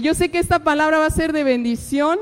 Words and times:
Yo 0.00 0.14
sé 0.14 0.30
que 0.30 0.38
esta 0.38 0.60
palabra 0.60 0.98
va 0.98 1.06
a 1.06 1.10
ser 1.10 1.32
de 1.32 1.44
bendición 1.44 2.18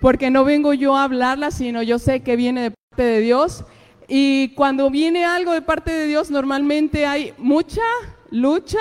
porque 0.00 0.30
no 0.30 0.44
vengo 0.44 0.74
yo 0.74 0.96
a 0.96 1.04
hablarla, 1.04 1.52
sino 1.52 1.80
yo 1.82 2.00
sé 2.00 2.20
que 2.20 2.34
viene 2.34 2.62
de 2.62 2.70
parte 2.72 3.04
de 3.04 3.20
Dios. 3.20 3.64
Y 4.08 4.48
cuando 4.56 4.90
viene 4.90 5.24
algo 5.24 5.52
de 5.52 5.62
parte 5.62 5.92
de 5.92 6.08
Dios, 6.08 6.28
normalmente 6.28 7.06
hay 7.06 7.34
mucha 7.38 7.82
lucha, 8.30 8.80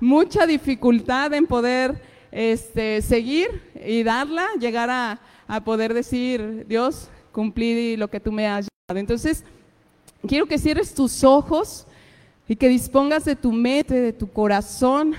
mucha 0.00 0.46
dificultad 0.46 1.34
en 1.34 1.46
poder 1.46 2.02
este, 2.30 3.02
seguir 3.02 3.62
y 3.84 4.02
darla, 4.02 4.46
llegar 4.58 4.88
a, 4.88 5.20
a 5.46 5.62
poder 5.62 5.92
decir, 5.92 6.64
Dios, 6.66 7.10
cumplí 7.32 7.98
lo 7.98 8.08
que 8.08 8.18
tú 8.18 8.32
me 8.32 8.48
has 8.48 8.66
dado. 8.88 8.98
Entonces, 8.98 9.44
quiero 10.26 10.46
que 10.46 10.58
cierres 10.58 10.94
tus 10.94 11.22
ojos 11.22 11.86
y 12.48 12.56
que 12.56 12.68
dispongas 12.68 13.26
de 13.26 13.36
tu 13.36 13.52
mente, 13.52 13.94
de 14.00 14.12
tu 14.14 14.30
corazón, 14.32 15.14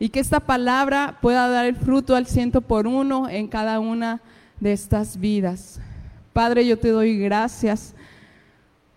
y 0.00 0.08
que 0.08 0.18
esta 0.18 0.40
palabra 0.40 1.18
pueda 1.20 1.46
dar 1.46 1.66
el 1.66 1.76
fruto 1.76 2.16
al 2.16 2.26
ciento 2.26 2.62
por 2.62 2.86
uno 2.86 3.28
en 3.28 3.46
cada 3.46 3.78
una 3.78 4.22
de 4.58 4.72
estas 4.72 5.20
vidas. 5.20 5.78
Padre, 6.32 6.66
yo 6.66 6.78
te 6.78 6.88
doy 6.88 7.18
gracias 7.18 7.94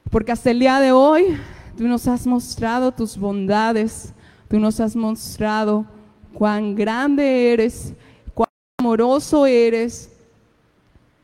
porque 0.10 0.32
hasta 0.32 0.50
el 0.52 0.60
día 0.60 0.80
de 0.80 0.94
hoy 0.94 1.38
tú 1.78 1.88
nos 1.90 2.08
has 2.08 2.26
mostrado 2.26 2.94
tus 2.94 3.18
bondades, 3.18 4.14
tú 4.48 4.60
nos 4.60 4.80
has 4.80 4.96
mostrado 4.96 5.86
cuán 6.34 6.74
grande 6.74 7.52
eres, 7.52 7.94
cuán 8.34 8.50
amoroso 8.80 9.46
eres 9.46 10.10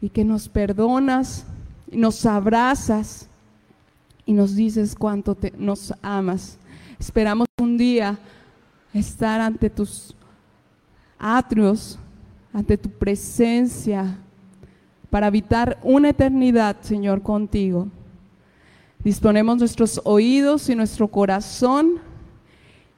y 0.02 0.10
que 0.10 0.26
nos 0.26 0.50
perdonas, 0.50 1.46
nos 1.90 2.26
abrazas 2.26 3.30
y 4.26 4.34
nos 4.34 4.58
dices 4.58 4.94
cuánto 4.94 5.36
te, 5.36 5.54
nos 5.58 5.94
amas. 6.02 6.58
Esperamos 7.00 7.48
un 7.62 7.78
día 7.78 8.20
estar 8.94 9.42
ante 9.42 9.70
tus 9.70 10.16
atrios, 11.18 12.00
ante 12.54 12.78
tu 12.78 12.90
presencia, 12.90 14.18
para 15.10 15.28
habitar 15.28 15.80
una 15.84 16.10
eternidad, 16.10 16.78
Señor, 16.82 17.22
contigo. 17.22 17.88
Disponemos 19.04 19.58
nuestros 19.58 20.02
oídos 20.04 20.70
y 20.70 20.76
nuestro 20.76 21.08
corazón 21.08 22.00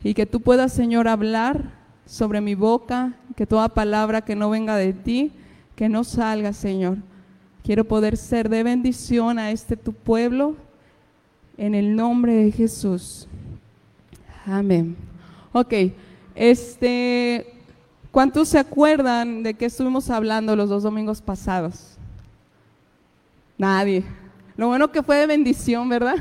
y 0.03 0.13
que 0.13 0.25
tú 0.25 0.41
puedas, 0.41 0.73
Señor, 0.73 1.07
hablar 1.07 1.71
sobre 2.05 2.41
mi 2.41 2.55
boca, 2.55 3.13
que 3.35 3.45
toda 3.45 3.69
palabra 3.69 4.21
que 4.21 4.35
no 4.35 4.49
venga 4.49 4.75
de 4.75 4.93
ti, 4.93 5.31
que 5.75 5.89
no 5.89 6.03
salga, 6.03 6.53
Señor. 6.53 6.97
Quiero 7.63 7.85
poder 7.85 8.17
ser 8.17 8.49
de 8.49 8.63
bendición 8.63 9.37
a 9.37 9.51
este 9.51 9.77
tu 9.77 9.93
pueblo 9.93 10.55
en 11.57 11.75
el 11.75 11.95
nombre 11.95 12.33
de 12.33 12.51
Jesús. 12.51 13.27
Amén. 14.45 15.10
Ok, 15.53 15.73
este, 16.33 17.53
¿cuántos 18.09 18.47
se 18.47 18.57
acuerdan 18.57 19.43
de 19.43 19.53
qué 19.53 19.65
estuvimos 19.65 20.09
hablando 20.09 20.55
los 20.55 20.69
dos 20.69 20.83
domingos 20.83 21.21
pasados? 21.21 21.97
Nadie. 23.57 24.03
Lo 24.55 24.67
bueno 24.67 24.91
que 24.91 25.03
fue 25.03 25.17
de 25.17 25.27
bendición, 25.27 25.89
¿verdad? 25.89 26.15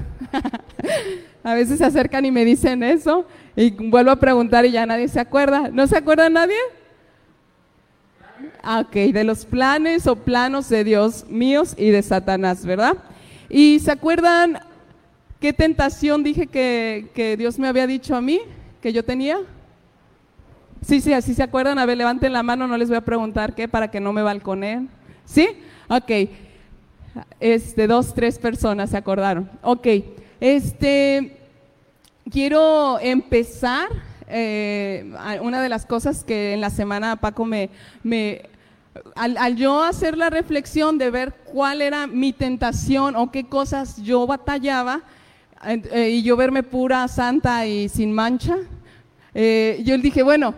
a 1.45 1.55
veces 1.55 1.79
se 1.79 1.85
acercan 1.85 2.25
y 2.25 2.33
me 2.33 2.45
dicen 2.45 2.83
eso 2.83 3.25
y 3.55 3.71
vuelvo 3.71 4.11
a 4.11 4.17
preguntar 4.17 4.67
y 4.67 4.73
ya 4.73 4.85
nadie 4.85 5.07
se 5.07 5.21
acuerda. 5.21 5.69
¿No 5.73 5.87
se 5.87 5.97
acuerda 5.97 6.29
nadie? 6.29 6.59
Ah, 8.63 8.81
ok, 8.81 9.13
de 9.13 9.25
los 9.25 9.45
planes 9.45 10.09
o 10.09 10.17
planos 10.17 10.69
de 10.69 10.83
Dios 10.83 11.25
míos 11.29 11.75
y 11.79 11.91
de 11.91 12.03
Satanás, 12.03 12.67
¿verdad? 12.67 12.97
¿Y 13.49 13.79
se 13.79 13.93
acuerdan 13.93 14.59
qué 15.39 15.53
tentación 15.53 16.25
dije 16.25 16.49
que, 16.49 17.11
que 17.15 17.37
Dios 17.37 17.59
me 17.59 17.69
había 17.69 17.87
dicho 17.87 18.17
a 18.17 18.21
mí? 18.21 18.41
Que 18.81 18.93
yo 18.93 19.05
tenía? 19.05 19.39
Sí, 20.83 21.01
sí, 21.01 21.13
así 21.13 21.35
se 21.35 21.43
acuerdan. 21.43 21.79
A 21.79 21.87
ver, 21.87 21.99
levanten 21.99 22.33
la 22.33 22.43
mano, 22.43 22.67
no 22.67 22.77
les 22.77 22.89
voy 22.89 22.97
a 22.97 23.05
preguntar 23.05 23.55
qué 23.55 23.69
para 23.69 23.91
que 23.91 24.01
no 24.01 24.13
me 24.13 24.23
balconeen. 24.23 24.89
¿Sí? 25.25 25.49
Ok. 25.89 26.11
Este, 27.39 27.87
dos, 27.87 28.15
tres 28.15 28.39
personas 28.39 28.91
se 28.91 28.97
acordaron. 28.97 29.51
Ok. 29.63 29.87
Este, 30.41 31.39
quiero 32.31 32.99
empezar. 33.01 33.89
Eh, 34.33 35.13
una 35.43 35.61
de 35.61 35.69
las 35.69 35.87
cosas 35.87 36.23
que 36.23 36.53
en 36.53 36.61
la 36.61 36.71
semana 36.71 37.17
Paco 37.17 37.45
me, 37.45 37.69
me 38.05 38.43
al, 39.17 39.37
al, 39.37 39.57
yo 39.57 39.83
hacer 39.83 40.17
la 40.17 40.31
reflexión 40.31 40.99
de 40.99 41.11
ver 41.11 41.35
cuál 41.45 41.83
era 41.83 42.07
mi 42.07 42.33
tentación 42.33 43.17
o 43.17 43.33
qué 43.33 43.49
cosas 43.49 44.01
yo 44.03 44.29
batallaba, 44.29 45.03
eh, 45.65 46.11
y 46.11 46.23
yo 46.23 46.37
verme 46.37 46.63
pura, 46.63 47.07
santa 47.09 47.67
y 47.67 47.89
sin 47.89 48.13
mancha, 48.13 48.57
eh, 49.35 49.81
yo 49.85 49.97
le 49.97 50.03
dije, 50.03 50.23
bueno, 50.23 50.55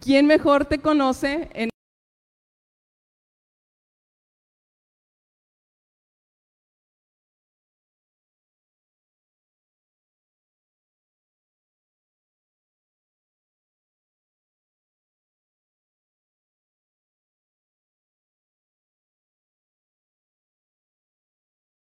¿quién 0.00 0.26
mejor 0.26 0.64
te 0.64 0.78
conoce 0.78 1.50
en 1.52 1.69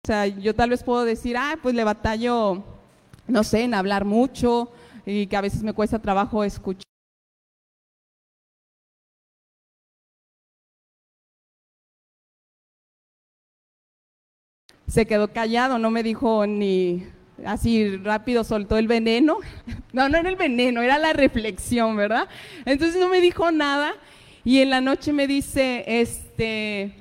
O 0.06 0.12
sea, 0.14 0.28
yo 0.28 0.54
tal 0.54 0.70
vez 0.70 0.84
puedo 0.84 1.04
decir, 1.04 1.36
ah, 1.36 1.56
pues 1.60 1.74
le 1.74 1.82
batallo, 1.82 2.62
no 3.26 3.42
sé, 3.42 3.62
en 3.64 3.74
hablar 3.74 4.04
mucho 4.04 4.70
y 5.04 5.26
que 5.26 5.36
a 5.36 5.40
veces 5.40 5.64
me 5.64 5.72
cuesta 5.72 5.98
trabajo 5.98 6.44
escuchar. 6.44 6.84
Se 14.86 15.06
quedó 15.06 15.32
callado, 15.32 15.76
no 15.80 15.90
me 15.90 16.04
dijo 16.04 16.46
ni 16.46 17.02
así 17.44 17.96
rápido, 17.96 18.44
soltó 18.44 18.78
el 18.78 18.86
veneno. 18.86 19.38
No, 19.92 20.08
no 20.08 20.18
era 20.18 20.28
el 20.28 20.36
veneno, 20.36 20.82
era 20.82 20.98
la 20.98 21.14
reflexión, 21.14 21.96
¿verdad? 21.96 22.28
Entonces 22.64 23.00
no 23.00 23.08
me 23.08 23.20
dijo 23.20 23.50
nada 23.50 23.94
y 24.44 24.60
en 24.60 24.70
la 24.70 24.80
noche 24.80 25.12
me 25.12 25.26
dice, 25.26 25.84
este, 25.84 26.92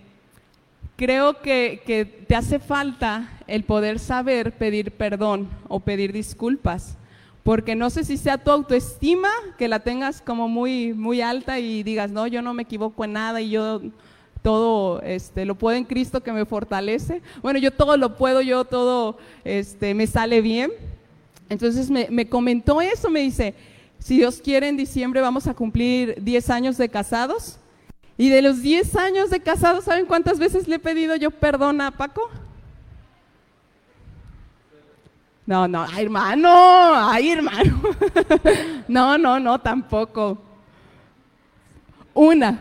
creo 0.96 1.42
que, 1.42 2.24
te 2.28 2.36
hace 2.36 2.60
falta 2.60 3.30
el 3.48 3.64
poder 3.64 4.00
saber 4.00 4.54
pedir 4.54 4.92
perdón 4.92 5.50
o 5.68 5.80
pedir 5.80 6.14
disculpas, 6.14 6.98
porque 7.44 7.76
no 7.76 7.90
sé 7.90 8.04
si 8.04 8.18
sea 8.18 8.38
tu 8.38 8.50
autoestima 8.50 9.30
que 9.58 9.68
la 9.68 9.80
tengas 9.80 10.22
como 10.22 10.48
muy, 10.48 10.94
muy 10.94 11.22
alta 11.22 11.60
y 11.60 11.84
digas, 11.84 12.12
no, 12.12 12.26
yo 12.28 12.42
no 12.42 12.54
me 12.54 12.64
equivoco 12.64 13.04
en 13.06 13.14
nada 13.14 13.42
y 13.42 13.52
yo 13.52 13.82
todo 14.42 15.02
este, 15.02 15.46
lo 15.46 15.56
puedo 15.56 15.78
en 15.78 15.86
Cristo 15.86 16.22
que 16.22 16.32
me 16.32 16.46
fortalece. 16.46 17.22
Bueno, 17.42 17.60
yo 17.60 17.72
todo 17.72 17.98
lo 17.98 18.16
puedo, 18.16 18.42
yo 18.42 18.66
todo 18.66 19.18
este, 19.44 19.94
me 19.94 20.08
sale 20.08 20.42
bien. 20.42 20.72
Entonces 21.50 21.90
me, 21.90 22.08
me 22.10 22.28
comentó 22.28 22.82
eso, 22.82 23.10
me 23.10 23.22
dice, 23.22 23.54
si 24.00 24.18
Dios 24.18 24.42
quiere 24.44 24.68
en 24.68 24.78
diciembre 24.78 25.22
vamos 25.22 25.48
a 25.48 25.54
cumplir 25.54 26.24
10 26.24 26.50
años 26.50 26.78
de 26.78 26.90
casados 26.90 27.60
y 28.18 28.30
de 28.30 28.42
los 28.42 28.62
10 28.62 28.96
años 28.96 29.30
de 29.30 29.42
casado, 29.42 29.82
¿saben 29.82 30.06
cuántas 30.06 30.40
veces 30.40 30.68
le 30.68 30.76
he 30.76 30.80
pedido 30.80 31.16
yo 31.16 31.32
perdón 31.32 31.82
a 31.82 31.92
Paco? 31.92 32.30
No, 35.46 35.68
no, 35.68 35.86
hermano, 35.98 36.50
ay 36.50 37.32
hermano. 37.32 37.82
no, 38.88 39.18
no, 39.18 39.40
no, 39.40 39.60
tampoco. 39.60 40.42
Una, 42.14 42.60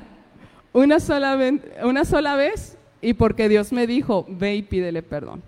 una 0.72 1.00
sola, 1.00 1.36
vez, 1.36 1.60
una 1.82 2.04
sola 2.04 2.36
vez 2.36 2.76
y 3.00 3.14
porque 3.14 3.48
Dios 3.48 3.72
me 3.72 3.86
dijo, 3.86 4.26
ve 4.28 4.56
y 4.56 4.62
pídele 4.62 5.02
perdón. 5.02 5.42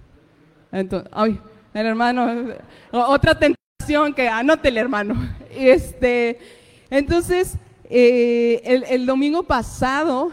Entonces, 0.72 1.10
ay, 1.12 1.38
el 1.74 1.86
hermano, 1.86 2.54
otra 2.92 3.38
tentación 3.38 4.14
que 4.14 4.28
anótele 4.28 4.80
hermano. 4.80 5.14
Este, 5.56 6.38
entonces, 6.90 7.56
eh, 7.90 8.60
el, 8.64 8.84
el 8.84 9.06
domingo 9.06 9.42
pasado 9.44 10.30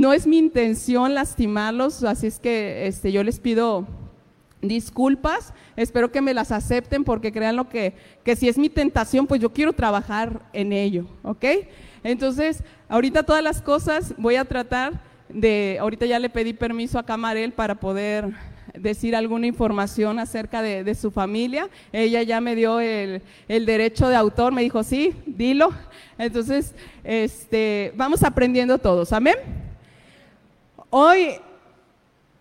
no 0.00 0.14
es 0.14 0.26
mi 0.26 0.38
intención 0.38 1.14
lastimarlos, 1.14 2.02
así 2.04 2.26
es 2.26 2.40
que 2.40 2.86
este, 2.86 3.12
yo 3.12 3.22
les 3.22 3.38
pido 3.38 3.86
disculpas, 4.62 5.52
espero 5.76 6.10
que 6.10 6.22
me 6.22 6.32
las 6.32 6.52
acepten 6.52 7.04
porque 7.04 7.32
crean 7.32 7.56
lo 7.56 7.68
que, 7.68 7.94
que 8.24 8.34
si 8.34 8.48
es 8.48 8.56
mi 8.56 8.70
tentación, 8.70 9.26
pues 9.26 9.42
yo 9.42 9.52
quiero 9.52 9.74
trabajar 9.74 10.40
en 10.54 10.72
ello, 10.72 11.04
¿ok? 11.22 11.44
Entonces, 12.02 12.64
ahorita 12.88 13.24
todas 13.24 13.44
las 13.44 13.60
cosas 13.60 14.14
voy 14.16 14.36
a 14.36 14.46
tratar 14.46 15.02
de, 15.28 15.76
ahorita 15.78 16.06
ya 16.06 16.18
le 16.18 16.30
pedí 16.30 16.54
permiso 16.54 16.98
a 16.98 17.04
Camarel 17.04 17.52
para 17.52 17.74
poder 17.74 18.32
decir 18.72 19.14
alguna 19.14 19.46
información 19.46 20.18
acerca 20.18 20.62
de, 20.62 20.94
su 20.94 21.10
familia. 21.10 21.68
Ella 21.92 22.22
ya 22.22 22.40
me 22.40 22.54
dio 22.54 22.80
el, 22.80 23.20
el, 23.48 23.66
derecho 23.66 24.08
de 24.08 24.16
autor, 24.16 24.52
me 24.52 24.62
dijo, 24.62 24.82
sí, 24.82 25.14
dilo. 25.26 25.70
Entonces, 26.16 26.74
este, 27.04 27.92
vamos 27.96 28.22
aprendiendo 28.22 28.78
todos, 28.78 29.12
amén. 29.12 29.69
Hoy 30.92 31.36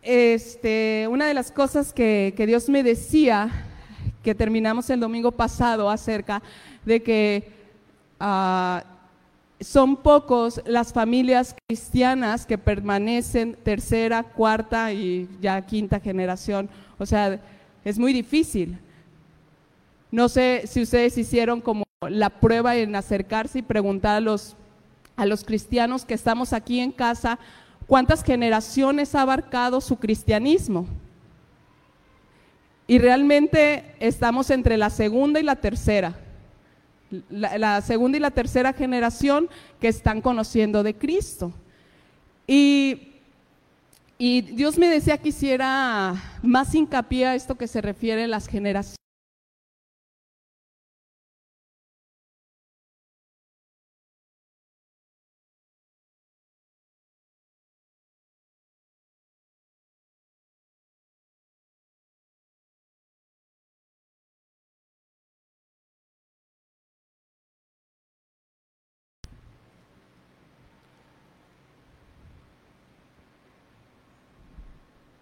este, 0.01 1.07
una 1.07 1.28
de 1.28 1.36
las 1.36 1.51
cosas 1.51 1.94
que, 1.94 2.34
Dios 2.48 2.68
me 2.68 2.81
decía, 2.81 3.51
que 4.24 4.34
terminamos 4.34 4.90
el 4.90 5.00
domingo 5.00 5.31
pasado 5.31 5.88
acerca 5.88 6.42
de 6.84 7.04
que 7.04 7.51
ah, 8.19 8.84
son 9.60 9.98
pocos 9.98 10.62
las 10.66 10.92
familias 10.94 11.56
cristianas 11.68 12.48
que 12.48 12.57
permanecen 12.57 13.56
tercera, 13.63 14.24
cuarta 14.24 14.92
y 14.94 15.30
ya 15.40 15.62
quinta 15.62 16.00
generación. 16.00 16.69
O 16.98 17.06
sea, 17.06 17.40
es 17.86 18.00
muy 18.00 18.13
difícil. 18.13 18.80
No 20.10 20.28
sé 20.28 20.63
si 20.66 20.81
ustedes 20.81 21.19
hicieron 21.19 21.62
como 21.62 21.84
la 22.10 22.31
prueba 22.31 22.75
en 22.75 22.95
acercarse 22.95 23.60
y 23.60 23.62
preguntar 23.62 24.16
a 24.16 24.22
los, 24.22 24.56
a 25.16 25.28
los 25.28 25.44
cristianos 25.44 26.04
que 26.04 26.16
estamos 26.16 26.52
aquí 26.52 26.80
en 26.80 26.92
casa, 26.92 27.38
¿Cuántas 27.89 28.24
generaciones 28.24 29.15
ha 29.15 29.24
abarcado 29.24 29.81
su 29.81 29.97
cristianismo? 29.97 30.86
Y 32.86 33.00
realmente 33.00 33.95
estamos 34.00 34.51
entre 34.51 34.77
la 34.77 34.91
segunda 34.91 35.39
y 35.39 35.44
la 35.44 35.56
tercera. 35.56 36.15
La, 37.31 37.81
segunda 37.81 38.19
y 38.19 38.21
la 38.21 38.30
tercera 38.30 38.74
generación 38.74 39.50
que 39.81 39.88
están 39.88 40.21
conociendo 40.21 40.83
de 40.83 40.94
Cristo. 40.94 41.51
Y, 42.45 43.13
y 44.19 44.42
Dios 44.42 44.77
me 44.77 44.88
decía 44.88 45.18
que 45.18 45.30
hiciera 45.30 46.13
más 46.44 46.75
hincapié 46.75 47.25
a 47.25 47.33
esto 47.33 47.56
que 47.56 47.68
se 47.68 47.81
refiere 47.81 48.25
a 48.25 48.27
las 48.27 48.47
generaciones. 48.47 49.00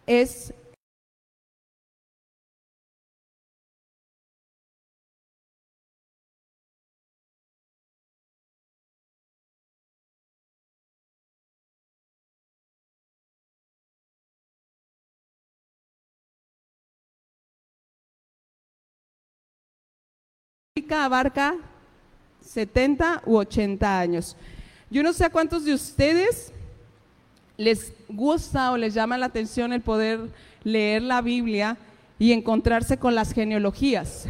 Es 0.07 0.53
abarca 20.89 21.55
70 22.41 23.23
u 23.25 23.37
80 23.37 23.99
años. 23.99 24.37
Yo 24.89 25.03
no 25.03 25.11
sé 25.13 25.29
cuántos 25.29 25.65
de 25.65 25.73
ustedes 25.73 26.53
les 27.57 27.93
gusta 28.07 28.71
o 28.71 28.77
les 28.77 28.93
llama 28.93 29.17
la 29.17 29.25
atención 29.25 29.73
el 29.73 29.81
poder 29.81 30.19
leer 30.63 31.01
la 31.01 31.21
Biblia 31.21 31.77
y 32.19 32.31
encontrarse 32.31 32.97
con 32.97 33.15
las 33.15 33.33
genealogías. 33.33 34.27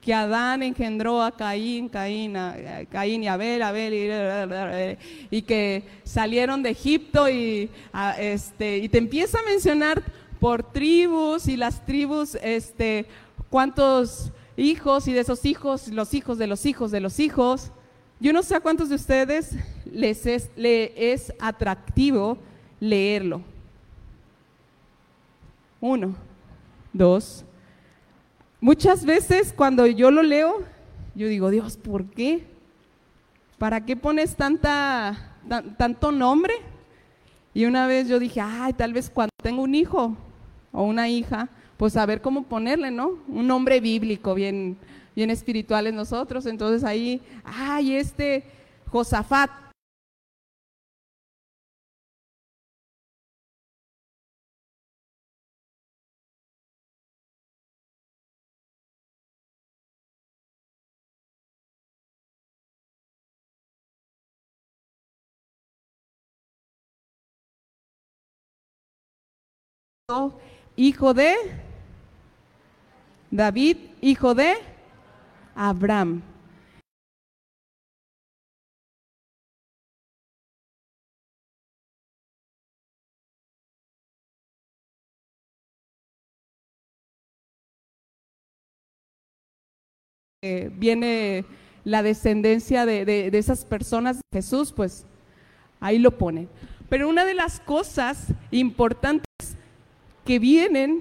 Que 0.00 0.12
Adán 0.12 0.62
engendró 0.62 1.22
a 1.22 1.34
Caín, 1.34 1.88
Caín, 1.88 2.36
a, 2.36 2.54
Caín 2.90 3.22
y 3.22 3.28
Abel, 3.28 3.62
Abel 3.62 4.98
y, 5.30 5.42
que 5.42 5.82
salieron 6.02 6.62
de 6.62 6.70
Egipto 6.70 7.28
y, 7.30 7.70
este, 8.18 8.78
y 8.78 8.88
te 8.90 8.98
empieza 8.98 9.38
a 9.38 9.42
mencionar 9.44 10.02
por 10.40 10.62
tribus 10.62 11.48
y 11.48 11.56
las 11.56 11.86
tribus, 11.86 12.34
este, 12.42 13.06
cuántos 13.48 14.30
hijos 14.58 15.08
y 15.08 15.14
de 15.14 15.20
esos 15.20 15.46
hijos, 15.46 15.88
los 15.88 16.12
hijos 16.12 16.36
de 16.36 16.48
los 16.48 16.66
hijos 16.66 16.90
de 16.90 17.00
los 17.00 17.18
hijos. 17.18 17.70
Yo 18.20 18.32
no 18.32 18.42
sé 18.42 18.54
a 18.54 18.60
cuántos 18.60 18.88
de 18.88 18.94
ustedes 18.94 19.56
les 19.84 20.26
es, 20.26 20.50
es 20.56 21.32
atractivo 21.38 22.38
leerlo. 22.80 23.42
Uno, 25.80 26.14
dos. 26.92 27.44
Muchas 28.60 29.04
veces 29.04 29.52
cuando 29.52 29.86
yo 29.86 30.10
lo 30.10 30.22
leo, 30.22 30.64
yo 31.14 31.28
digo, 31.28 31.50
Dios, 31.50 31.76
¿por 31.76 32.06
qué? 32.06 32.44
¿Para 33.58 33.84
qué 33.84 33.96
pones 33.96 34.36
tanta, 34.36 35.36
tanto 35.76 36.10
nombre? 36.10 36.54
Y 37.52 37.66
una 37.66 37.86
vez 37.86 38.08
yo 38.08 38.18
dije, 38.18 38.40
ay, 38.40 38.72
tal 38.72 38.92
vez 38.92 39.10
cuando 39.10 39.32
tengo 39.42 39.62
un 39.62 39.74
hijo 39.74 40.16
o 40.72 40.82
una 40.82 41.08
hija, 41.08 41.48
pues 41.76 41.96
a 41.96 42.06
ver 42.06 42.20
cómo 42.20 42.44
ponerle, 42.44 42.90
¿no? 42.90 43.18
Un 43.28 43.46
nombre 43.46 43.80
bíblico, 43.80 44.34
bien, 44.34 44.76
bien 45.14 45.30
espiritual 45.30 45.86
en 45.86 45.96
nosotros. 45.96 46.46
Entonces 46.46 46.84
ahí, 46.84 47.20
ay, 47.44 47.96
este 47.96 48.44
Josafat, 48.86 49.50
hijo 70.76 71.14
de 71.14 71.34
David, 73.30 73.76
hijo 74.00 74.34
de 74.34 74.73
Abraham. 75.54 76.22
viene 90.76 91.44
la 91.84 92.02
descendencia 92.02 92.86
de, 92.86 93.04
de, 93.04 93.38
esas 93.38 93.64
personas, 93.64 94.20
Jesús, 94.32 94.72
pues 94.72 95.06
ahí 95.80 95.98
lo 95.98 96.16
pone. 96.18 96.48
Pero 96.88 97.08
una 97.08 97.24
de 97.24 97.34
las 97.34 97.60
cosas 97.60 98.26
importantes 98.50 99.26
que 100.24 100.38
vienen 100.38 101.00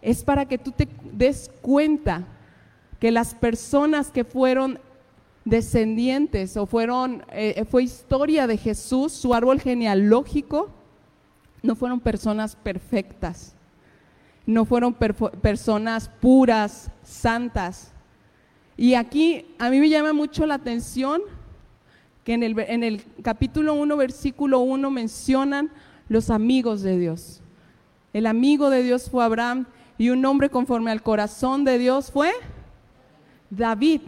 es 0.00 0.22
para 0.22 0.46
que 0.46 0.58
tú 0.58 0.72
te 0.72 0.88
des 1.12 1.50
cuenta 1.60 2.24
que 2.98 3.10
las 3.10 3.34
personas 3.34 4.10
que 4.10 4.24
fueron 4.24 4.80
descendientes 5.44 6.56
o 6.56 6.66
fueron, 6.66 7.24
eh, 7.32 7.64
fue 7.70 7.84
historia 7.84 8.46
de 8.46 8.56
Jesús, 8.56 9.12
su 9.12 9.34
árbol 9.34 9.60
genealógico, 9.60 10.70
no 11.62 11.74
fueron 11.74 12.00
personas 12.00 12.56
perfectas, 12.56 13.54
no 14.46 14.64
fueron 14.64 14.94
personas 14.94 16.08
puras, 16.20 16.90
santas. 17.02 17.92
Y 18.76 18.94
aquí 18.94 19.46
a 19.58 19.70
mí 19.70 19.80
me 19.80 19.88
llama 19.88 20.12
mucho 20.12 20.46
la 20.46 20.54
atención 20.54 21.20
que 22.24 22.34
en 22.34 22.42
el, 22.42 22.58
en 22.58 22.84
el 22.84 23.02
capítulo 23.22 23.74
1, 23.74 23.96
versículo 23.96 24.60
1 24.60 24.90
mencionan 24.90 25.70
los 26.08 26.30
amigos 26.30 26.82
de 26.82 26.98
Dios. 26.98 27.40
El 28.12 28.26
amigo 28.26 28.70
de 28.70 28.82
Dios 28.82 29.10
fue 29.10 29.24
Abraham 29.24 29.66
y 29.98 30.10
un 30.10 30.24
hombre 30.24 30.48
conforme 30.48 30.90
al 30.90 31.02
corazón 31.02 31.64
de 31.64 31.78
Dios 31.78 32.10
fue 32.10 32.32
David. 33.50 34.02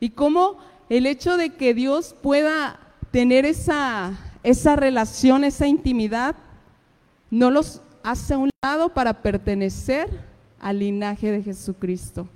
Y 0.00 0.10
cómo 0.10 0.58
el 0.88 1.06
hecho 1.06 1.36
de 1.36 1.50
que 1.50 1.74
Dios 1.74 2.14
pueda 2.22 2.78
tener 3.10 3.44
esa, 3.44 4.12
esa 4.42 4.76
relación, 4.76 5.44
esa 5.44 5.66
intimidad, 5.66 6.36
no 7.30 7.50
los 7.50 7.80
hace 8.02 8.34
a 8.34 8.38
un 8.38 8.50
lado 8.62 8.90
para 8.90 9.22
pertenecer 9.22 10.08
al 10.60 10.78
linaje 10.78 11.32
de 11.32 11.42
Jesucristo. 11.42 12.28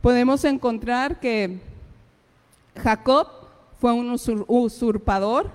Podemos 0.00 0.44
encontrar 0.44 1.20
que 1.20 1.60
Jacob 2.76 3.28
fue 3.78 3.92
un 3.92 4.16
usurpador, 4.46 5.50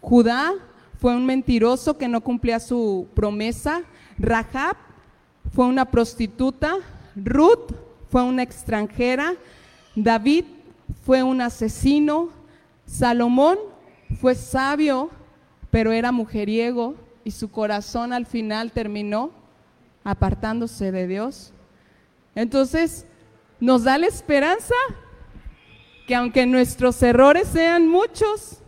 Judá 0.00 0.52
fue 0.98 1.14
un 1.14 1.24
mentiroso 1.24 1.96
que 1.96 2.08
no 2.08 2.20
cumplía 2.20 2.60
su 2.60 3.08
promesa, 3.14 3.82
Rahab 4.18 4.76
fue 5.52 5.66
una 5.66 5.86
prostituta, 5.86 6.76
Ruth 7.16 7.72
fue 8.10 8.22
una 8.22 8.42
extranjera, 8.42 9.34
David 9.94 10.44
fue 11.04 11.22
un 11.22 11.40
asesino, 11.40 12.30
Salomón 12.86 13.58
fue 14.20 14.34
sabio, 14.34 15.10
pero 15.70 15.92
era 15.92 16.12
mujeriego 16.12 16.94
y 17.24 17.30
su 17.30 17.50
corazón 17.50 18.12
al 18.12 18.26
final 18.26 18.72
terminó 18.72 19.30
apartándose 20.04 20.92
de 20.92 21.06
Dios. 21.06 21.52
Entonces, 22.34 23.06
nos 23.60 23.84
da 23.84 23.98
la 23.98 24.06
esperanza 24.06 24.74
que 26.06 26.14
aunque 26.14 26.46
nuestros 26.46 27.02
errores 27.02 27.48
sean 27.48 27.86
muchos, 27.86 28.62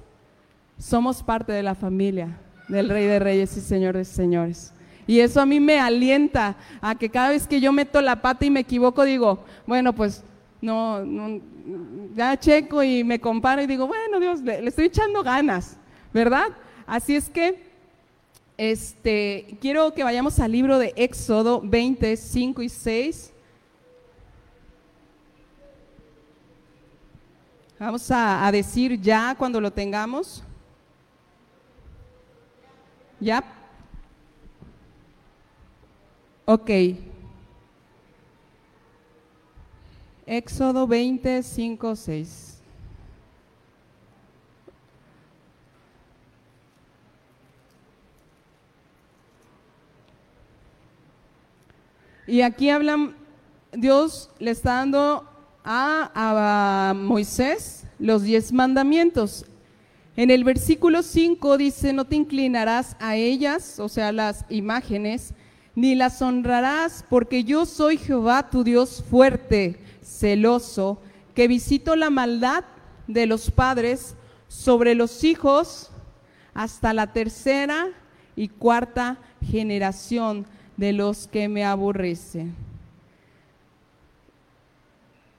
somos 0.78 1.22
parte 1.22 1.52
de 1.52 1.62
la 1.62 1.74
familia 1.74 2.38
del 2.68 2.88
Rey 2.88 3.06
de 3.06 3.18
Reyes 3.18 3.56
y 3.56 3.60
Señor 3.60 3.96
de 3.96 4.04
Señores. 4.04 4.72
Y 5.06 5.20
eso 5.20 5.40
a 5.40 5.46
mí 5.46 5.58
me 5.58 5.80
alienta 5.80 6.56
a 6.80 6.94
que 6.94 7.08
cada 7.10 7.30
vez 7.30 7.46
que 7.46 7.60
yo 7.60 7.72
meto 7.72 8.00
la 8.00 8.22
pata 8.22 8.44
y 8.44 8.50
me 8.50 8.60
equivoco, 8.60 9.04
digo, 9.04 9.44
bueno, 9.66 9.92
pues 9.92 10.22
no, 10.62 11.40
ya 12.14 12.38
checo 12.38 12.82
y 12.82 13.02
me 13.04 13.20
comparo 13.20 13.62
y 13.62 13.66
digo, 13.66 13.86
bueno, 13.86 14.20
Dios, 14.20 14.40
le, 14.40 14.66
estoy 14.66 14.86
echando 14.86 15.22
ganas, 15.22 15.76
¿verdad? 16.14 16.46
Así 16.86 17.16
es 17.16 17.28
que 17.28 17.70
este, 18.56 19.58
quiero 19.60 19.92
que 19.92 20.04
vayamos 20.04 20.38
al 20.38 20.52
libro 20.52 20.78
de 20.78 20.92
Éxodo 20.96 21.60
20, 21.62 22.16
5 22.16 22.62
y 22.62 22.68
6. 22.68 23.32
Vamos 27.80 28.08
a, 28.12 28.46
a 28.46 28.52
decir 28.52 29.00
ya 29.00 29.34
cuando 29.36 29.60
lo 29.60 29.72
tengamos. 29.72 30.44
¿Ya? 33.18 33.42
Ok. 36.44 36.70
Éxodo 40.32 40.86
20, 40.86 41.42
5, 41.42 41.94
6. 41.94 42.62
Y 52.26 52.40
aquí 52.40 52.70
hablan, 52.70 53.14
Dios 53.72 54.30
le 54.38 54.52
está 54.52 54.76
dando 54.76 55.28
a, 55.64 56.10
a 56.14 56.94
Moisés 56.94 57.84
los 57.98 58.22
diez 58.22 58.54
mandamientos. 58.54 59.44
En 60.16 60.30
el 60.30 60.44
versículo 60.44 61.02
5 61.02 61.58
dice, 61.58 61.92
no 61.92 62.06
te 62.06 62.16
inclinarás 62.16 62.96
a 63.00 63.16
ellas, 63.16 63.78
o 63.78 63.90
sea, 63.90 64.12
las 64.12 64.46
imágenes, 64.48 65.34
ni 65.74 65.94
las 65.94 66.22
honrarás, 66.22 67.04
porque 67.10 67.44
yo 67.44 67.66
soy 67.66 67.98
Jehová 67.98 68.48
tu 68.48 68.64
Dios 68.64 69.04
fuerte, 69.10 69.81
celoso, 70.22 70.98
que 71.34 71.48
visito 71.48 71.96
la 71.96 72.08
maldad 72.08 72.62
de 73.08 73.26
los 73.26 73.50
padres 73.50 74.14
sobre 74.46 74.94
los 74.94 75.24
hijos 75.24 75.90
hasta 76.54 76.94
la 76.94 77.12
tercera 77.12 77.88
y 78.36 78.46
cuarta 78.46 79.18
generación 79.44 80.46
de 80.76 80.92
los 80.92 81.26
que 81.26 81.48
me 81.48 81.64
aborrecen. 81.64 82.54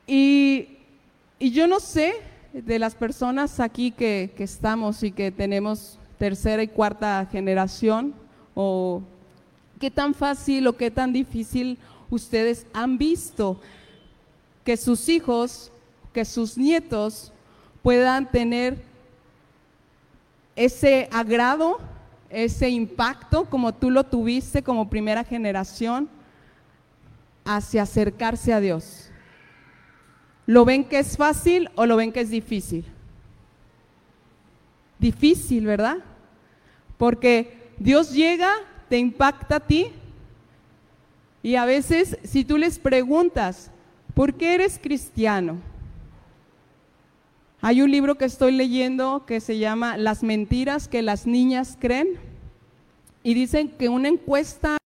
Y, 0.05 0.79
y 1.39 1.51
yo 1.51 1.65
no 1.65 1.79
sé 1.79 2.15
de 2.51 2.77
las 2.77 2.93
personas 2.93 3.61
aquí 3.61 3.91
que, 3.91 4.33
que 4.35 4.43
estamos 4.43 5.01
y 5.03 5.13
que 5.13 5.31
tenemos 5.31 5.97
tercera 6.19 6.61
y 6.61 6.67
cuarta 6.67 7.25
generación 7.31 8.13
o 8.53 9.01
qué 9.79 9.89
tan 9.89 10.13
fácil 10.13 10.67
o 10.67 10.75
qué 10.75 10.91
tan 10.91 11.13
difícil 11.13 11.77
ustedes 12.09 12.65
han 12.73 12.97
visto 12.97 13.61
que 14.63 14.77
sus 14.77 15.09
hijos, 15.09 15.71
que 16.13 16.25
sus 16.25 16.57
nietos 16.57 17.31
puedan 17.81 18.29
tener 18.29 18.81
ese 20.55 21.09
agrado, 21.11 21.79
ese 22.29 22.69
impacto 22.69 23.45
como 23.45 23.73
tú 23.73 23.89
lo 23.89 24.03
tuviste 24.03 24.63
como 24.63 24.89
primera 24.89 25.23
generación 25.23 26.09
hacia 27.45 27.83
acercarse 27.83 28.53
a 28.53 28.59
Dios. 28.59 29.09
¿Lo 30.45 30.65
ven 30.65 30.83
que 30.85 30.99
es 30.99 31.17
fácil 31.17 31.69
o 31.75 31.85
lo 31.85 31.95
ven 31.95 32.11
que 32.11 32.21
es 32.21 32.29
difícil? 32.29 32.85
Difícil, 34.99 35.65
¿verdad? 35.65 35.97
Porque 36.97 37.71
Dios 37.77 38.13
llega 38.13 38.51
te 38.93 38.99
impacta 38.99 39.55
a 39.55 39.59
ti. 39.59 39.87
Y 41.41 41.55
a 41.55 41.65
veces, 41.65 42.17
si 42.23 42.45
tú 42.45 42.57
les 42.57 42.77
preguntas, 42.77 43.71
¿por 44.13 44.33
qué 44.35 44.55
eres 44.55 44.79
cristiano? 44.81 45.57
Hay 47.61 47.81
un 47.81 47.91
libro 47.91 48.15
que 48.15 48.25
estoy 48.25 48.51
leyendo 48.51 49.25
que 49.25 49.39
se 49.39 49.57
llama 49.57 49.97
Las 49.97 50.23
mentiras 50.23 50.87
que 50.87 51.01
las 51.01 51.25
niñas 51.25 51.77
creen. 51.79 52.19
Y 53.23 53.33
dicen 53.33 53.69
que 53.69 53.89
una 53.89 54.09
encuesta 54.09 54.77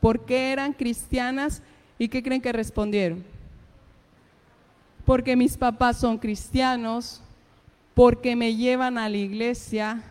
¿Por 0.00 0.26
qué 0.26 0.52
eran 0.52 0.74
cristianas? 0.74 1.62
¿Y 1.98 2.08
qué 2.08 2.22
creen 2.22 2.42
que 2.42 2.52
respondieron? 2.52 3.24
porque 5.04 5.36
mis 5.36 5.56
papás 5.56 5.98
son 5.98 6.18
cristianos, 6.18 7.20
porque 7.94 8.34
me 8.36 8.56
llevan 8.56 8.98
a 8.98 9.08
la 9.08 9.16
iglesia, 9.16 10.02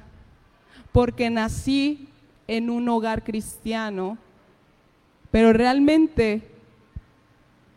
porque 0.91 1.29
nací 1.29 2.07
en 2.47 2.69
un 2.69 2.87
hogar 2.89 3.23
cristiano, 3.23 4.17
pero 5.31 5.53
realmente 5.53 6.41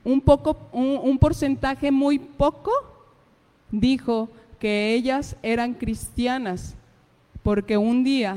un 0.04 0.20
poco, 0.20 0.56
un, 0.72 1.18
porcentaje 1.18 1.90
muy 1.90 2.18
poco 2.18 2.70
dijo 3.70 4.28
que 4.60 4.94
ellas 4.94 5.36
eran 5.42 5.74
cristianas 5.74 6.76
porque 7.42 7.76
un 7.76 8.04
día 8.04 8.36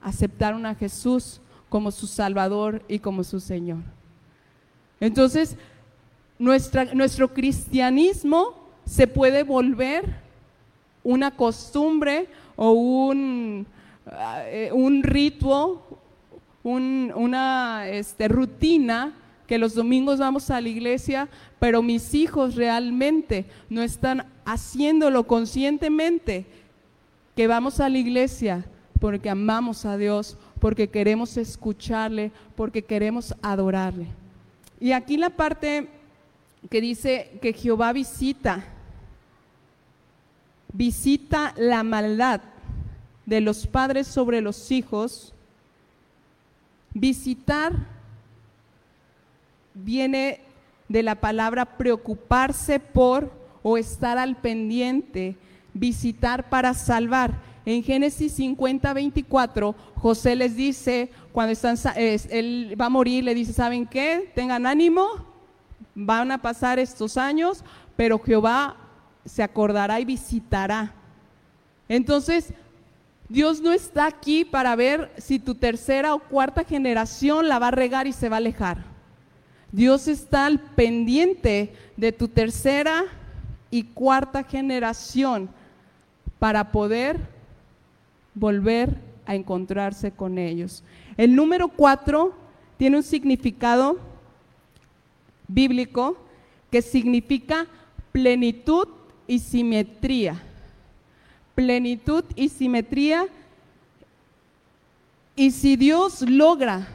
aceptaron 0.00 0.64
a 0.64 0.74
Jesús 0.74 1.40
como 1.68 1.90
su 1.90 2.06
Salvador 2.06 2.82
y 2.88 3.00
como 3.00 3.24
su 3.24 3.40
Señor. 3.40 3.78
Entonces, 5.00 5.56
nuestro 6.38 7.34
cristianismo 7.34 8.54
se 8.84 9.06
puede 9.06 9.42
volver 9.42 10.16
una 11.02 11.30
costumbre 11.30 12.28
o 12.56 12.70
un, 12.72 13.66
un 14.72 15.02
ritual, 15.02 15.78
una 16.62 17.88
este, 17.88 18.28
rutina 18.28 19.14
que 19.46 19.58
los 19.58 19.74
domingos 19.74 20.18
vamos 20.18 20.50
a 20.50 20.60
la 20.60 20.68
iglesia, 20.68 21.28
pero 21.58 21.82
mis 21.82 22.12
hijos 22.14 22.54
realmente 22.54 23.46
no 23.70 23.82
están 23.82 24.26
haciéndolo 24.44 25.26
conscientemente, 25.26 26.44
que 27.34 27.46
vamos 27.46 27.80
a 27.80 27.88
la 27.88 27.98
iglesia 27.98 28.66
porque 29.00 29.30
amamos 29.30 29.86
a 29.86 29.96
Dios, 29.96 30.36
porque 30.60 30.88
queremos 30.88 31.36
escucharle, 31.36 32.30
porque 32.56 32.82
queremos 32.82 33.34
adorarle. 33.42 34.06
Y 34.80 34.92
aquí 34.92 35.16
la 35.16 35.30
parte 35.30 35.88
que 36.68 36.80
dice 36.80 37.38
que 37.40 37.52
Jehová 37.52 37.92
visita, 37.92 38.64
visita 40.72 41.54
la 41.56 41.82
maldad 41.82 42.40
de 43.28 43.42
los 43.42 43.66
padres 43.66 44.06
sobre 44.06 44.40
los 44.40 44.70
hijos. 44.70 45.34
Visitar 46.94 47.74
viene 49.74 50.40
de 50.88 51.02
la 51.02 51.14
palabra 51.14 51.76
preocuparse 51.76 52.80
por 52.80 53.30
o 53.62 53.76
estar 53.76 54.16
al 54.16 54.36
pendiente, 54.36 55.36
visitar 55.74 56.48
para 56.48 56.72
salvar. 56.72 57.42
En 57.66 57.82
Génesis 57.82 58.32
50, 58.32 58.94
24, 58.94 59.74
José 59.96 60.34
les 60.34 60.56
dice, 60.56 61.10
cuando 61.30 61.52
están, 61.52 61.76
él 61.96 62.74
va 62.80 62.86
a 62.86 62.88
morir, 62.88 63.24
le 63.24 63.34
dice, 63.34 63.52
¿saben 63.52 63.86
qué? 63.86 64.32
Tengan 64.34 64.64
ánimo, 64.64 65.06
van 65.94 66.32
a 66.32 66.40
pasar 66.40 66.78
estos 66.78 67.18
años, 67.18 67.62
pero 67.94 68.18
Jehová 68.18 68.74
se 69.26 69.42
acordará 69.42 70.00
y 70.00 70.06
visitará. 70.06 70.94
Entonces, 71.90 72.54
Dios 73.28 73.60
no 73.60 73.72
está 73.72 74.06
aquí 74.06 74.44
para 74.44 74.74
ver 74.74 75.12
si 75.18 75.38
tu 75.38 75.54
tercera 75.54 76.14
o 76.14 76.18
cuarta 76.18 76.64
generación 76.64 77.48
la 77.48 77.58
va 77.58 77.68
a 77.68 77.72
regar 77.72 78.06
y 78.06 78.12
se 78.12 78.28
va 78.28 78.36
a 78.36 78.38
alejar. 78.38 78.84
Dios 79.70 80.08
está 80.08 80.46
al 80.46 80.58
pendiente 80.58 81.74
de 81.96 82.12
tu 82.12 82.28
tercera 82.28 83.04
y 83.70 83.84
cuarta 83.84 84.44
generación 84.44 85.50
para 86.38 86.72
poder 86.72 87.18
volver 88.34 88.96
a 89.26 89.34
encontrarse 89.34 90.10
con 90.10 90.38
ellos. 90.38 90.82
El 91.18 91.36
número 91.36 91.68
cuatro 91.68 92.34
tiene 92.78 92.96
un 92.96 93.02
significado 93.02 93.98
bíblico 95.48 96.16
que 96.70 96.80
significa 96.80 97.66
plenitud 98.12 98.88
y 99.26 99.38
simetría. 99.40 100.42
Plenitud 101.58 102.22
y 102.36 102.50
simetría. 102.50 103.26
Y 105.34 105.50
si 105.50 105.74
Dios 105.74 106.22
logra, 106.22 106.86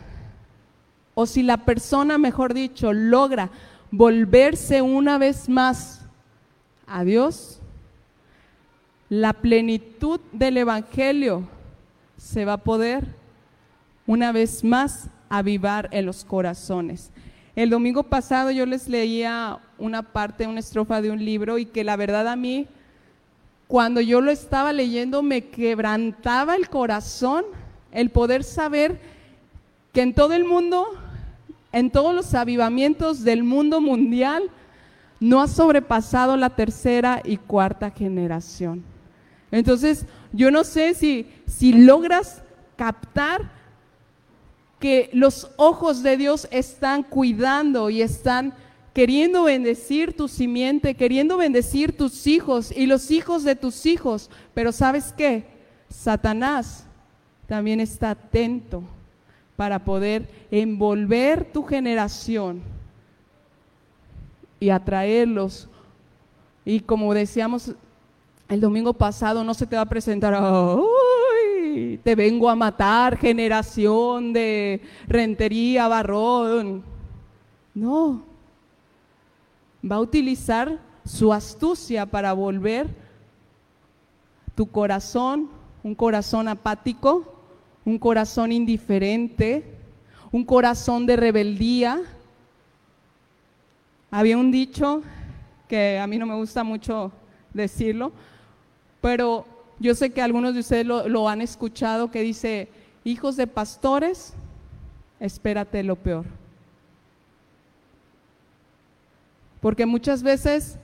o 1.14 1.26
si 1.26 1.44
la 1.44 1.58
persona, 1.58 2.18
mejor 2.18 2.54
dicho, 2.54 2.94
logra 2.94 3.50
volverse 3.92 4.82
una 4.82 5.18
vez 5.18 5.50
más 5.50 6.06
a 6.88 7.04
Dios, 7.04 7.60
la 9.10 9.34
plenitud 9.34 10.22
del 10.32 10.56
Evangelio 10.56 11.46
se 12.16 12.46
va 12.46 12.54
a 12.54 12.64
poder 12.64 13.06
una 14.08 14.32
vez 14.32 14.64
más 14.64 15.10
avivar 15.28 15.90
en 15.92 16.06
los 16.06 16.24
corazones. 16.24 17.12
El 17.58 17.70
domingo 17.70 18.04
pasado 18.04 18.50
yo 18.50 18.66
les 18.66 18.88
leía 18.88 19.60
una 19.78 20.04
parte, 20.04 20.48
una 20.48 20.62
estrofa 20.62 21.02
de 21.02 21.12
un 21.12 21.24
libro 21.24 21.58
y 21.58 21.66
que 21.66 21.84
la 21.84 21.98
verdad 21.98 22.30
a 22.30 22.38
mí, 22.38 22.70
cuando 23.68 24.02
yo 24.02 24.22
lo 24.22 24.32
estaba 24.32 24.74
leyendo, 24.74 25.24
me 25.24 25.46
quebrantaba 25.46 26.56
el 26.56 26.70
corazón 26.70 27.46
el 27.92 28.10
poder 28.10 28.44
saber 28.44 29.00
que 29.92 30.02
en 30.02 30.14
todo 30.14 30.34
el 30.34 30.46
mundo, 30.46 30.86
en 31.72 31.92
todos 31.92 32.14
los 32.14 32.34
avivamientos 32.34 33.24
del 33.24 33.44
mundo 33.44 33.82
mundial, 33.82 34.50
no 35.20 35.42
ha 35.42 35.48
sobrepasado 35.48 36.36
la 36.36 36.50
tercera 36.50 37.22
y 37.24 37.38
cuarta 37.38 37.92
generación. 37.92 38.84
Entonces, 39.52 40.06
yo 40.34 40.52
no 40.52 40.64
sé 40.64 40.96
si, 40.96 41.28
si 41.46 41.74
logras 41.74 42.42
captar 42.76 43.52
que 44.80 45.10
los 45.14 45.52
ojos 45.56 46.04
de 46.04 46.18
Dios 46.18 46.48
están 46.52 47.04
cuidando 47.04 47.90
y 47.90 48.02
están 48.02 48.54
queriendo 48.94 49.44
bendecir 49.44 50.16
tu 50.16 50.28
simiente, 50.28 50.96
queriendo 50.96 51.38
bendecir 51.38 51.98
tus 51.98 52.28
hijos 52.28 52.72
y 52.72 52.86
los 52.86 53.12
hijos 53.12 53.44
de 53.44 53.56
tus 53.56 53.86
hijos. 53.86 54.30
Pero 54.54 54.72
¿sabes 54.72 55.14
qué? 55.18 55.46
Satanás 55.90 56.86
también 57.48 57.80
está 57.80 58.12
atento 58.12 58.84
para 59.56 59.84
poder 59.84 60.28
envolver 60.52 61.52
tu 61.52 61.64
generación 61.64 62.62
y 64.60 64.70
atraerlos. 64.70 65.68
Y 66.66 66.80
como 66.80 67.14
decíamos 67.14 67.74
el 68.48 68.62
domingo 68.62 68.94
pasado, 68.94 69.44
no 69.44 69.54
se 69.54 69.66
te 69.66 69.76
va 69.76 69.82
a 69.82 69.90
presentar, 69.90 70.40
te 72.04 72.16
vengo 72.16 72.50
a 72.50 72.56
matar, 72.56 73.18
generación 73.18 74.34
de 74.34 74.82
rentería, 75.08 75.88
barrón. 75.88 76.84
No, 77.74 78.33
va 79.90 79.98
a 79.98 80.02
utilizar 80.02 80.80
su 81.06 81.34
astucia 81.34 82.06
para 82.06 82.34
volver 82.34 82.88
tu 84.56 84.68
corazón, 84.68 85.50
un 85.84 85.96
corazón 85.96 86.48
apático, 86.48 87.34
un 87.86 87.98
corazón 88.00 88.52
indiferente, 88.52 89.64
un 90.32 90.46
corazón 90.46 91.06
de 91.06 91.16
rebeldía. 91.16 92.02
Había 94.12 94.38
un 94.38 94.52
dicho 94.52 95.02
que 95.68 96.00
a 96.00 96.08
mí 96.08 96.18
no 96.18 96.26
me 96.26 96.36
gusta 96.36 96.64
mucho 96.64 97.12
decirlo, 97.54 98.12
pero 99.02 99.46
yo 99.80 99.96
sé 99.96 100.12
que 100.12 100.22
algunos 100.22 100.54
de 100.54 100.62
ustedes 100.62 100.86
lo, 100.86 101.30
han 101.30 101.42
escuchado 101.42 102.10
que 102.10 102.22
dice, 102.22 102.70
hijos 103.04 103.36
de 103.36 103.48
pastores, 103.48 104.34
espérate 105.20 105.84
lo 105.84 105.96
peor. 105.96 106.26
Porque 109.64 109.86
muchas 109.86 110.24
veces 110.24 110.78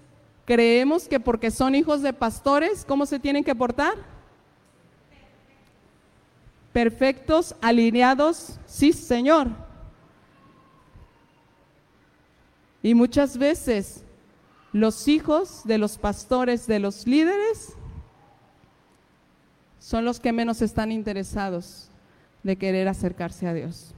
creemos 0.45 1.09
que 1.09 1.19
porque 1.19 1.51
son 1.51 1.75
hijos 1.75 2.01
de 2.01 2.13
pastores, 2.13 2.86
¿cómo 2.86 3.05
se 3.05 3.19
tienen 3.19 3.43
que 3.43 3.53
portar? 3.53 3.95
Perfectos, 6.71 7.57
alineados, 7.59 8.57
sí, 8.65 8.93
Señor. 8.93 9.50
Y 12.81 12.94
muchas 12.94 13.37
veces 13.37 14.05
los 14.72 15.09
hijos 15.09 15.63
de 15.65 15.77
los 15.77 15.98
pastores, 15.98 16.65
de 16.65 16.79
los 16.79 17.05
líderes, 17.05 17.74
son 19.77 20.05
los 20.05 20.22
que 20.22 20.31
menos 20.31 20.61
están 20.61 20.94
interesados 20.94 21.92
de 22.44 22.55
querer 22.55 22.87
acercarse 22.87 23.46
a 23.46 23.53
Dios. 23.53 23.94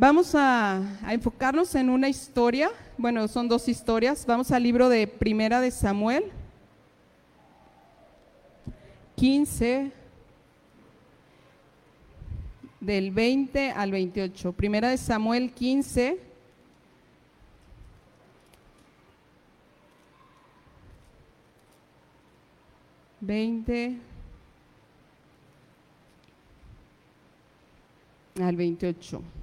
Vamos 0.00 0.32
a, 0.36 0.80
enfocarnos 1.10 1.74
en 1.74 1.90
una 1.90 2.08
historia, 2.08 2.70
bueno, 2.98 3.26
son 3.26 3.48
dos 3.48 3.66
historias. 3.66 4.24
Vamos 4.26 4.52
al 4.52 4.62
libro 4.62 4.88
de 4.88 5.08
Primera 5.08 5.60
de 5.60 5.72
Samuel, 5.72 6.30
15, 9.16 9.90
del 12.78 13.10
20 13.10 13.72
al 13.72 13.90
28. 13.90 14.52
Primera 14.52 14.88
de 14.88 14.98
Samuel 14.98 15.50
15, 15.52 16.20
Veinte 23.20 23.98
al 28.40 28.54
28. 28.54 29.37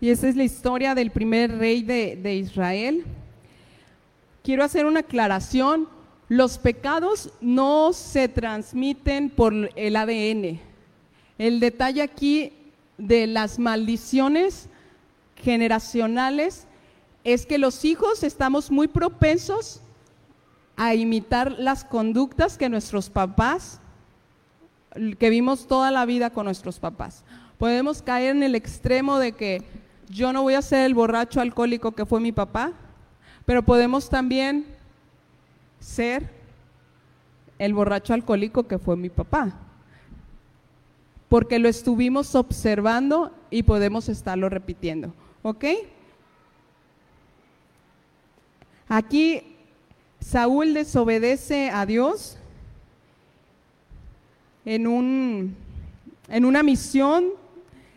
Y 0.00 0.08
esa 0.08 0.28
es 0.28 0.36
la 0.36 0.44
historia 0.44 0.94
del 0.94 1.10
primer 1.10 1.58
rey 1.58 1.82
de, 1.82 2.16
de, 2.16 2.34
Israel. 2.36 3.04
Quiero 4.42 4.64
hacer 4.64 4.86
una 4.86 5.00
aclaración. 5.00 5.88
Los 6.28 6.56
pecados 6.56 7.30
no 7.40 7.92
se 7.92 8.28
transmiten 8.28 9.28
por 9.28 9.52
el 9.76 9.96
ADN. 9.96 10.58
El 11.36 11.60
detalle 11.60 12.00
aquí 12.00 12.52
de 12.96 13.26
las 13.26 13.58
maldiciones 13.58 14.68
generacionales 15.36 16.66
es 17.24 17.44
que 17.44 17.58
los 17.58 17.84
hijos 17.84 18.22
estamos 18.22 18.70
muy 18.70 18.88
propensos 18.88 19.80
a 20.76 20.94
imitar 20.94 21.52
las 21.58 21.84
conductas 21.84 22.56
que 22.56 22.70
nuestros 22.70 23.10
papás, 23.10 23.80
que 25.18 25.30
vimos 25.30 25.66
toda 25.66 25.90
la 25.90 26.06
vida 26.06 26.30
con 26.30 26.46
nuestros 26.46 26.78
papás. 26.78 27.22
Podemos 27.58 28.00
caer 28.00 28.36
en 28.36 28.42
el 28.42 28.54
extremo 28.54 29.18
de 29.18 29.32
que 29.32 29.62
yo 30.10 30.32
no 30.32 30.42
voy 30.42 30.54
a 30.54 30.62
ser 30.62 30.84
el 30.84 30.94
borracho 30.94 31.40
alcohólico 31.40 31.92
que 31.92 32.04
fue 32.04 32.20
mi 32.20 32.32
papá, 32.32 32.72
pero 33.46 33.62
podemos 33.62 34.10
también 34.10 34.66
ser 35.78 36.30
el 37.58 37.72
borracho 37.72 38.12
alcohólico 38.12 38.68
que 38.68 38.78
fue 38.78 38.96
mi 38.96 39.08
papá 39.08 39.56
porque 41.30 41.60
lo 41.60 41.68
estuvimos 41.68 42.34
observando 42.34 43.32
y 43.50 43.62
podemos 43.62 44.08
estarlo 44.08 44.48
repitiendo. 44.48 45.14
¿Ok? 45.42 45.64
Aquí 48.88 49.56
Saúl 50.18 50.74
desobedece 50.74 51.70
a 51.70 51.86
Dios 51.86 52.36
en, 54.64 54.88
un, 54.88 55.56
en 56.28 56.44
una 56.44 56.64
misión. 56.64 57.26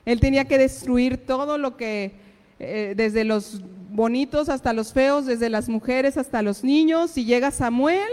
Él 0.06 0.20
tenía 0.20 0.46
que 0.46 0.58
destruir 0.58 1.26
todo 1.26 1.58
lo 1.58 1.78
que, 1.78 2.13
eh, 2.60 2.94
desde 2.96 3.24
los 3.24 3.62
bonitos 3.89 4.50
hasta 4.50 4.74
los 4.74 4.92
feos, 4.92 5.26
desde 5.26 5.50
las 5.50 5.70
mujeres 5.70 6.18
hasta 6.18 6.42
los 6.42 6.63
niños. 6.63 7.18
Y 7.18 7.26
llega 7.26 7.52
Samuel 7.52 8.10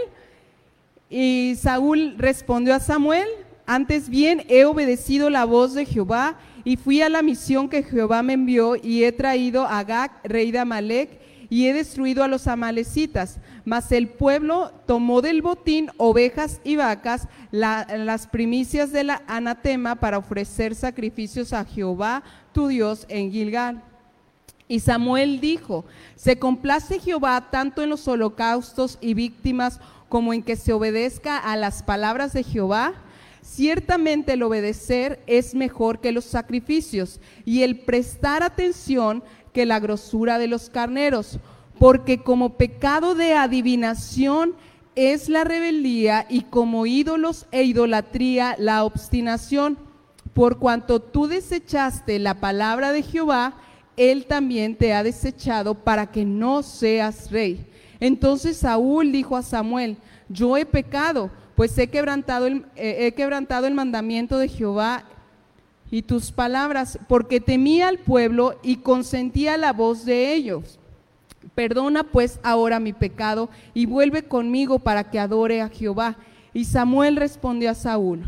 y 1.09 1.55
Saúl 1.59 2.15
respondió 2.17 2.73
a 2.73 2.79
Samuel, 2.79 3.27
antes 3.65 4.09
bien, 4.09 4.43
he 4.47 4.65
obedecido 4.65 5.29
la 5.29 5.45
voz 5.45 5.73
de 5.73 5.85
Jehová 5.85 6.37
y 6.63 6.77
fui 6.77 7.01
a 7.01 7.09
la 7.09 7.21
misión 7.21 7.69
que 7.69 7.83
Jehová 7.83 8.23
me 8.23 8.33
envió 8.33 8.75
y 8.75 9.03
he 9.03 9.11
traído 9.11 9.65
a 9.65 9.83
Gag, 9.83 10.11
rey 10.23 10.51
de 10.51 10.59
Amalek, 10.59 11.19
y 11.49 11.67
he 11.67 11.73
destruido 11.73 12.23
a 12.23 12.27
los 12.27 12.47
amalecitas. 12.47 13.39
Mas 13.63 13.91
el 13.91 14.07
pueblo 14.07 14.71
tomó 14.85 15.21
del 15.21 15.41
botín 15.41 15.91
ovejas 15.97 16.61
y 16.63 16.75
vacas, 16.75 17.27
las 17.51 18.27
primicias 18.27 18.91
de 18.91 19.03
la 19.03 19.21
anatema 19.27 19.95
para 19.95 20.17
ofrecer 20.17 20.75
sacrificios 20.75 21.53
a 21.53 21.65
Jehová, 21.65 22.23
tu 22.53 22.67
Dios, 22.67 23.05
en 23.09 23.31
Gilgal. 23.31 23.83
Y 24.67 24.79
Samuel 24.79 25.41
dijo, 25.41 25.85
se 26.15 26.39
complace 26.39 26.99
Jehová 26.99 27.49
tanto 27.51 27.83
en 27.83 27.89
los 27.89 28.07
holocaustos 28.07 28.97
y 29.01 29.13
víctimas 29.13 29.79
como 30.07 30.33
en 30.33 30.43
que 30.43 30.55
se 30.55 30.73
obedezca 30.73 31.37
a 31.37 31.57
las 31.57 31.83
palabras 31.83 32.33
de 32.33 32.43
Jehová. 32.43 32.93
Ciertamente 33.41 34.33
el 34.33 34.43
obedecer 34.43 35.21
es 35.27 35.55
mejor 35.55 35.99
que 35.99 36.11
los 36.11 36.25
sacrificios 36.25 37.19
y 37.43 37.63
el 37.63 37.79
prestar 37.79 38.43
atención 38.43 39.23
que 39.51 39.65
la 39.65 39.79
grosura 39.79 40.37
de 40.37 40.47
los 40.47 40.69
carneros. 40.69 41.39
Porque 41.81 42.19
como 42.19 42.57
pecado 42.57 43.15
de 43.15 43.33
adivinación 43.33 44.53
es 44.93 45.29
la 45.29 45.43
rebeldía 45.43 46.27
y 46.29 46.41
como 46.41 46.85
ídolos 46.85 47.47
e 47.51 47.63
idolatría 47.63 48.55
la 48.59 48.83
obstinación. 48.83 49.79
Por 50.35 50.59
cuanto 50.59 51.01
tú 51.01 51.25
desechaste 51.25 52.19
la 52.19 52.39
palabra 52.39 52.91
de 52.91 53.01
Jehová, 53.01 53.55
él 53.97 54.27
también 54.27 54.75
te 54.75 54.93
ha 54.93 55.01
desechado 55.01 55.73
para 55.73 56.11
que 56.11 56.23
no 56.23 56.61
seas 56.61 57.31
rey. 57.31 57.65
Entonces 57.99 58.57
Saúl 58.57 59.11
dijo 59.11 59.35
a 59.35 59.41
Samuel, 59.41 59.97
yo 60.29 60.57
he 60.57 60.67
pecado, 60.67 61.31
pues 61.55 61.75
he 61.79 61.87
quebrantado 61.87 62.45
el, 62.45 62.63
eh, 62.75 63.07
he 63.07 63.13
quebrantado 63.13 63.65
el 63.65 63.73
mandamiento 63.73 64.37
de 64.37 64.49
Jehová 64.49 65.05
y 65.89 66.03
tus 66.03 66.31
palabras, 66.31 66.99
porque 67.07 67.41
temía 67.41 67.87
al 67.87 67.97
pueblo 67.97 68.59
y 68.61 68.75
consentía 68.75 69.57
la 69.57 69.73
voz 69.73 70.05
de 70.05 70.35
ellos. 70.35 70.77
Perdona 71.55 72.03
pues 72.03 72.39
ahora 72.43 72.79
mi 72.79 72.93
pecado 72.93 73.49
y 73.73 73.85
vuelve 73.85 74.23
conmigo 74.23 74.79
para 74.79 75.09
que 75.09 75.19
adore 75.19 75.61
a 75.61 75.69
Jehová. 75.69 76.17
Y 76.53 76.65
Samuel 76.65 77.17
respondió 77.17 77.71
a 77.71 77.75
Saúl, 77.75 78.23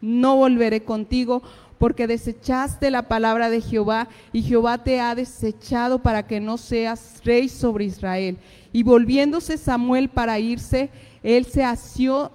no 0.00 0.36
volveré 0.36 0.82
contigo 0.82 1.42
porque 1.78 2.06
desechaste 2.06 2.90
la 2.90 3.08
palabra 3.08 3.50
de 3.50 3.60
Jehová 3.60 4.08
y 4.32 4.42
Jehová 4.42 4.78
te 4.78 5.00
ha 5.00 5.14
desechado 5.14 5.98
para 5.98 6.26
que 6.26 6.40
no 6.40 6.56
seas 6.56 7.20
rey 7.24 7.48
sobre 7.48 7.84
Israel. 7.84 8.38
Y 8.72 8.84
volviéndose 8.84 9.58
Samuel 9.58 10.08
para 10.08 10.38
irse, 10.38 10.90
él 11.22 11.44
se 11.44 11.64
asió 11.64 12.30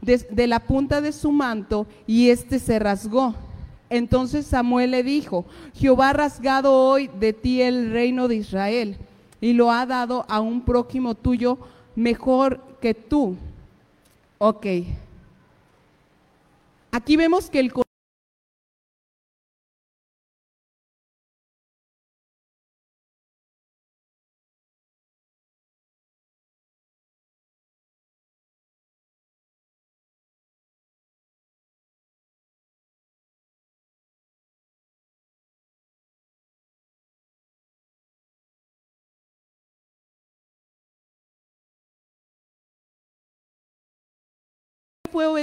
de, 0.00 0.46
la 0.46 0.60
punta 0.60 1.00
de 1.00 1.12
su 1.12 1.30
manto 1.30 1.86
y 2.06 2.30
éste 2.30 2.58
se 2.58 2.78
rasgó. 2.78 3.34
Entonces 3.88 4.46
Samuel 4.46 4.90
le 4.92 5.02
dijo, 5.02 5.44
Jehová 5.74 6.10
ha 6.10 6.14
rasgado 6.14 6.72
hoy 6.72 7.08
de 7.20 7.32
ti 7.32 7.62
el 7.62 7.92
reino 7.92 8.28
de 8.28 8.36
Israel 8.36 8.96
y 9.40 9.52
lo 9.52 9.70
ha 9.70 9.86
dado 9.86 10.24
a 10.28 10.40
un 10.40 10.62
prójimo 10.62 11.14
tuyo 11.14 11.58
mejor 11.94 12.60
que 12.80 12.94
tú. 12.94 13.36
Ok. 14.38 14.66
Aquí 16.90 17.16
vemos 17.16 17.50
que 17.50 17.60
el 17.60 17.72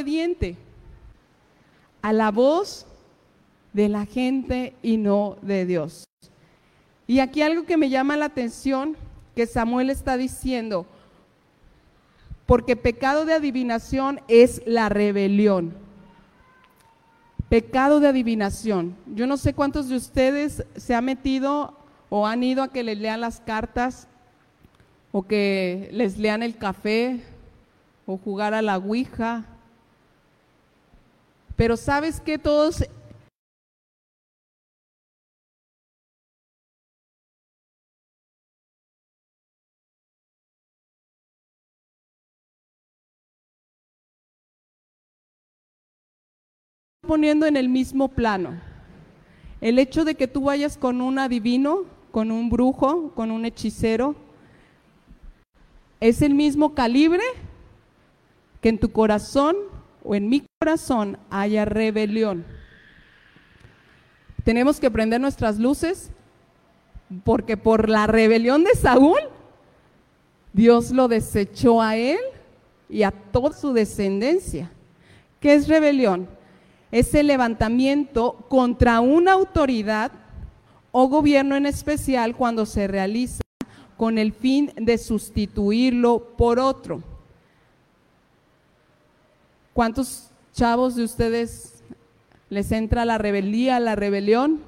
obediente 0.04 0.58
a 2.02 2.12
la 2.12 2.30
voz 2.30 2.86
de 3.72 3.88
la 3.88 4.06
gente 4.06 4.76
y 4.84 4.98
no 4.98 5.38
de 5.42 5.66
Dios. 5.66 6.04
Y 7.08 7.20
aquí 7.20 7.42
algo 7.42 7.66
que 7.66 7.78
me 7.78 7.89
llama 7.89 8.18
la 8.18 8.26
atención, 8.26 8.98
que 9.34 9.48
Samuel 9.48 9.89
está 9.89 10.18
diciendo, 10.18 10.86
porque 12.46 12.76
pecado 12.76 13.26
de 13.26 13.34
adivinación 13.34 14.20
es 14.28 14.62
la 14.66 14.89
rebelión. 14.89 15.74
Pecado 17.48 18.00
de 18.00 18.10
adivinación. 18.10 18.96
Yo 19.16 19.26
no 19.26 19.38
sé 19.38 19.54
cuántos 19.54 19.88
de 19.88 19.96
ustedes 19.96 20.66
se 20.76 20.96
han 20.96 21.06
metido 21.06 21.78
o 22.10 22.28
han 22.28 22.44
ido 22.44 22.62
a 22.62 22.68
que 22.68 22.84
les 22.84 22.98
lean 22.98 23.22
las 23.22 23.39
cartas 23.39 24.08
o 25.13 25.24
que 25.24 25.89
les 25.94 26.18
lean 26.18 26.44
el 26.44 26.58
café 26.58 27.22
o 28.06 28.18
jugar 28.18 28.54
a 28.54 28.62
la 28.62 28.78
Ouija 28.78 29.46
pero 31.63 31.78
sabes 31.78 32.19
que 32.19 32.38
todos 32.38 32.84
poniendo 47.08 47.45
en 47.45 47.56
el 47.56 47.69
mismo 47.69 48.10
plano. 48.10 48.60
El 49.62 49.80
hecho 49.80 50.04
de 50.04 50.15
que 50.15 50.28
tú 50.28 50.41
vayas 50.41 50.76
con 50.76 50.99
un 50.99 51.17
adivino, 51.17 51.86
con 52.12 52.30
un 52.30 52.49
brujo, 52.49 53.13
con 53.15 53.32
un 53.32 53.45
hechicero, 53.45 54.17
es 56.02 56.21
el 56.21 56.34
mismo 56.34 56.76
calibre 56.76 57.23
que 58.60 58.67
en 58.67 58.80
tu 58.80 58.91
corazón 58.91 59.56
o 60.04 60.13
en 60.13 60.28
mi 60.28 60.43
corazón 60.63 61.17
haya 61.30 61.65
rebelión. 61.65 62.45
Tenemos 64.45 64.80
que 64.80 64.89
prender 64.89 65.19
nuestras 65.19 65.60
luces 65.60 66.10
porque 67.26 67.58
por 67.58 67.89
la 67.89 68.08
rebelión 68.08 68.63
de 68.63 68.73
Saúl, 68.73 69.19
Dios 70.54 70.91
lo 70.91 71.10
desechó 71.10 71.82
a 71.82 71.97
él 71.97 72.17
y 72.88 73.04
a 73.04 73.12
toda 73.12 73.52
su 73.52 73.73
descendencia. 73.73 74.71
¿Qué 75.41 75.54
es 75.54 75.67
rebelión? 75.67 76.30
Es 76.93 77.13
el 77.13 77.28
levantamiento 77.28 78.45
contra 78.47 79.02
una 79.02 79.34
autoridad 79.34 80.13
o 80.93 81.10
gobierno 81.10 81.58
en 81.58 81.65
especial 81.65 82.38
cuando 82.38 82.65
se 82.65 82.88
realiza 82.88 83.41
con 83.97 84.17
el 84.17 84.32
fin 84.32 84.71
de 84.78 84.97
sustituirlo 84.97 86.38
por 86.38 86.58
otro. 86.58 87.04
¿Cuántos 89.73 90.30
chavos 90.54 90.96
de 90.96 91.04
ustedes 91.04 91.84
les 92.50 92.72
entra 92.72 93.06
la 93.06 93.18
rebeldía, 93.18 93.80
la 93.80 93.96
rebelión? 93.96 94.62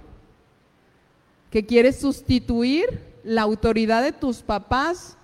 Que 1.52 1.66
quieres 1.66 2.00
sustituir 2.00 3.00
la 3.24 3.44
autoridad 3.44 4.04
de 4.04 4.12
tus 4.12 4.42
papás 4.42 5.18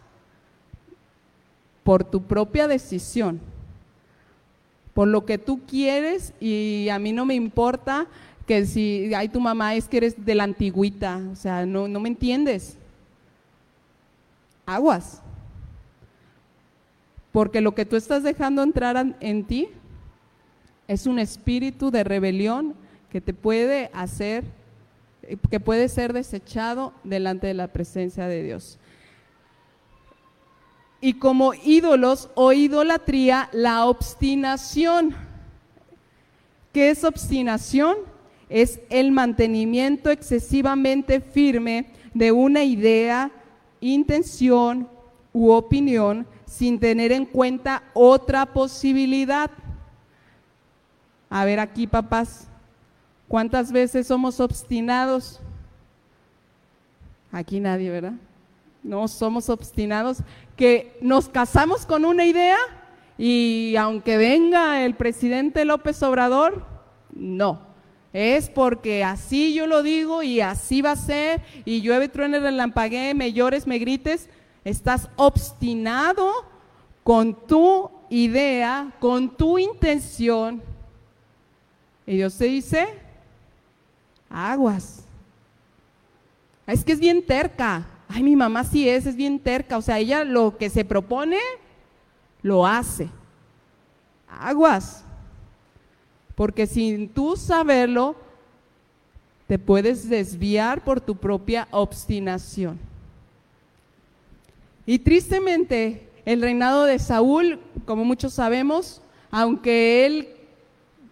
por 1.83 2.03
tu 2.03 2.23
propia 2.23 2.67
decisión, 2.67 3.41
por 4.93 5.07
lo 5.07 5.25
que 5.25 5.37
tú 5.37 5.61
quieres 5.65 6.33
y 6.39 6.89
a 6.89 6.99
mí 6.99 7.11
no 7.11 7.25
me 7.25 7.35
importa 7.35 8.07
que 8.45 8.65
si 8.65 9.13
hay 9.13 9.29
tu 9.29 9.39
mamá 9.39 9.75
es 9.75 9.87
que 9.87 9.97
eres 9.97 10.25
de 10.25 10.35
la 10.35 10.43
antigüita, 10.43 11.21
o 11.31 11.35
sea, 11.35 11.65
no, 11.65 11.87
no 11.87 11.99
me 11.99 12.09
entiendes. 12.09 12.77
Aguas. 14.65 15.21
Porque 17.31 17.61
lo 17.61 17.73
que 17.73 17.85
tú 17.85 17.95
estás 17.95 18.23
dejando 18.23 18.61
entrar 18.61 19.15
en 19.19 19.45
ti 19.45 19.69
es 20.91 21.07
un 21.07 21.19
espíritu 21.19 21.89
de 21.89 22.03
rebelión 22.03 22.75
que 23.09 23.21
te 23.21 23.33
puede 23.33 23.89
hacer, 23.93 24.43
que 25.49 25.61
puede 25.61 25.87
ser 25.87 26.11
desechado 26.11 26.91
delante 27.05 27.47
de 27.47 27.53
la 27.53 27.69
presencia 27.69 28.27
de 28.27 28.43
Dios. 28.43 28.77
Y 30.99 31.13
como 31.13 31.53
ídolos 31.53 32.29
o 32.35 32.51
idolatría, 32.51 33.47
la 33.53 33.85
obstinación. 33.85 35.15
¿Qué 36.73 36.89
es 36.89 37.05
obstinación? 37.05 37.95
Es 38.49 38.81
el 38.89 39.13
mantenimiento 39.13 40.09
excesivamente 40.09 41.21
firme 41.21 41.85
de 42.13 42.33
una 42.33 42.65
idea, 42.65 43.31
intención 43.79 44.89
u 45.31 45.51
opinión 45.51 46.27
sin 46.45 46.81
tener 46.81 47.13
en 47.13 47.25
cuenta 47.25 47.81
otra 47.93 48.45
posibilidad. 48.45 49.49
A 51.31 51.45
ver 51.45 51.59
aquí, 51.59 51.87
papás, 51.87 52.47
¿cuántas 53.27 53.71
veces 53.71 54.05
somos 54.05 54.39
obstinados? 54.39 55.39
Aquí 57.31 57.59
nadie, 57.59 57.89
¿verdad? 57.89 58.13
No 58.83 59.07
somos 59.07 59.49
obstinados, 59.49 60.17
que 60.55 60.95
nos 61.01 61.27
casamos 61.27 61.87
con 61.87 62.05
una 62.05 62.25
idea 62.25 62.57
y 63.17 63.75
aunque 63.77 64.17
venga 64.17 64.83
el 64.85 64.93
presidente 64.93 65.65
López 65.65 66.03
Obrador, 66.03 66.65
no. 67.15 67.71
Es 68.13 68.49
porque 68.49 69.03
así 69.03 69.53
yo 69.53 69.65
lo 69.65 69.81
digo 69.81 70.21
y 70.21 70.41
así 70.41 70.83
va 70.83 70.91
a 70.91 70.95
ser 70.97 71.41
y 71.65 71.81
llueve, 71.81 72.09
truene, 72.09 72.39
relampaguee, 72.39 73.15
me 73.15 73.33
llores, 73.33 73.65
me 73.65 73.79
grites, 73.79 74.29
Estás 74.63 75.09
obstinado 75.15 76.29
con 77.03 77.47
tu 77.47 77.89
idea, 78.09 78.93
con 78.99 79.35
tu 79.35 79.57
intención. 79.57 80.61
Y 82.11 82.17
Dios 82.17 82.37
te 82.37 82.43
dice, 82.43 82.89
aguas. 84.29 85.05
Es 86.67 86.83
que 86.83 86.91
es 86.91 86.99
bien 86.99 87.25
terca. 87.25 87.87
Ay, 88.09 88.21
mi 88.21 88.35
mamá 88.35 88.65
sí 88.65 88.89
es, 88.89 89.05
es 89.05 89.15
bien 89.15 89.39
terca. 89.39 89.77
O 89.77 89.81
sea, 89.81 89.97
ella 89.97 90.25
lo 90.25 90.57
que 90.57 90.69
se 90.69 90.83
propone, 90.83 91.37
lo 92.41 92.67
hace. 92.67 93.07
Aguas. 94.27 95.05
Porque 96.35 96.67
sin 96.67 97.07
tú 97.07 97.37
saberlo, 97.37 98.17
te 99.47 99.57
puedes 99.57 100.09
desviar 100.09 100.83
por 100.83 100.99
tu 100.99 101.15
propia 101.15 101.69
obstinación. 101.71 102.77
Y 104.85 104.99
tristemente, 104.99 106.09
el 106.25 106.41
reinado 106.41 106.83
de 106.83 106.99
Saúl, 106.99 107.61
como 107.85 108.03
muchos 108.03 108.33
sabemos, 108.33 109.01
aunque 109.31 110.05
él 110.05 110.40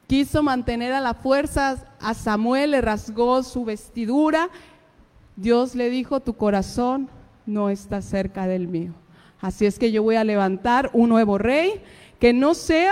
quiso 0.10 0.42
mantener 0.42 0.92
a 0.92 1.02
la 1.02 1.14
fuerza, 1.14 1.86
a 2.00 2.16
Samuel 2.16 2.72
le 2.72 2.82
rasgó 2.82 3.44
su 3.44 3.64
vestidura, 3.64 4.50
Dios 5.36 5.76
le 5.76 5.92
dijo, 5.92 6.20
tu 6.20 6.34
corazón 6.34 7.12
no 7.46 7.70
está 7.70 8.02
cerca 8.02 8.48
del 8.48 8.68
mío. 8.68 8.96
Así 9.40 9.68
es 9.68 9.78
que 9.78 9.92
yo 9.92 10.02
voy 10.02 10.16
a 10.16 10.24
levantar 10.24 10.90
un 10.94 11.10
nuevo 11.10 11.38
rey 11.38 11.84
que 12.20 12.34
no 12.34 12.56
sea 12.56 12.92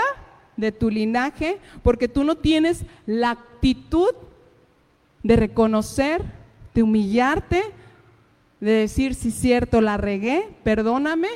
de 0.58 0.72
tu 0.72 0.92
linaje, 0.92 1.58
porque 1.82 2.08
tú 2.08 2.24
no 2.24 2.36
tienes 2.36 2.84
la 3.08 3.32
actitud 3.32 4.14
de 5.24 5.38
reconocer, 5.38 6.24
de 6.76 6.84
humillarte, 6.84 7.64
de 8.60 8.72
decir, 8.72 9.16
si 9.16 9.30
es 9.30 9.34
cierto, 9.34 9.82
la 9.82 9.98
regué, 9.98 10.56
perdóname. 10.64 11.30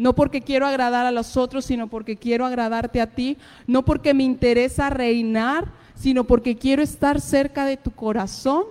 No 0.00 0.14
porque 0.14 0.40
quiero 0.40 0.66
agradar 0.66 1.04
a 1.04 1.10
los 1.10 1.36
otros, 1.36 1.66
sino 1.66 1.88
porque 1.88 2.16
quiero 2.16 2.46
agradarte 2.46 3.02
a 3.02 3.06
ti. 3.08 3.36
No 3.66 3.84
porque 3.84 4.14
me 4.14 4.22
interesa 4.22 4.88
reinar, 4.88 5.66
sino 5.94 6.24
porque 6.24 6.56
quiero 6.56 6.80
estar 6.82 7.20
cerca 7.20 7.66
de 7.66 7.76
tu 7.76 7.90
corazón. 7.90 8.64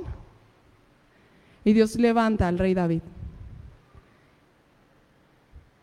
Y 1.63 1.73
Dios 1.73 1.97
levanta 1.97 2.47
al 2.47 2.57
rey 2.57 2.73
David. 2.73 3.01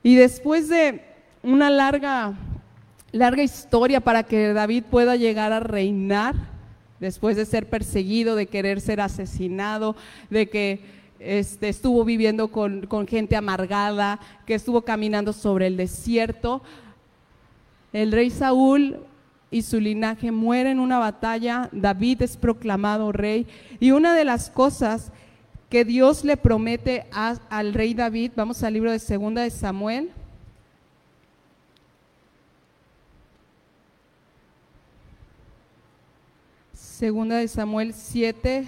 Y 0.02 0.16
después 0.16 0.68
de 0.68 1.04
una 1.44 1.70
larga, 1.70 2.32
larga 3.12 3.44
historia 3.44 4.00
para 4.00 4.24
que 4.24 4.52
David 4.52 4.82
pueda 4.90 5.14
llegar 5.14 5.52
a 5.52 5.60
reinar, 5.60 6.34
después 6.98 7.36
de 7.36 7.46
ser 7.46 7.70
perseguido, 7.70 8.34
de 8.34 8.48
querer 8.48 8.80
ser 8.80 9.00
asesinado, 9.00 9.94
de 10.28 10.48
que 10.48 10.80
este, 11.18 11.68
estuvo 11.68 12.04
viviendo 12.04 12.48
con, 12.48 12.86
con 12.86 13.06
gente 13.06 13.36
amargada, 13.36 14.20
que 14.46 14.54
estuvo 14.54 14.82
caminando 14.82 15.32
sobre 15.32 15.66
el 15.66 15.76
desierto, 15.76 16.62
el 17.92 18.12
rey 18.12 18.30
Saúl 18.30 18.98
y 19.50 19.62
su 19.62 19.80
linaje 19.80 20.32
mueren 20.32 20.72
en 20.72 20.80
una 20.80 20.98
batalla, 20.98 21.68
David 21.72 22.22
es 22.22 22.36
proclamado 22.36 23.12
rey 23.12 23.46
y 23.80 23.92
una 23.92 24.14
de 24.14 24.24
las 24.24 24.50
cosas 24.50 25.12
que 25.70 25.84
Dios 25.84 26.24
le 26.24 26.36
promete 26.36 27.06
al 27.10 27.74
rey 27.74 27.94
David, 27.94 28.32
vamos 28.36 28.62
al 28.62 28.74
libro 28.74 28.92
de 28.92 28.98
Segunda 28.98 29.42
de 29.42 29.50
Samuel. 29.50 30.10
Segunda 36.72 37.36
de 37.36 37.48
Samuel 37.48 37.92
7. 37.92 38.66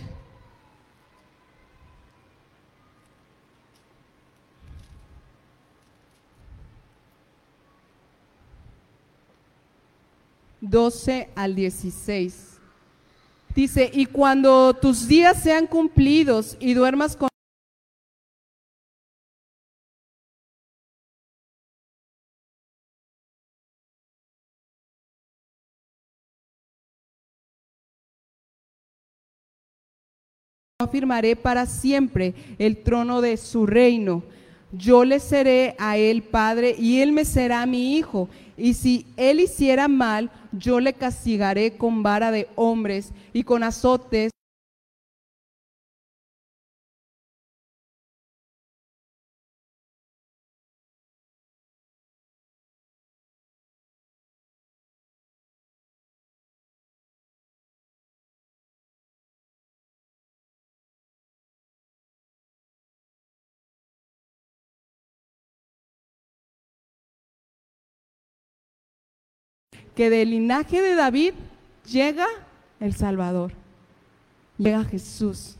Doce 10.60 11.28
al 11.34 11.54
dieciséis. 11.54 12.58
Dice, 13.54 13.90
y 13.92 14.06
cuando 14.06 14.74
tus 14.74 15.08
días 15.08 15.42
sean 15.42 15.66
cumplidos 15.66 16.56
y 16.60 16.74
duermas 16.74 17.16
con 17.16 17.28
afirmaré 30.80 31.34
para 31.34 31.66
siempre 31.66 32.34
el 32.58 32.84
trono 32.84 33.20
de 33.20 33.36
su 33.36 33.66
reino. 33.66 34.22
Yo 34.72 35.04
le 35.04 35.18
seré 35.18 35.74
a 35.78 35.96
él 35.96 36.22
padre 36.22 36.74
y 36.78 37.00
él 37.00 37.12
me 37.12 37.24
será 37.24 37.64
mi 37.66 37.96
hijo. 37.96 38.28
Y 38.56 38.74
si 38.74 39.06
él 39.16 39.40
hiciera 39.40 39.88
mal, 39.88 40.30
yo 40.52 40.80
le 40.80 40.92
castigaré 40.92 41.76
con 41.76 42.02
vara 42.02 42.30
de 42.30 42.48
hombres 42.54 43.12
y 43.32 43.44
con 43.44 43.62
azotes. 43.62 44.30
Que 69.98 70.10
del 70.10 70.30
linaje 70.30 70.80
de 70.80 70.94
David 70.94 71.32
llega 71.84 72.28
el 72.78 72.94
Salvador, 72.94 73.50
llega 74.56 74.84
Jesús. 74.84 75.56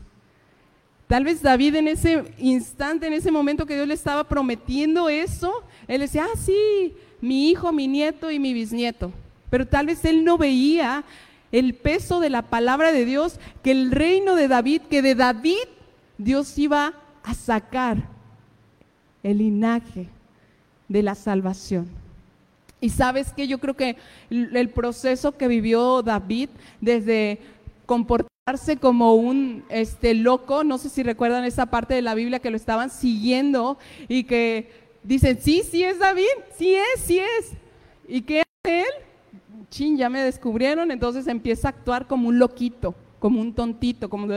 Tal 1.07 1.25
vez 1.25 1.41
David 1.41 1.75
en 1.75 1.89
ese 1.89 2.23
instante, 2.37 3.07
en 3.07 3.11
ese 3.11 3.31
momento 3.31 3.65
que 3.65 3.75
Dios 3.75 3.85
le 3.85 3.95
estaba 3.95 4.23
prometiendo 4.23 5.09
eso, 5.09 5.51
él 5.89 5.99
decía, 5.99 6.23
ah, 6.23 6.37
sí, 6.37 6.93
mi 7.19 7.49
hijo, 7.49 7.73
mi 7.73 7.89
nieto 7.89 8.31
y 8.31 8.39
mi 8.39 8.53
bisnieto. 8.53 9.11
Pero 9.49 9.67
tal 9.67 9.87
vez 9.87 10.05
él 10.05 10.23
no 10.23 10.37
veía 10.37 11.03
el 11.51 11.73
peso 11.73 12.21
de 12.21 12.29
la 12.29 12.43
palabra 12.43 12.93
de 12.93 13.03
Dios, 13.03 13.41
que 13.61 13.71
el 13.71 13.91
reino 13.91 14.35
de 14.35 14.47
David, 14.47 14.83
que 14.89 15.01
de 15.01 15.15
David 15.15 15.67
Dios 16.17 16.57
iba 16.57 16.93
a 17.23 17.33
sacar 17.33 18.07
el 19.21 19.39
linaje 19.39 20.07
de 20.87 21.03
la 21.03 21.15
salvación. 21.15 21.89
Y 22.81 22.89
sabes 22.89 23.33
que 23.33 23.47
yo 23.47 23.59
creo 23.59 23.75
que 23.75 23.97
el 24.29 24.69
proceso 24.69 25.35
que 25.35 25.47
vivió 25.47 26.01
David 26.01 26.49
desde 26.79 27.39
comportarse 27.85 28.77
como 28.77 29.15
un 29.15 29.63
este 29.69 30.13
loco, 30.13 30.63
no 30.63 30.77
sé 30.77 30.89
si 30.89 31.03
recuerdan 31.03 31.43
esa 31.43 31.67
parte 31.67 31.93
de 31.93 32.01
la 32.01 32.15
Biblia 32.15 32.39
que 32.39 32.49
lo 32.49 32.57
estaban 32.57 32.89
siguiendo 32.89 33.77
y 34.07 34.23
que 34.23 34.71
dicen, 35.03 35.39
"Sí, 35.41 35.63
sí 35.69 35.83
es 35.83 35.99
David, 35.99 36.25
sí 36.57 36.73
es, 36.75 37.01
sí 37.01 37.19
es." 37.19 37.51
¿Y 38.07 38.21
qué 38.21 38.41
hace 38.41 38.81
él? 38.81 39.65
Chin, 39.69 39.97
ya 39.97 40.09
me 40.09 40.21
descubrieron, 40.21 40.91
entonces 40.91 41.27
empieza 41.27 41.67
a 41.67 41.71
actuar 41.71 42.07
como 42.07 42.29
un 42.29 42.39
loquito, 42.39 42.95
como 43.19 43.41
un 43.41 43.53
tontito, 43.53 44.09
como 44.09 44.27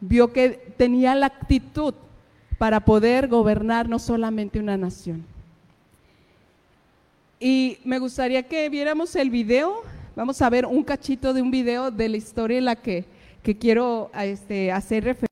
vio 0.00 0.32
que 0.32 0.72
tenía 0.76 1.14
la 1.14 1.26
actitud 1.26 1.94
para 2.58 2.80
poder 2.80 3.28
gobernar 3.28 3.88
no 3.88 3.98
solamente 3.98 4.58
una 4.58 4.76
nación. 4.76 5.24
Y 7.40 7.78
me 7.84 7.98
gustaría 7.98 8.42
que 8.42 8.68
viéramos 8.68 9.14
el 9.14 9.30
video. 9.30 9.82
Vamos 10.16 10.42
a 10.42 10.50
ver 10.50 10.66
un 10.66 10.82
cachito 10.82 11.32
de 11.32 11.40
un 11.40 11.50
video 11.50 11.90
de 11.90 12.08
la 12.08 12.16
historia 12.16 12.58
en 12.58 12.64
la 12.64 12.74
que, 12.74 13.04
que 13.42 13.56
quiero 13.56 14.10
este, 14.14 14.72
hacer 14.72 15.04
referencia. 15.04 15.27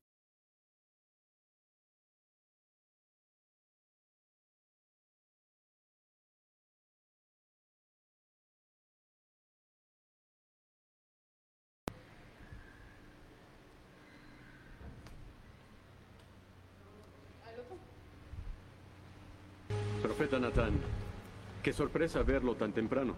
Qué 21.67 21.73
sorpresa 21.73 22.23
verlo 22.23 22.55
tan 22.55 22.71
temprano. 22.71 23.13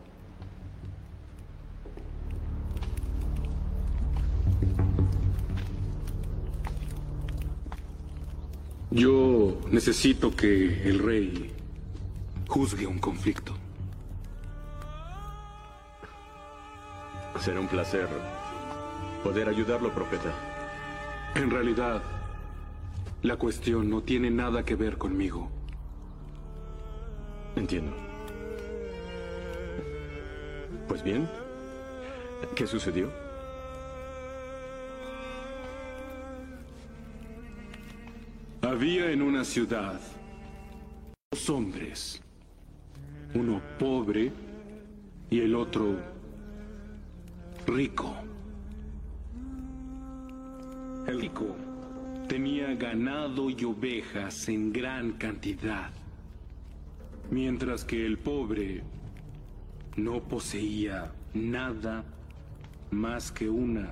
Yo 8.89 9.61
necesito 9.69 10.35
que 10.35 10.81
el 10.89 10.97
rey 10.97 11.51
juzgue 12.47 12.87
un 12.87 12.97
conflicto. 12.97 13.53
Será 17.39 17.59
un 17.59 17.67
placer 17.67 18.07
poder 19.23 19.47
ayudarlo, 19.47 19.93
profeta. 19.93 20.33
En 21.35 21.51
realidad, 21.51 22.01
la 23.21 23.35
cuestión 23.35 23.91
no 23.91 24.01
tiene 24.01 24.31
nada 24.31 24.65
que 24.65 24.73
ver 24.73 24.97
conmigo. 24.97 25.51
Entiendo. 27.55 28.08
Bien? 31.03 31.29
¿Qué 32.55 32.67
sucedió? 32.67 33.09
Había 38.61 39.11
en 39.11 39.21
una 39.21 39.45
ciudad 39.45 39.99
dos 41.31 41.49
hombres, 41.49 42.21
uno 43.33 43.61
pobre 43.79 44.31
y 45.29 45.39
el 45.39 45.55
otro 45.55 45.97
rico. 47.65 48.15
El 51.07 51.21
rico 51.21 51.55
tenía 52.27 52.75
ganado 52.75 53.49
y 53.49 53.63
ovejas 53.63 54.49
en 54.49 54.71
gran 54.71 55.13
cantidad, 55.13 55.91
mientras 57.31 57.85
que 57.85 58.05
el 58.05 58.17
pobre 58.17 58.83
no 59.95 60.21
poseía 60.21 61.11
nada 61.33 62.03
más 62.91 63.31
que 63.31 63.49
una 63.49 63.91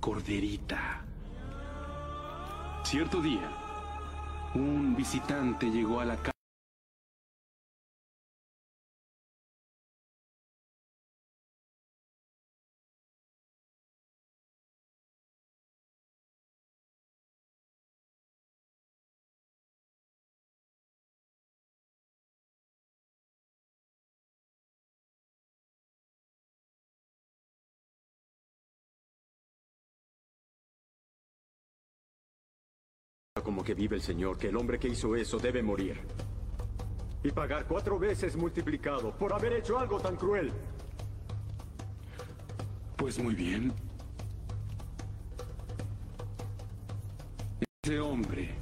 corderita. 0.00 1.04
Cierto 2.84 3.20
día, 3.20 3.50
un 4.54 4.94
visitante 4.96 5.70
llegó 5.70 6.00
a 6.00 6.04
la 6.04 6.16
casa. 6.16 6.35
Que 33.66 33.74
vive 33.74 33.96
el 33.96 34.02
Señor, 34.02 34.38
que 34.38 34.48
el 34.48 34.56
hombre 34.56 34.78
que 34.78 34.86
hizo 34.86 35.16
eso 35.16 35.38
debe 35.38 35.60
morir. 35.60 36.00
Y 37.24 37.32
pagar 37.32 37.66
cuatro 37.66 37.98
veces 37.98 38.36
multiplicado 38.36 39.10
por 39.18 39.32
haber 39.32 39.54
hecho 39.54 39.76
algo 39.76 39.98
tan 39.98 40.14
cruel. 40.14 40.52
Pues 42.96 43.18
muy 43.18 43.34
bien. 43.34 43.72
Ese 47.82 47.98
hombre 47.98 48.54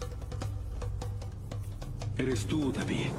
eres 2.16 2.46
tú, 2.46 2.72
David. 2.72 3.10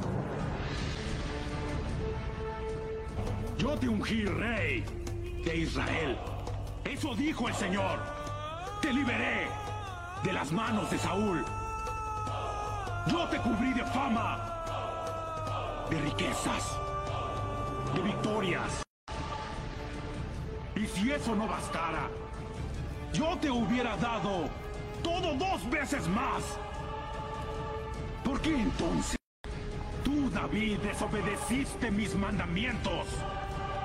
Yo 3.60 3.78
te 3.78 3.88
ungí 3.88 4.26
rey 4.26 4.84
de 5.44 5.56
Israel. 5.56 6.18
Eso 6.84 7.14
dijo 7.14 7.48
el 7.48 7.54
Señor. 7.54 8.00
Te 8.82 8.92
liberé 8.92 9.46
de 10.24 10.34
las 10.34 10.52
manos 10.52 10.90
de 10.90 10.98
Saúl. 10.98 11.46
Yo 13.08 13.28
te 13.30 13.38
cubrí 13.38 13.72
de 13.74 13.86
fama, 13.86 14.40
de 15.92 16.00
riquezas, 16.02 16.76
de 17.94 18.02
victorias. 18.02 18.84
Y 20.76 20.88
si 20.88 21.12
eso 21.12 21.36
no 21.36 21.48
bastara, 21.48 22.10
yo 23.14 23.38
te 23.38 23.52
hubiera 23.52 23.96
dado 23.98 24.50
todo 25.04 25.36
dos 25.36 25.70
veces 25.70 26.08
más. 26.08 26.44
¿Por 28.24 28.42
qué 28.42 28.56
entonces 28.56 29.16
tú, 30.04 30.30
David, 30.32 30.80
desobedeciste 30.80 31.92
mis 31.92 32.16
mandamientos 32.16 33.06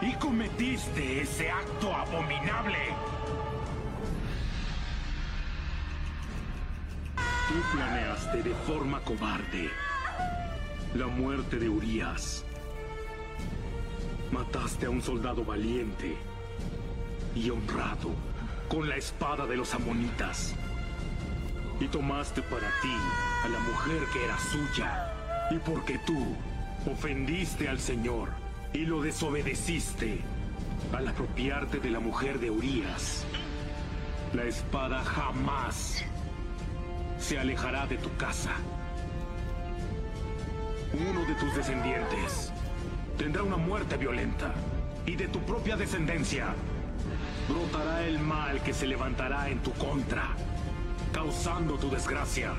y 0.00 0.14
cometiste 0.14 1.20
ese 1.20 1.50
acto 1.50 1.94
abominable? 1.94 2.78
Tú 7.50 7.56
planeaste 7.76 8.44
de 8.44 8.54
forma 8.54 9.00
cobarde 9.00 9.70
la 10.94 11.08
muerte 11.08 11.58
de 11.58 11.68
Urias. 11.68 12.44
Mataste 14.30 14.86
a 14.86 14.90
un 14.90 15.02
soldado 15.02 15.44
valiente 15.44 16.16
y 17.34 17.50
honrado 17.50 18.10
con 18.68 18.88
la 18.88 18.94
espada 18.94 19.46
de 19.46 19.56
los 19.56 19.74
amonitas. 19.74 20.54
Y 21.80 21.88
tomaste 21.88 22.40
para 22.42 22.68
ti 22.82 22.94
a 23.44 23.48
la 23.48 23.58
mujer 23.58 24.00
que 24.12 24.24
era 24.24 24.38
suya. 24.38 25.12
Y 25.50 25.58
porque 25.58 25.98
tú 26.06 26.36
ofendiste 26.88 27.68
al 27.68 27.80
Señor 27.80 28.28
y 28.72 28.86
lo 28.86 29.02
desobedeciste 29.02 30.20
al 30.96 31.08
apropiarte 31.08 31.80
de 31.80 31.90
la 31.90 31.98
mujer 31.98 32.38
de 32.38 32.52
Urias, 32.52 33.24
la 34.34 34.44
espada 34.44 35.02
jamás 35.02 36.04
se 37.20 37.38
alejará 37.38 37.86
de 37.86 37.98
tu 37.98 38.14
casa. 38.16 38.52
Uno 40.92 41.24
de 41.24 41.34
tus 41.34 41.54
descendientes 41.54 42.52
tendrá 43.16 43.42
una 43.42 43.56
muerte 43.56 43.96
violenta 43.96 44.52
y 45.06 45.14
de 45.14 45.28
tu 45.28 45.38
propia 45.40 45.76
descendencia 45.76 46.54
brotará 47.48 48.04
el 48.06 48.18
mal 48.18 48.62
que 48.62 48.72
se 48.72 48.86
levantará 48.86 49.48
en 49.48 49.60
tu 49.60 49.72
contra, 49.72 50.30
causando 51.12 51.76
tu 51.76 51.90
desgracia. 51.90 52.54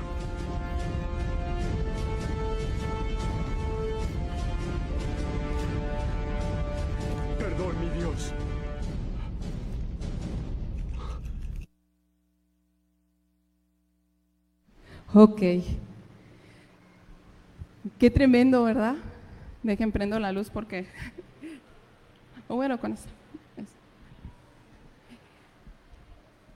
Ok. 15.14 15.42
Qué 17.98 18.10
tremendo, 18.10 18.64
¿verdad? 18.64 18.94
Dejen 19.62 19.92
prendo 19.92 20.18
la 20.18 20.32
luz 20.32 20.48
porque... 20.50 20.86
O 22.48 22.56
bueno, 22.56 22.78
con 22.78 22.92
eso. 22.92 23.08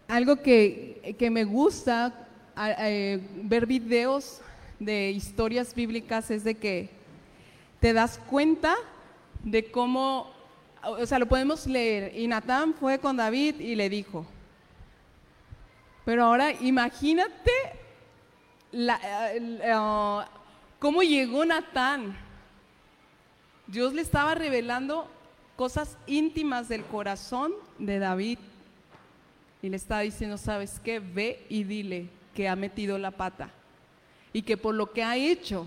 Algo 0.08 0.42
que, 0.42 1.16
que 1.18 1.30
me 1.30 1.44
gusta 1.44 2.28
eh, 2.80 3.18
ver 3.44 3.66
videos 3.66 4.42
de 4.78 5.10
historias 5.10 5.74
bíblicas 5.74 6.30
es 6.30 6.44
de 6.44 6.54
que 6.54 6.90
te 7.80 7.94
das 7.94 8.20
cuenta 8.28 8.74
de 9.42 9.70
cómo, 9.70 10.30
o 10.82 11.06
sea, 11.06 11.18
lo 11.18 11.26
podemos 11.26 11.66
leer. 11.66 12.14
Y 12.14 12.26
Natán 12.26 12.74
fue 12.74 12.98
con 12.98 13.16
David 13.16 13.58
y 13.60 13.74
le 13.74 13.88
dijo. 13.88 14.26
Pero 16.04 16.24
ahora 16.24 16.52
imagínate 16.52 17.52
la- 18.72 19.00
eh, 19.34 19.58
eh, 19.62 20.26
cómo 20.78 21.02
llegó 21.02 21.44
Natán. 21.44 22.16
Dios 23.66 23.92
le 23.94 24.02
estaba 24.02 24.34
revelando 24.34 25.08
cosas 25.56 25.96
íntimas 26.06 26.68
del 26.68 26.84
corazón 26.84 27.52
de 27.78 27.98
David. 27.98 28.38
Y 29.62 29.68
le 29.70 29.76
estaba 29.76 30.02
diciendo, 30.02 30.38
¿sabes 30.38 30.80
qué? 30.84 31.00
Ve 31.00 31.44
y 31.48 31.64
dile 31.64 32.08
que 32.34 32.48
ha 32.48 32.54
metido 32.54 32.98
la 32.98 33.10
pata. 33.10 33.50
Y 34.32 34.42
que 34.42 34.56
por 34.56 34.74
lo 34.74 34.92
que 34.92 35.02
ha 35.02 35.16
hecho 35.16 35.66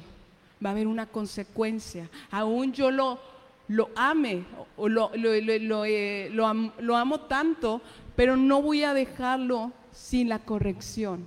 va 0.63 0.69
a 0.69 0.73
haber 0.73 0.87
una 0.87 1.07
consecuencia. 1.07 2.09
Aún 2.31 2.71
yo 2.71 2.91
lo, 2.91 3.19
lo 3.67 3.89
eh, 5.85 6.29
lo 6.31 6.95
amo 6.95 7.19
tanto, 7.21 7.81
pero 8.15 8.37
no 8.37 8.61
voy 8.61 8.83
a 8.83 8.93
dejarlo 8.93 9.71
sin 9.91 10.29
la 10.29 10.39
corrección. 10.39 11.25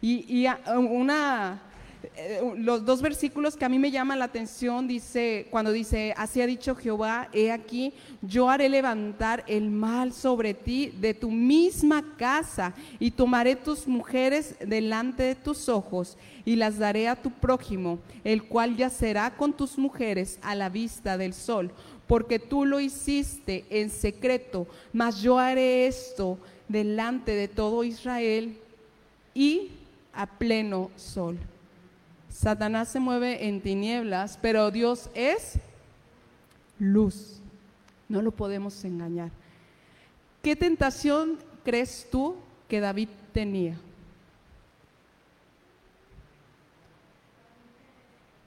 Y, 0.00 0.46
una, 0.66 1.60
eh, 2.16 2.40
los 2.56 2.84
dos 2.84 3.02
versículos 3.02 3.56
que 3.56 3.64
a 3.64 3.68
mí 3.68 3.78
me 3.78 3.90
llaman 3.90 4.18
la 4.18 4.24
atención 4.26 4.88
dice, 4.88 5.46
cuando 5.50 5.70
dice, 5.72 6.14
así 6.16 6.40
ha 6.40 6.46
dicho 6.46 6.74
Jehová, 6.74 7.28
he 7.32 7.52
aquí, 7.52 7.92
yo 8.22 8.48
haré 8.48 8.68
levantar 8.68 9.44
el 9.46 9.70
mal 9.70 10.12
sobre 10.12 10.54
ti 10.54 10.92
de 10.98 11.12
tu 11.12 11.30
misma 11.30 12.16
casa 12.16 12.74
y 12.98 13.10
tomaré 13.10 13.56
tus 13.56 13.86
mujeres 13.86 14.56
delante 14.64 15.22
de 15.24 15.34
tus 15.34 15.68
ojos 15.68 16.16
y 16.44 16.56
las 16.56 16.78
daré 16.78 17.08
a 17.08 17.16
tu 17.16 17.30
prójimo, 17.30 17.98
el 18.24 18.44
cual 18.44 18.76
yacerá 18.76 19.36
con 19.36 19.52
tus 19.52 19.76
mujeres 19.76 20.38
a 20.42 20.54
la 20.54 20.68
vista 20.68 21.18
del 21.18 21.34
sol, 21.34 21.70
porque 22.06 22.38
tú 22.38 22.64
lo 22.64 22.80
hiciste 22.80 23.66
en 23.68 23.90
secreto, 23.90 24.66
mas 24.92 25.20
yo 25.20 25.38
haré 25.38 25.86
esto 25.86 26.38
delante 26.66 27.32
de 27.32 27.48
todo 27.48 27.84
Israel 27.84 28.56
y 29.34 29.70
a 30.12 30.26
pleno 30.26 30.90
sol. 30.96 31.38
Satanás 32.28 32.88
se 32.88 33.00
mueve 33.00 33.48
en 33.48 33.60
tinieblas, 33.60 34.38
pero 34.40 34.70
Dios 34.70 35.10
es 35.14 35.58
luz. 36.78 37.40
No 38.08 38.22
lo 38.22 38.30
podemos 38.30 38.84
engañar. 38.84 39.30
¿Qué 40.42 40.56
tentación 40.56 41.38
crees 41.64 42.08
tú 42.10 42.36
que 42.68 42.80
David 42.80 43.08
tenía? 43.32 43.76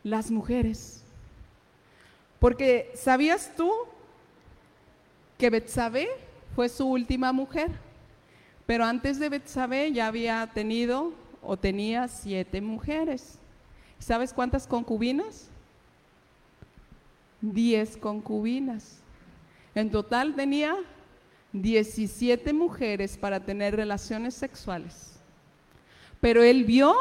Las 0.04 0.32
mujeres. 0.32 1.04
Porque 2.40 2.92
¿sabías 2.96 3.52
tú 3.56 3.72
que 5.38 5.50
Betsabé 5.50 6.10
fue 6.56 6.68
su 6.68 6.86
última 6.88 7.32
mujer? 7.32 7.72
Pero 8.66 8.86
antes 8.86 9.20
de 9.20 9.30
Betsabé 9.30 9.92
ya 9.92 10.08
había 10.08 10.50
tenido 10.54 11.14
o 11.46 11.58
tenía 11.58 12.08
siete 12.08 12.62
mujeres. 12.62 13.40
¿Sabes 14.00 14.34
cuántas 14.34 14.68
concubinas? 14.68 15.50
Diez 17.42 17.98
concubinas. 17.98 19.00
En 19.76 19.92
total 19.92 20.36
tenía 20.36 20.76
17 21.54 22.52
mujeres 22.54 23.18
para 23.18 23.40
tener 23.40 23.76
relaciones 23.76 24.34
sexuales. 24.34 25.20
Pero 26.20 26.42
él 26.42 26.64
vio, 26.64 26.96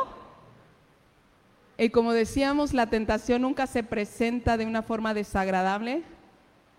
y 1.79 1.91
como 1.91 2.13
decíamos, 2.13 2.73
la 2.73 2.89
tentación 2.89 3.43
nunca 3.43 3.67
se 3.67 3.83
presenta 3.83 4.57
de 4.57 4.67
una 4.67 4.83
forma 4.83 5.15
desagradable. 5.15 6.03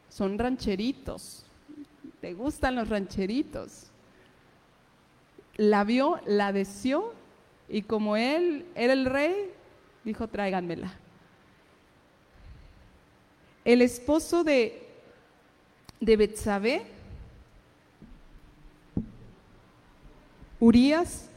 Son 0.09 0.38
rancheritos. 0.38 1.45
¿Te 2.22 2.34
gustan 2.34 2.76
los 2.76 2.89
rancheritos? 2.89 3.88
La 5.55 5.84
vio, 5.84 6.20
la 6.26 6.51
deseó, 6.51 7.14
y 7.74 7.82
como 7.82 8.16
él 8.16 8.68
era 8.76 8.94
el 8.94 9.06
rey, 9.06 9.50
dijo, 10.04 10.28
tráiganmela. 10.28 10.94
El 13.66 13.82
esposo 13.82 14.44
de, 14.44 14.88
de 16.00 16.16
Betsabé, 16.16 16.86
Urias, 20.60 21.28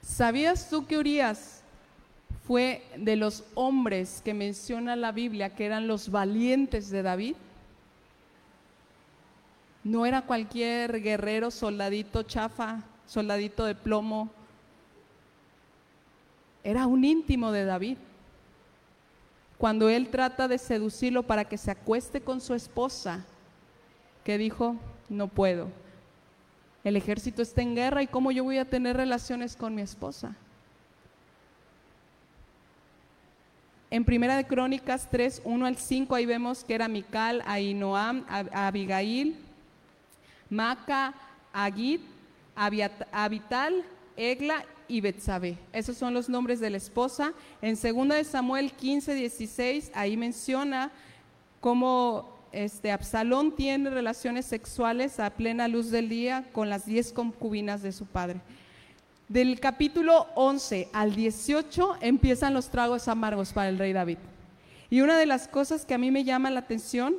¿sabías 0.00 0.70
tú 0.70 0.86
que 0.86 0.96
Urias 0.96 1.62
fue 2.46 2.82
de 2.96 3.16
los 3.16 3.44
hombres 3.54 4.22
que 4.24 4.32
menciona 4.32 4.96
la 4.96 5.12
Biblia 5.12 5.54
que 5.54 5.66
eran 5.66 5.86
los 5.86 6.10
valientes 6.10 6.88
de 6.88 7.02
David? 7.02 7.36
No 9.84 10.06
era 10.06 10.22
cualquier 10.22 11.02
guerrero, 11.02 11.50
soldadito 11.50 12.22
chafa, 12.22 12.84
soldadito 13.06 13.66
de 13.66 13.74
plomo, 13.74 14.30
era 16.64 16.86
un 16.86 17.04
íntimo 17.04 17.52
de 17.52 17.64
David. 17.64 17.96
Cuando 19.58 19.88
él 19.88 20.08
trata 20.08 20.48
de 20.48 20.58
seducirlo 20.58 21.22
para 21.22 21.44
que 21.44 21.58
se 21.58 21.70
acueste 21.70 22.20
con 22.20 22.40
su 22.40 22.54
esposa, 22.54 23.24
que 24.24 24.38
dijo, 24.38 24.76
no 25.08 25.28
puedo. 25.28 25.68
El 26.82 26.96
ejército 26.96 27.42
está 27.42 27.60
en 27.60 27.74
guerra 27.74 28.02
y 28.02 28.06
cómo 28.06 28.30
yo 28.30 28.44
voy 28.44 28.58
a 28.58 28.64
tener 28.64 28.96
relaciones 28.96 29.56
con 29.56 29.74
mi 29.74 29.82
esposa. 29.82 30.34
En 33.90 34.04
Primera 34.04 34.36
de 34.36 34.46
Crónicas 34.46 35.08
3, 35.10 35.42
1 35.44 35.66
al 35.66 35.76
5, 35.76 36.14
ahí 36.14 36.24
vemos 36.24 36.62
que 36.64 36.74
era 36.74 36.88
Mical, 36.88 37.42
Ainoam, 37.44 38.24
Abigail, 38.28 39.36
Maca, 40.48 41.12
Agit, 41.52 42.00
Abital, 42.54 43.84
Egla 44.16 44.64
y 44.90 45.00
Betsabe. 45.00 45.56
Esos 45.72 45.96
son 45.96 46.12
los 46.12 46.28
nombres 46.28 46.58
de 46.58 46.68
la 46.68 46.76
esposa. 46.76 47.32
En 47.62 47.76
2 47.76 48.08
de 48.08 48.24
Samuel 48.24 48.72
15, 48.72 49.14
16, 49.14 49.92
ahí 49.94 50.16
menciona 50.16 50.90
cómo 51.60 52.40
este, 52.52 52.90
Absalón 52.90 53.54
tiene 53.54 53.90
relaciones 53.90 54.46
sexuales 54.46 55.20
a 55.20 55.30
plena 55.30 55.68
luz 55.68 55.90
del 55.90 56.08
día 56.08 56.44
con 56.52 56.68
las 56.68 56.86
diez 56.86 57.12
concubinas 57.12 57.82
de 57.82 57.92
su 57.92 58.06
padre. 58.06 58.40
Del 59.28 59.60
capítulo 59.60 60.26
11 60.34 60.88
al 60.92 61.14
18 61.14 61.98
empiezan 62.00 62.52
los 62.52 62.68
tragos 62.68 63.06
amargos 63.06 63.52
para 63.52 63.68
el 63.68 63.78
rey 63.78 63.92
David. 63.92 64.18
Y 64.90 65.02
una 65.02 65.16
de 65.16 65.26
las 65.26 65.46
cosas 65.46 65.84
que 65.84 65.94
a 65.94 65.98
mí 65.98 66.10
me 66.10 66.24
llama 66.24 66.50
la 66.50 66.60
atención 66.60 67.14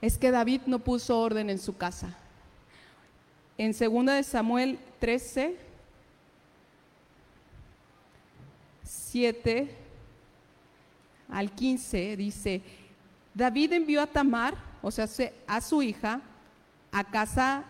es 0.00 0.16
que 0.16 0.30
David 0.30 0.60
no 0.66 0.78
puso 0.78 1.18
orden 1.18 1.50
en 1.50 1.58
su 1.58 1.76
casa. 1.76 2.16
En 3.58 3.72
2 3.72 4.06
de 4.06 4.22
Samuel 4.22 4.78
13, 5.00 5.63
7 8.94 9.68
al 11.28 11.50
15 11.52 12.16
dice, 12.16 12.62
David 13.34 13.72
envió 13.72 14.02
a 14.02 14.06
Tamar, 14.06 14.54
o 14.82 14.90
sea, 14.90 15.08
a 15.46 15.60
su 15.60 15.82
hija, 15.82 16.20
a 16.92 17.04
casa 17.04 17.64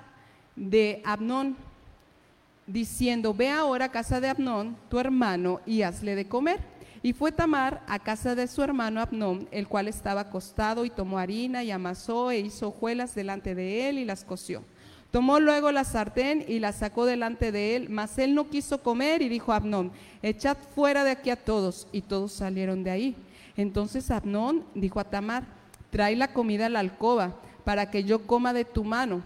de 0.54 1.00
Abnón, 1.04 1.56
diciendo, 2.66 3.32
ve 3.34 3.50
ahora 3.50 3.86
a 3.86 3.92
casa 3.92 4.20
de 4.20 4.28
Abnón, 4.28 4.76
tu 4.88 4.98
hermano, 4.98 5.60
y 5.64 5.82
hazle 5.82 6.14
de 6.14 6.28
comer. 6.28 6.60
Y 7.02 7.12
fue 7.12 7.32
Tamar 7.32 7.82
a 7.86 7.98
casa 7.98 8.34
de 8.34 8.46
su 8.46 8.62
hermano 8.62 9.00
Abnón, 9.00 9.48
el 9.50 9.68
cual 9.68 9.88
estaba 9.88 10.22
acostado, 10.22 10.84
y 10.84 10.90
tomó 10.90 11.18
harina 11.18 11.62
y 11.62 11.70
amasó 11.70 12.30
e 12.30 12.40
hizo 12.40 12.68
hojuelas 12.68 13.14
delante 13.14 13.54
de 13.54 13.88
él 13.88 13.98
y 13.98 14.04
las 14.04 14.24
coció. 14.24 14.62
Tomó 15.14 15.38
luego 15.38 15.70
la 15.70 15.84
sartén 15.84 16.44
y 16.48 16.58
la 16.58 16.72
sacó 16.72 17.06
delante 17.06 17.52
de 17.52 17.76
él, 17.76 17.88
mas 17.88 18.18
él 18.18 18.34
no 18.34 18.50
quiso 18.50 18.82
comer 18.82 19.22
y 19.22 19.28
dijo 19.28 19.52
a 19.52 19.56
Abnón, 19.58 19.92
echad 20.22 20.56
fuera 20.74 21.04
de 21.04 21.12
aquí 21.12 21.30
a 21.30 21.36
todos. 21.36 21.86
Y 21.92 22.00
todos 22.00 22.32
salieron 22.32 22.82
de 22.82 22.90
ahí. 22.90 23.16
Entonces 23.56 24.10
Abnón 24.10 24.64
dijo 24.74 24.98
a 24.98 25.04
Tamar, 25.04 25.44
trae 25.90 26.16
la 26.16 26.32
comida 26.32 26.66
a 26.66 26.68
la 26.68 26.80
alcoba 26.80 27.36
para 27.62 27.92
que 27.92 28.02
yo 28.02 28.26
coma 28.26 28.52
de 28.52 28.64
tu 28.64 28.82
mano. 28.82 29.22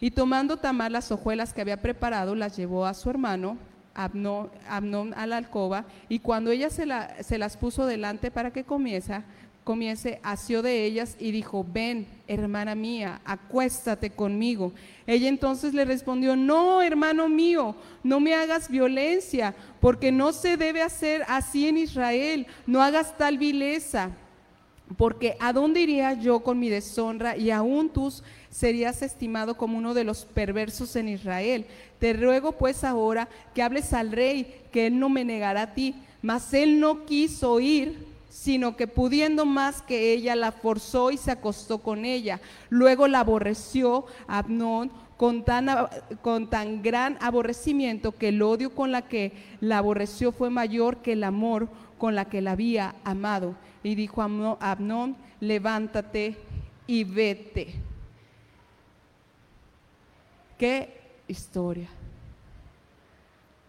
Y 0.00 0.10
tomando 0.10 0.56
Tamar 0.56 0.90
las 0.90 1.12
hojuelas 1.12 1.52
que 1.52 1.60
había 1.60 1.82
preparado, 1.82 2.34
las 2.34 2.56
llevó 2.56 2.86
a 2.86 2.94
su 2.94 3.10
hermano 3.10 3.58
Abnón, 3.92 5.12
a 5.14 5.26
la 5.26 5.36
alcoba, 5.36 5.84
y 6.08 6.20
cuando 6.20 6.50
ella 6.50 6.70
se, 6.70 6.86
se 7.20 7.36
las 7.36 7.58
puso 7.58 7.84
delante 7.84 8.30
para 8.30 8.52
que 8.52 8.64
comiese, 8.64 9.22
comience, 9.70 10.18
asió 10.24 10.62
de 10.62 10.84
ellas 10.84 11.14
y 11.20 11.30
dijo, 11.30 11.64
ven, 11.64 12.04
hermana 12.26 12.74
mía, 12.74 13.20
acuéstate 13.24 14.10
conmigo. 14.10 14.72
Ella 15.06 15.28
entonces 15.28 15.74
le 15.74 15.84
respondió, 15.84 16.34
no, 16.34 16.82
hermano 16.82 17.28
mío, 17.28 17.76
no 18.02 18.18
me 18.18 18.34
hagas 18.34 18.68
violencia, 18.68 19.54
porque 19.80 20.10
no 20.10 20.32
se 20.32 20.56
debe 20.56 20.82
hacer 20.82 21.22
así 21.28 21.68
en 21.68 21.76
Israel, 21.76 22.48
no 22.66 22.82
hagas 22.82 23.16
tal 23.16 23.38
vileza, 23.38 24.10
porque 24.96 25.36
¿a 25.38 25.52
dónde 25.52 25.82
iría 25.82 26.14
yo 26.14 26.40
con 26.40 26.58
mi 26.58 26.68
deshonra 26.68 27.36
y 27.36 27.52
aún 27.52 27.90
tú 27.90 28.12
serías 28.50 29.02
estimado 29.02 29.56
como 29.56 29.78
uno 29.78 29.94
de 29.94 30.02
los 30.02 30.24
perversos 30.24 30.96
en 30.96 31.10
Israel? 31.10 31.64
Te 32.00 32.12
ruego 32.12 32.50
pues 32.50 32.82
ahora 32.82 33.28
que 33.54 33.62
hables 33.62 33.92
al 33.92 34.10
rey, 34.10 34.62
que 34.72 34.88
él 34.88 34.98
no 34.98 35.08
me 35.08 35.24
negará 35.24 35.62
a 35.62 35.74
ti, 35.74 35.94
mas 36.22 36.52
él 36.54 36.80
no 36.80 37.06
quiso 37.06 37.60
ir 37.60 38.09
sino 38.30 38.76
que 38.76 38.86
pudiendo 38.86 39.44
más 39.44 39.82
que 39.82 40.12
ella, 40.12 40.34
la 40.36 40.52
forzó 40.52 41.10
y 41.10 41.18
se 41.18 41.32
acostó 41.32 41.78
con 41.78 42.04
ella. 42.04 42.40
Luego 42.70 43.08
la 43.08 43.20
aborreció 43.20 44.06
Abnón 44.28 44.92
con 45.16 45.44
tan, 45.44 45.68
con 46.22 46.48
tan 46.48 46.80
gran 46.82 47.18
aborrecimiento 47.20 48.12
que 48.12 48.28
el 48.28 48.40
odio 48.40 48.74
con 48.74 48.92
la 48.92 49.02
que 49.02 49.32
la 49.60 49.78
aborreció 49.78 50.32
fue 50.32 50.48
mayor 50.48 50.98
que 50.98 51.12
el 51.12 51.24
amor 51.24 51.68
con 51.98 52.14
la 52.14 52.24
que 52.24 52.40
la 52.40 52.52
había 52.52 52.94
amado. 53.04 53.56
Y 53.82 53.96
dijo 53.96 54.22
a 54.22 54.70
Abnón, 54.70 55.16
levántate 55.40 56.36
y 56.86 57.04
vete. 57.04 57.74
Qué 60.56 61.00
historia. 61.26 61.88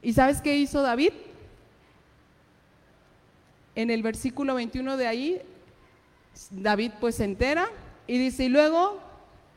¿Y 0.01 0.13
sabes 0.13 0.39
qué 0.41 0.55
hizo 0.55 0.81
David? 0.81 1.11
En 3.75 3.89
el 3.89 4.03
versículo 4.03 4.55
21 4.55 4.97
de 4.97 5.07
ahí, 5.07 5.41
David 6.49 6.91
pues 6.99 7.15
se 7.15 7.25
entera 7.25 7.69
y 8.07 8.17
dice, 8.17 8.45
y 8.45 8.49
luego 8.49 8.99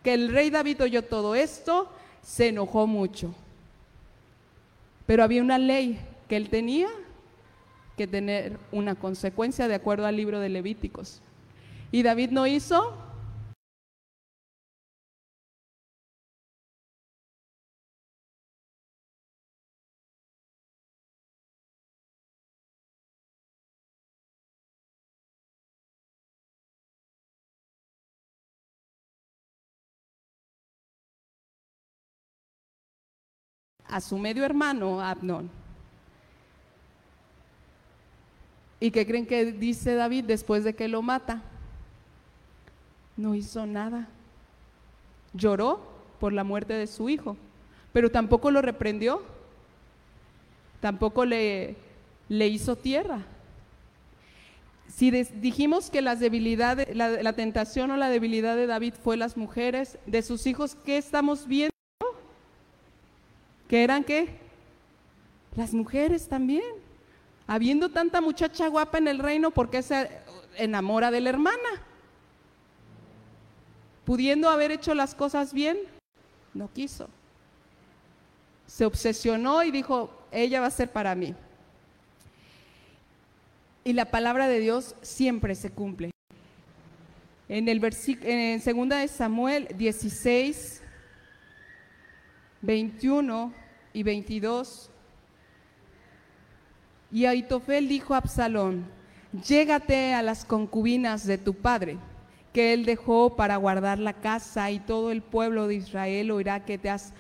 que 0.03 0.15
el 0.15 0.33
rey 0.33 0.51
David 0.51 0.83
oyó 0.83 1.03
todo 1.03 1.35
esto, 1.35 1.91
se 2.23 2.49
enojó 2.49 2.87
mucho. 2.87 3.35
Pero 5.07 5.23
había 5.23 5.43
una 5.43 5.59
ley 5.59 5.99
que 6.29 6.37
él 6.37 6.49
tenía 6.49 6.89
que 7.97 8.07
tener 8.07 8.59
una 8.73 8.95
consecuencia 8.95 9.69
de 9.69 9.75
acuerdo 9.75 10.07
al 10.07 10.17
libro 10.17 10.41
de 10.41 10.49
Levíticos. 10.49 11.21
Y 11.93 12.03
David 12.03 12.31
no 12.31 12.47
hizo 12.47 12.97
a 33.95 34.01
su 34.01 34.19
medio 34.19 34.45
hermano 34.45 35.01
Abnón. 35.01 35.49
¿Y 38.81 38.91
qué 38.91 39.07
creen 39.07 39.25
que 39.25 39.53
dice 39.53 39.95
David 39.95 40.25
después 40.25 40.65
de 40.65 40.75
que 40.75 40.89
lo 40.89 41.01
mata? 41.01 41.43
No 43.17 43.37
hizo 43.37 43.65
nada. 43.67 44.09
Lloró 45.33 45.81
por 46.19 46.33
la 46.33 46.43
muerte 46.43 46.73
de 46.73 46.89
su 46.89 47.09
hijo, 47.09 47.37
pero 47.93 48.11
tampoco 48.11 48.51
lo 48.51 48.63
reprendió, 48.63 49.23
tampoco 50.81 51.25
le, 51.25 51.77
le 52.29 52.49
hizo 52.49 52.75
tierra. 52.75 53.21
Si 54.89 55.13
dijimos 55.13 55.89
que 55.89 56.03
las 56.03 56.19
debilidades, 56.19 56.97
la, 56.97 57.11
la 57.23 57.33
tentación 57.35 57.93
o 57.93 57.97
la 57.97 58.09
debilidad 58.09 58.57
de 58.57 58.67
David 58.67 58.95
fue 59.05 59.17
las 59.17 59.37
mujeres, 59.37 59.99
de 60.05 60.23
sus 60.23 60.49
hijos, 60.49 60.77
¿qué 60.85 60.97
estamos 60.99 61.47
viendo? 61.47 61.74
¿Que 63.69 63.85
eran 63.85 64.05
qué? 64.05 64.29
Las 65.57 65.73
mujeres 65.73 66.29
también. 66.29 66.65
Habiendo 67.47 67.91
tanta 67.91 68.21
muchacha 68.21 68.69
guapa 68.69 68.99
en 68.99 69.09
el 69.09 69.19
reino, 69.19 69.51
¿por 69.51 69.71
qué 69.71 69.83
se 69.83 70.11
enamora 70.57 71.11
de 71.11 71.21
la 71.21 71.31
hermana? 71.31 71.59
Pudiendo 74.05 74.49
haber 74.49 74.71
hecho 74.71 74.95
las 74.95 75.15
cosas 75.15 75.53
bien, 75.53 75.79
no 76.53 76.71
quiso. 76.73 77.09
Se 78.67 78.85
obsesionó 78.85 79.63
y 79.63 79.71
dijo, 79.71 80.11
ella 80.33 80.61
va 80.61 80.67
a 80.67 80.71
ser 80.71 80.91
para 80.91 81.15
mí. 81.15 81.35
Y 83.85 83.93
la 83.93 84.07
palabra 84.07 84.49
de 84.49 84.61
Dios 84.61 84.95
siempre 85.03 85.55
se 85.55 85.71
cumple. 85.71 86.11
En 87.49 87.69
el 87.69 87.79
versículo, 87.79 88.31
en 88.31 88.61
segunda 88.61 88.97
de 88.99 89.09
Samuel 89.09 89.69
16, 89.77 90.83
21 92.65 93.53
y 93.93 94.03
22. 94.03 94.91
Y 97.13 97.27
Aitofel 97.27 97.89
dijo 97.89 98.15
a 98.15 98.19
Absalón, 98.19 98.87
llégate 99.47 100.15
a 100.15 100.23
las 100.23 100.45
concubinas 100.45 101.27
de 101.27 101.39
tu 101.39 101.55
padre, 101.55 101.99
que 102.53 102.73
él 102.73 102.85
dejó 102.85 103.37
para 103.37 103.57
guardar 103.57 103.99
la 103.99 104.15
casa, 104.15 104.71
y 104.71 104.81
todo 104.81 105.11
el 105.11 105.23
pueblo 105.23 105.69
de 105.69 105.77
Israel 105.77 106.31
oirá 106.31 106.65
que 106.65 106.79
te 106.79 106.91
has 106.91 107.13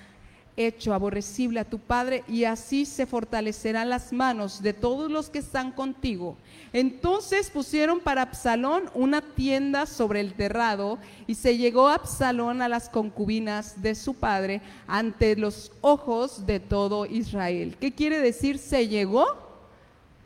hecho 0.57 0.94
aborrecible 0.94 1.61
a 1.61 1.64
tu 1.64 1.78
padre, 1.78 2.24
y 2.28 2.44
así 2.44 2.86
se 2.86 3.07
fortalecerán 3.07 3.90
las 3.90 4.12
manos 4.12 4.62
de 4.62 4.72
todos 4.72 5.11
los 5.11 5.30
que 5.30 5.40
están 5.40 5.72
contigo. 5.72 6.36
Entonces 6.72 7.50
pusieron 7.50 8.00
para 8.00 8.22
Absalón 8.22 8.84
una 8.94 9.20
tienda 9.20 9.86
sobre 9.86 10.20
el 10.20 10.34
terrado, 10.34 10.98
y 11.26 11.34
se 11.34 11.57
llegó 11.57 11.88
Absalón 11.88 12.62
a 12.62 12.68
las 12.68 12.88
concubinas 12.88 13.82
de 13.82 13.94
su 13.94 14.14
padre 14.14 14.61
ante 14.86 15.36
los 15.36 15.72
ojos 15.80 16.46
de 16.46 16.61
todo 16.61 17.07
Israel. 17.07 17.76
¿Qué 17.80 17.92
quiere 17.92 18.20
decir 18.20 18.59
se 18.59 18.88
llegó? 18.88 19.26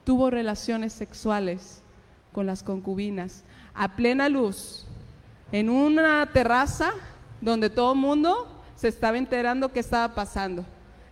Tuvo 0.05 0.31
relaciones 0.31 0.93
sexuales 0.93 1.83
con 2.33 2.47
las 2.47 2.63
concubinas 2.63 3.45
a 3.75 3.95
plena 3.97 4.29
luz, 4.29 4.85
en 5.53 5.71
una 5.71 6.27
terraza 6.33 6.93
donde 7.41 7.71
todo 7.71 7.93
el 7.93 7.99
mundo 7.99 8.58
se 8.79 8.89
estaba 8.89 9.19
enterando 9.19 9.73
qué 9.73 9.81
estaba 9.81 10.15
pasando. 10.15 10.65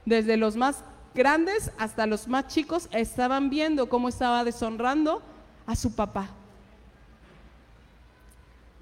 Desde 0.05 0.37
los 0.37 0.55
más 0.55 0.85
grandes 1.15 1.73
hasta 1.79 2.07
los 2.07 2.29
más 2.29 2.47
chicos 2.47 2.89
estaban 2.93 3.51
viendo 3.51 3.89
cómo 3.89 4.09
estaba 4.09 4.45
deshonrando 4.45 5.21
a 5.67 5.75
su 5.75 5.93
papá. 5.95 6.29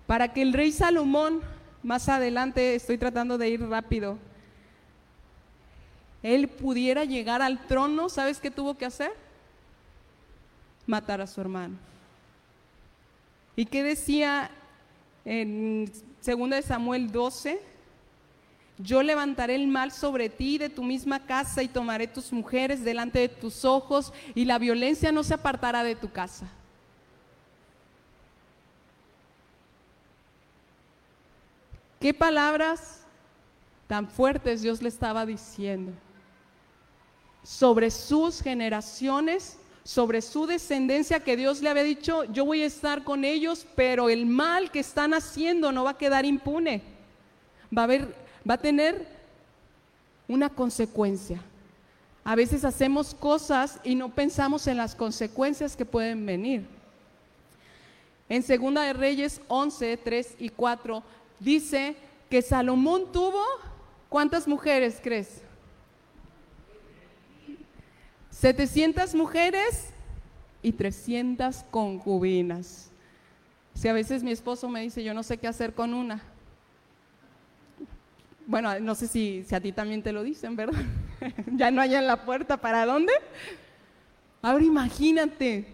Para 0.07 0.35
que 0.35 0.43
el 0.43 0.53
rey 0.53 0.71
Salomón, 0.71 1.41
más 1.83 2.11
adelante, 2.11 2.75
estoy 2.75 2.99
tratando 2.99 3.39
de 3.39 3.49
ir 3.49 3.67
rápido, 3.67 4.19
él 6.23 6.49
pudiera 6.49 7.05
llegar 7.05 7.41
al 7.41 7.67
trono, 7.67 8.11
¿sabes 8.11 8.39
qué 8.39 8.51
tuvo 8.51 8.75
que 8.75 8.85
hacer? 8.85 9.13
Matar 10.87 11.23
a 11.23 11.27
su 11.27 11.41
hermano. 11.41 11.77
¿Y 13.57 13.65
qué 13.65 13.83
decía 13.83 14.51
en 15.25 15.91
2 16.23 16.65
Samuel 16.67 17.11
12? 17.11 17.74
Yo 18.79 19.03
levantaré 19.03 19.55
el 19.55 19.69
mal 19.69 19.93
sobre 19.93 20.29
ti 20.29 20.59
de 20.59 20.69
tu 20.69 20.83
misma 20.83 21.25
casa 21.25 21.63
y 21.63 21.69
tomaré 21.69 22.09
tus 22.09 22.33
mujeres 22.33 22.83
delante 22.85 23.21
de 23.21 23.29
tus 23.29 23.65
ojos 23.65 24.13
y 24.35 24.45
la 24.45 24.59
violencia 24.59 25.13
no 25.13 25.23
se 25.23 25.35
apartará 25.35 25.85
de 25.85 25.95
tu 25.95 26.11
casa. 26.11 26.49
¿Qué 32.01 32.13
palabras 32.13 33.01
tan 33.87 34.09
fuertes 34.09 34.63
Dios 34.63 34.83
le 34.83 34.89
estaba 34.89 35.25
diciendo? 35.25 35.93
Sobre 37.45 37.93
sus 37.93 38.43
generaciones, 38.43 39.57
sobre 39.85 40.21
su 40.21 40.47
descendencia 40.47 41.21
que 41.21 41.37
Dios 41.37 41.63
le 41.63 41.71
había 41.71 41.85
dicho, 41.85 42.25
yo 42.25 42.45
voy 42.45 42.63
a 42.63 42.67
estar 42.67 43.05
con 43.05 43.25
ellos, 43.25 43.67
pero 43.77 44.09
el 44.09 44.27
mal 44.27 44.71
que 44.71 44.81
están 44.81 45.15
haciendo 45.15 45.71
no 45.71 45.85
va 45.85 45.91
a 45.91 45.99
quedar 45.99 46.25
impune. 46.25 46.83
Va 47.75 47.83
a 47.83 47.85
haber 47.85 48.24
va 48.49 48.55
a 48.55 48.59
tener 48.59 49.07
una 50.29 50.49
consecuencia. 50.49 51.41
A 52.25 52.35
veces 52.35 52.65
hacemos 52.65 53.15
cosas 53.15 53.81
y 53.85 53.95
no 53.95 54.09
pensamos 54.15 54.67
en 54.67 54.79
las 54.79 54.95
consecuencias 54.95 55.77
que 55.77 55.85
pueden 55.85 56.25
venir. 56.25 56.67
En 58.29 58.43
Segunda 58.43 58.83
de 58.83 58.95
Reyes 58.95 59.41
11, 59.49 59.99
3 59.99 60.37
y 60.39 60.49
4 60.49 61.03
dice 61.39 61.97
que 62.31 62.41
Salomón 62.41 63.13
tuvo, 63.13 63.43
¿cuántas 64.09 64.49
mujeres 64.49 64.99
crees? 65.03 65.43
700 68.31 69.15
mujeres 69.15 69.91
y 70.63 70.73
300 70.73 71.65
concubinas. 71.71 72.91
Si 73.75 73.89
a 73.89 73.93
veces 73.93 74.23
mi 74.23 74.33
esposo 74.33 74.69
me 74.69 74.81
dice, 74.81 75.05
yo 75.05 75.13
no 75.13 75.23
sé 75.23 75.37
qué 75.37 75.47
hacer 75.47 75.75
con 75.75 75.93
una, 75.93 76.23
bueno, 78.47 78.79
no 78.81 78.95
sé 78.95 79.09
si, 79.09 79.45
a 79.53 79.61
ti 79.61 79.73
también 79.73 80.03
te 80.03 80.13
lo 80.13 80.23
dicen, 80.23 80.57
¿verdad? 80.57 80.83
ya 81.53 81.71
no 81.71 81.81
hay 81.81 81.95
en 81.95 82.07
la 82.07 82.25
puerta, 82.25 82.57
¿para 82.57 82.85
dónde? 82.85 83.13
Ahora 84.43 84.65
imagínate, 84.65 85.67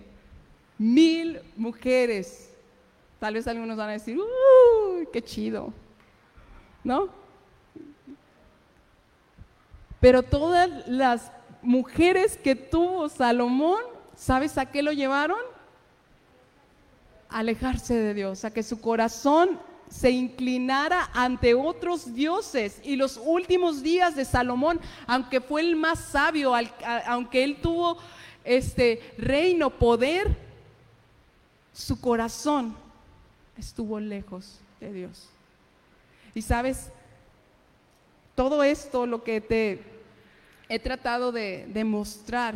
mil 0.78 1.40
mujeres. 1.56 2.52
Tal 3.18 3.34
vez 3.34 3.46
algunos 3.48 3.76
van 3.76 3.90
a 3.90 3.92
decir, 3.92 4.16
¡Uy, 4.16 5.08
qué 5.12 5.22
chido! 5.22 5.72
¿No? 6.84 7.08
Pero 10.00 10.22
todas 10.22 10.88
las 10.88 11.30
mujeres 11.62 12.38
que 12.38 12.54
tuvo 12.54 13.08
Salomón, 13.08 13.82
¿sabes 14.16 14.56
a 14.56 14.66
qué 14.66 14.82
lo 14.82 14.92
llevaron? 14.92 15.40
Alejarse 17.28 17.94
de 17.94 18.14
Dios, 18.14 18.44
a 18.44 18.52
que 18.52 18.62
su 18.62 18.80
corazón 18.80 19.58
se 19.91 20.11
inclinara 20.11 21.11
ante 21.12 21.55
otros 21.55 22.14
dioses. 22.14 22.80
Y 22.82 22.97
los 22.97 23.20
últimos 23.22 23.82
días 23.82 24.14
de 24.14 24.24
Salomón, 24.24 24.80
aunque 25.07 25.41
fue 25.41 25.61
el 25.61 25.76
más 25.76 25.99
sabio, 25.99 26.55
aunque 27.07 27.45
él 27.45 27.61
tuvo 27.61 27.99
este 28.45 29.14
reino, 29.18 29.68
poder, 29.68 30.36
su 31.74 32.01
corazón 32.01 32.74
estuvo 33.59 34.01
lejos 34.01 34.61
de 34.80 34.93
Dios. 34.93 35.28
Y 36.34 36.43
sabes, 36.43 36.91
todo 38.34 38.62
esto 38.62 39.07
lo 39.07 39.24
que 39.24 39.41
te 39.41 39.82
he 40.68 40.78
tratado 40.78 41.32
de 41.32 41.66
demostrar, 41.68 42.55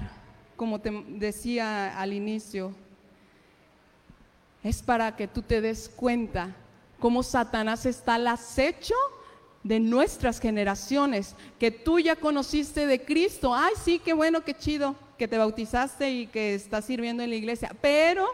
como 0.56 0.80
te 0.80 0.90
decía 1.08 1.98
al 1.98 2.12
inicio, 2.12 2.72
es 4.62 4.82
para 4.82 5.16
que 5.16 5.26
tú 5.26 5.42
te 5.42 5.60
des 5.60 5.88
cuenta 5.88 6.54
cómo 7.04 7.22
Satanás 7.22 7.84
está 7.84 8.14
al 8.14 8.26
acecho 8.28 8.94
de 9.62 9.78
nuestras 9.78 10.40
generaciones, 10.40 11.36
que 11.58 11.70
tú 11.70 11.98
ya 11.98 12.16
conociste 12.16 12.86
de 12.86 13.04
Cristo. 13.04 13.54
Ay, 13.54 13.74
sí, 13.84 13.98
qué 13.98 14.14
bueno, 14.14 14.42
qué 14.42 14.54
chido, 14.54 14.96
que 15.18 15.28
te 15.28 15.36
bautizaste 15.36 16.10
y 16.10 16.26
que 16.28 16.54
estás 16.54 16.86
sirviendo 16.86 17.22
en 17.22 17.28
la 17.28 17.36
iglesia, 17.36 17.76
pero 17.82 18.26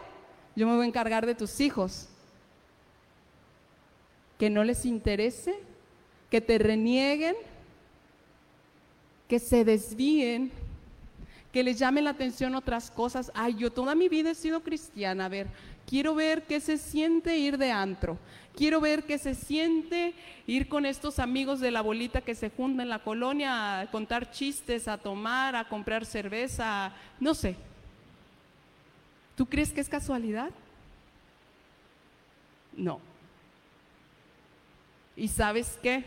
yo 0.55 0.65
me 0.67 0.75
voy 0.77 0.85
a 0.85 0.87
encargar 0.87 1.25
de 1.25 1.35
tus 1.35 1.59
hijos. 1.59 2.07
Que 4.39 4.49
no 4.49 4.63
les 4.63 4.85
interese, 4.85 5.59
que 6.29 6.39
te 6.39 6.57
renieguen, 6.57 7.35
que 9.27 9.39
se 9.39 9.65
desvíen, 9.65 10.49
que 11.51 11.63
les 11.63 11.77
llamen 11.77 12.05
la 12.05 12.11
atención 12.11 12.55
otras 12.55 12.89
cosas. 12.91 13.31
Ay, 13.33 13.55
yo 13.55 13.71
toda 13.71 13.95
mi 13.95 14.09
vida 14.09 14.31
he 14.31 14.35
sido 14.35 14.61
cristiana, 14.61 15.25
a 15.25 15.29
ver, 15.29 15.47
quiero 15.85 16.15
ver 16.15 16.43
qué 16.43 16.59
se 16.59 16.77
siente 16.77 17.37
ir 17.37 17.57
de 17.57 17.71
antro, 17.71 18.17
quiero 18.55 18.79
ver 18.79 19.03
qué 19.03 19.17
se 19.17 19.35
siente 19.35 20.13
ir 20.47 20.69
con 20.69 20.85
estos 20.85 21.19
amigos 21.19 21.59
de 21.59 21.71
la 21.71 21.81
bolita 21.81 22.21
que 22.21 22.35
se 22.35 22.49
juntan 22.49 22.81
en 22.81 22.89
la 22.89 23.03
colonia 23.03 23.81
a 23.81 23.91
contar 23.91 24.31
chistes, 24.31 24.87
a 24.87 24.97
tomar, 24.97 25.55
a 25.55 25.67
comprar 25.67 26.05
cerveza, 26.05 26.93
no 27.19 27.33
sé. 27.33 27.55
¿Tú 29.35 29.45
crees 29.45 29.71
que 29.73 29.81
es 29.81 29.89
casualidad? 29.89 30.51
No. 32.73 32.99
¿Y 35.15 35.27
sabes 35.27 35.77
qué? 35.81 36.05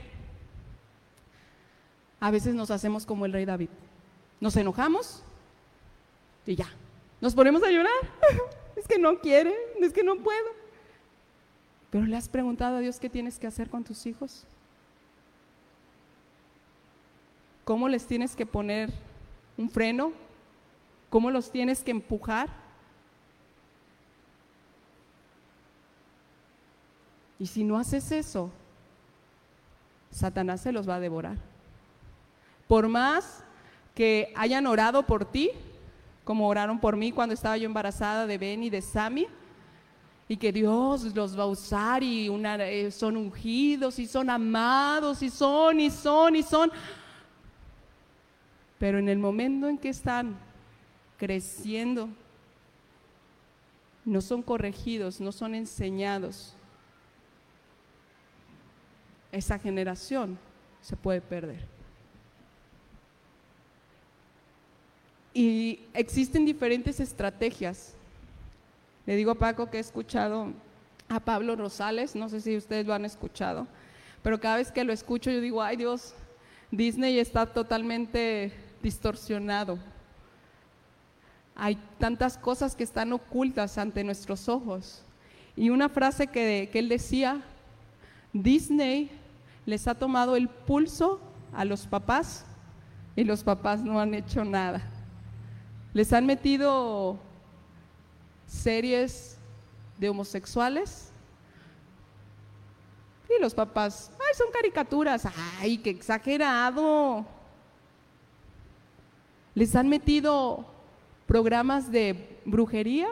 A 2.20 2.30
veces 2.30 2.54
nos 2.54 2.70
hacemos 2.70 3.04
como 3.04 3.26
el 3.26 3.32
rey 3.32 3.44
David. 3.44 3.68
Nos 4.40 4.56
enojamos 4.56 5.22
y 6.46 6.56
ya. 6.56 6.68
Nos 7.20 7.34
ponemos 7.34 7.62
a 7.62 7.70
llorar. 7.70 7.92
es 8.76 8.86
que 8.86 8.98
no 8.98 9.20
quiere, 9.20 9.54
es 9.80 9.92
que 9.92 10.04
no 10.04 10.16
puedo. 10.16 10.48
Pero 11.90 12.06
le 12.06 12.16
has 12.16 12.28
preguntado 12.28 12.76
a 12.76 12.80
Dios 12.80 12.98
qué 12.98 13.08
tienes 13.08 13.38
que 13.38 13.46
hacer 13.46 13.70
con 13.70 13.84
tus 13.84 14.06
hijos. 14.06 14.46
¿Cómo 17.64 17.88
les 17.88 18.06
tienes 18.06 18.36
que 18.36 18.44
poner 18.44 18.90
un 19.56 19.70
freno? 19.70 20.12
¿Cómo 21.08 21.30
los 21.30 21.50
tienes 21.50 21.82
que 21.82 21.92
empujar? 21.92 22.50
Y 27.38 27.46
si 27.46 27.64
no 27.64 27.78
haces 27.78 28.12
eso, 28.12 28.50
Satanás 30.10 30.60
se 30.60 30.72
los 30.72 30.88
va 30.88 30.96
a 30.96 31.00
devorar. 31.00 31.36
Por 32.68 32.88
más 32.88 33.44
que 33.94 34.32
hayan 34.36 34.66
orado 34.66 35.06
por 35.06 35.24
ti, 35.24 35.50
como 36.24 36.48
oraron 36.48 36.78
por 36.78 36.96
mí 36.96 37.12
cuando 37.12 37.34
estaba 37.34 37.56
yo 37.56 37.66
embarazada 37.66 38.26
de 38.26 38.38
Ben 38.38 38.62
y 38.62 38.70
de 38.70 38.80
Sammy, 38.80 39.26
y 40.26 40.36
que 40.36 40.52
Dios 40.52 41.14
los 41.14 41.38
va 41.38 41.42
a 41.42 41.46
usar 41.46 42.02
y 42.02 42.28
eh, 42.28 42.90
son 42.90 43.16
ungidos 43.16 43.98
y 43.98 44.06
son 44.06 44.30
amados 44.30 45.22
y 45.22 45.28
son 45.28 45.80
y 45.80 45.90
son 45.90 46.36
y 46.36 46.42
son. 46.42 46.72
Pero 48.78 48.98
en 48.98 49.08
el 49.08 49.18
momento 49.18 49.68
en 49.68 49.76
que 49.76 49.90
están 49.90 50.36
creciendo, 51.18 52.08
no 54.04 54.20
son 54.20 54.42
corregidos, 54.42 55.20
no 55.20 55.30
son 55.30 55.54
enseñados, 55.54 56.54
esa 59.30 59.58
generación 59.58 60.38
se 60.80 60.96
puede 60.96 61.20
perder. 61.20 61.73
Y 65.34 65.80
existen 65.92 66.46
diferentes 66.46 67.00
estrategias. 67.00 67.94
Le 69.04 69.16
digo 69.16 69.32
a 69.32 69.34
Paco 69.34 69.68
que 69.68 69.78
he 69.78 69.80
escuchado 69.80 70.52
a 71.08 71.18
Pablo 71.18 71.56
Rosales, 71.56 72.14
no 72.14 72.28
sé 72.28 72.40
si 72.40 72.56
ustedes 72.56 72.86
lo 72.86 72.94
han 72.94 73.04
escuchado, 73.04 73.66
pero 74.22 74.40
cada 74.40 74.56
vez 74.56 74.72
que 74.72 74.84
lo 74.84 74.92
escucho 74.92 75.30
yo 75.30 75.40
digo, 75.40 75.60
ay 75.60 75.76
Dios, 75.76 76.14
Disney 76.70 77.18
está 77.18 77.46
totalmente 77.46 78.52
distorsionado. 78.82 79.78
Hay 81.56 81.78
tantas 81.98 82.38
cosas 82.38 82.74
que 82.74 82.84
están 82.84 83.12
ocultas 83.12 83.76
ante 83.76 84.02
nuestros 84.02 84.48
ojos. 84.48 85.02
Y 85.56 85.70
una 85.70 85.88
frase 85.88 86.26
que, 86.26 86.68
que 86.72 86.78
él 86.78 86.88
decía, 86.88 87.42
Disney 88.32 89.10
les 89.66 89.86
ha 89.86 89.94
tomado 89.94 90.36
el 90.36 90.48
pulso 90.48 91.20
a 91.52 91.64
los 91.64 91.86
papás 91.86 92.44
y 93.14 93.24
los 93.24 93.44
papás 93.44 93.82
no 93.82 94.00
han 94.00 94.14
hecho 94.14 94.44
nada. 94.44 94.93
Les 95.94 96.12
han 96.12 96.26
metido 96.26 97.16
series 98.46 99.38
de 99.96 100.08
homosexuales 100.08 101.12
y 103.28 103.40
los 103.40 103.54
papás, 103.54 104.10
ay, 104.18 104.36
son 104.36 104.48
caricaturas, 104.52 105.26
ay, 105.60 105.78
qué 105.78 105.90
exagerado. 105.90 107.24
Les 109.54 109.74
han 109.76 109.88
metido 109.88 110.66
programas 111.26 111.90
de 111.90 112.38
brujería. 112.44 113.08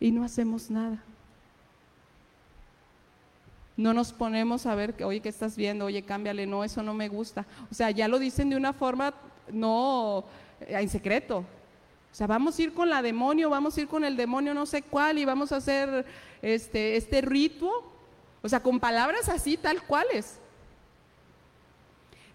Y 0.00 0.10
no 0.10 0.24
hacemos 0.24 0.68
nada. 0.70 1.02
No 3.76 3.92
nos 3.92 4.12
ponemos 4.12 4.66
a 4.66 4.74
ver, 4.74 4.94
oye, 5.04 5.20
¿qué 5.20 5.28
estás 5.28 5.56
viendo? 5.56 5.86
Oye, 5.86 6.02
cámbiale, 6.02 6.46
no, 6.46 6.62
eso 6.62 6.82
no 6.82 6.94
me 6.94 7.08
gusta. 7.08 7.44
O 7.70 7.74
sea, 7.74 7.90
ya 7.90 8.06
lo 8.06 8.18
dicen 8.18 8.50
de 8.50 8.56
una 8.56 8.72
forma 8.72 9.14
no 9.50 10.24
eh, 10.60 10.76
en 10.80 10.88
secreto. 10.88 11.38
O 11.38 12.14
sea, 12.14 12.28
vamos 12.28 12.56
a 12.56 12.62
ir 12.62 12.72
con 12.72 12.88
la 12.88 13.02
demonio, 13.02 13.50
vamos 13.50 13.76
a 13.76 13.80
ir 13.80 13.88
con 13.88 14.04
el 14.04 14.16
demonio 14.16 14.54
no 14.54 14.66
sé 14.66 14.82
cuál 14.82 15.18
y 15.18 15.24
vamos 15.24 15.50
a 15.50 15.56
hacer 15.56 16.06
este, 16.42 16.96
este 16.96 17.20
rituo. 17.20 17.92
O 18.40 18.48
sea, 18.48 18.60
con 18.60 18.78
palabras 18.78 19.28
así, 19.28 19.56
tal 19.56 19.82
cuales. 19.82 20.38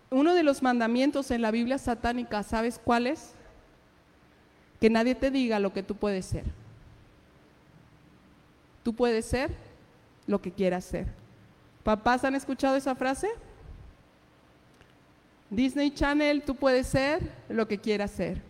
Uno 0.09 0.33
de 0.33 0.43
los 0.43 0.61
mandamientos 0.61 1.31
en 1.31 1.41
la 1.41 1.51
Biblia 1.51 1.77
satánica, 1.77 2.43
¿sabes 2.43 2.81
cuál 2.83 3.07
es? 3.07 3.33
Que 4.81 4.89
nadie 4.89 5.15
te 5.15 5.31
diga 5.31 5.59
lo 5.59 5.71
que 5.71 5.83
tú 5.83 5.95
puedes 5.95 6.25
ser. 6.25 6.43
Tú 8.83 8.93
puedes 8.93 9.25
ser 9.25 9.51
lo 10.25 10.41
que 10.41 10.51
quieras 10.51 10.83
ser. 10.83 11.18
¿Papás 11.83 12.23
han 12.23 12.35
escuchado 12.35 12.75
esa 12.75 12.95
frase? 12.95 13.29
Disney 15.49 15.91
Channel, 15.91 16.43
tú 16.43 16.55
puedes 16.55 16.87
ser 16.87 17.21
lo 17.49 17.67
que 17.67 17.77
quieras 17.77 18.11
ser. 18.11 18.41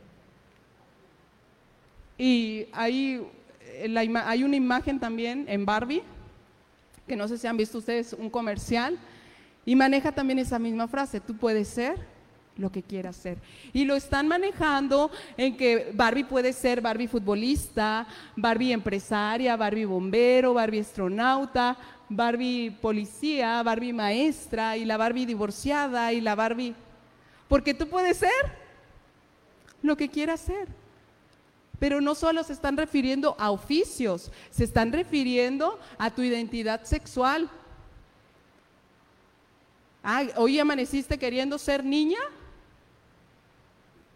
Y 2.18 2.68
hay, 2.74 3.26
hay 4.26 4.44
una 4.44 4.56
imagen 4.56 5.00
también 5.00 5.46
en 5.48 5.66
Barbie, 5.66 6.04
que 7.08 7.16
no 7.16 7.28
sé 7.28 7.38
si 7.38 7.48
han 7.48 7.56
visto 7.56 7.78
ustedes 7.78 8.14
un 8.14 8.30
comercial, 8.30 9.00
y 9.66 9.76
maneja 9.76 10.12
también 10.12 10.40
esa 10.40 10.60
misma 10.60 10.88
frase, 10.88 11.20
tú 11.20 11.38
puedes 11.38 11.68
ser 11.68 11.96
lo 12.58 12.72
que 12.72 12.84
quieras 12.84 13.16
ser. 13.16 13.38
Y 13.72 13.86
lo 13.86 13.96
están 13.96 14.28
manejando 14.28 15.10
en 15.38 15.56
que 15.56 15.92
Barbie 15.94 16.26
puede 16.26 16.52
ser 16.52 16.82
Barbie 16.82 17.08
futbolista, 17.08 18.06
Barbie 18.36 18.74
empresaria, 18.74 19.56
Barbie 19.56 19.86
bombero, 19.86 20.54
Barbie 20.54 20.82
astronauta, 20.82 21.78
Barbie 22.10 22.72
policía, 22.82 23.62
Barbie 23.62 23.94
maestra 23.94 24.76
y 24.76 24.84
la 24.84 24.98
Barbie 24.98 25.26
divorciada 25.26 26.12
y 26.12 26.22
la 26.22 26.36
Barbie... 26.36 26.76
Porque 27.48 27.74
tú 27.74 27.88
puedes 27.88 28.18
ser 28.18 28.30
lo 29.82 29.96
que 29.96 30.10
quieras 30.10 30.42
ser. 30.42 30.68
Pero 31.80 32.02
no 32.02 32.14
solo 32.14 32.44
se 32.44 32.54
están 32.54 32.78
refiriendo 32.78 33.36
a 33.40 33.52
oficios, 33.52 34.32
se 34.52 34.66
están 34.66 34.92
refiriendo 34.92 35.80
a 35.98 36.12
tu 36.12 36.22
identidad 36.22 36.84
sexual. 36.84 37.50
Ah, 40.04 40.24
hoy 40.36 40.60
amaneciste 40.60 41.18
queriendo 41.18 41.58
ser 41.58 41.84
niña, 41.84 42.20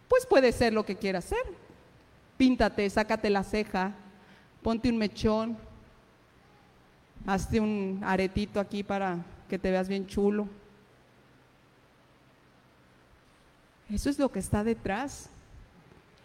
pues 0.08 0.26
puede 0.26 0.52
ser 0.52 0.72
lo 0.72 0.84
que 0.84 0.96
quieras 0.96 1.24
ser. 1.24 1.42
Píntate, 2.36 2.88
sácate 2.90 3.30
la 3.30 3.44
ceja, 3.44 3.94
ponte 4.62 4.88
un 4.88 4.98
mechón, 4.98 5.56
hazte 7.26 7.60
un 7.60 8.00
aretito 8.04 8.60
aquí 8.60 8.82
para 8.82 9.24
que 9.48 9.58
te 9.58 9.70
veas 9.70 9.88
bien 9.88 10.06
chulo. 10.06 10.48
Eso 13.90 14.10
es 14.10 14.18
lo 14.18 14.30
que 14.30 14.38
está 14.38 14.64
detrás. 14.64 15.28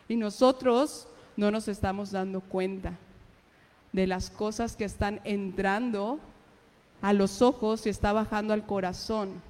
Y 0.08 0.16
nosotros 0.16 1.08
no 1.38 1.52
nos 1.52 1.68
estamos 1.68 2.12
dando 2.12 2.42
cuenta 2.42 2.98
de 3.92 4.08
las 4.08 4.30
cosas 4.30 4.76
que 4.76 4.86
están 4.86 5.22
entrando 5.24 6.20
a 7.02 7.14
los 7.14 7.42
ojos 7.42 7.86
y 7.86 7.90
está 7.90 8.14
bajando 8.14 8.54
al 8.54 8.66
corazón. 8.66 9.42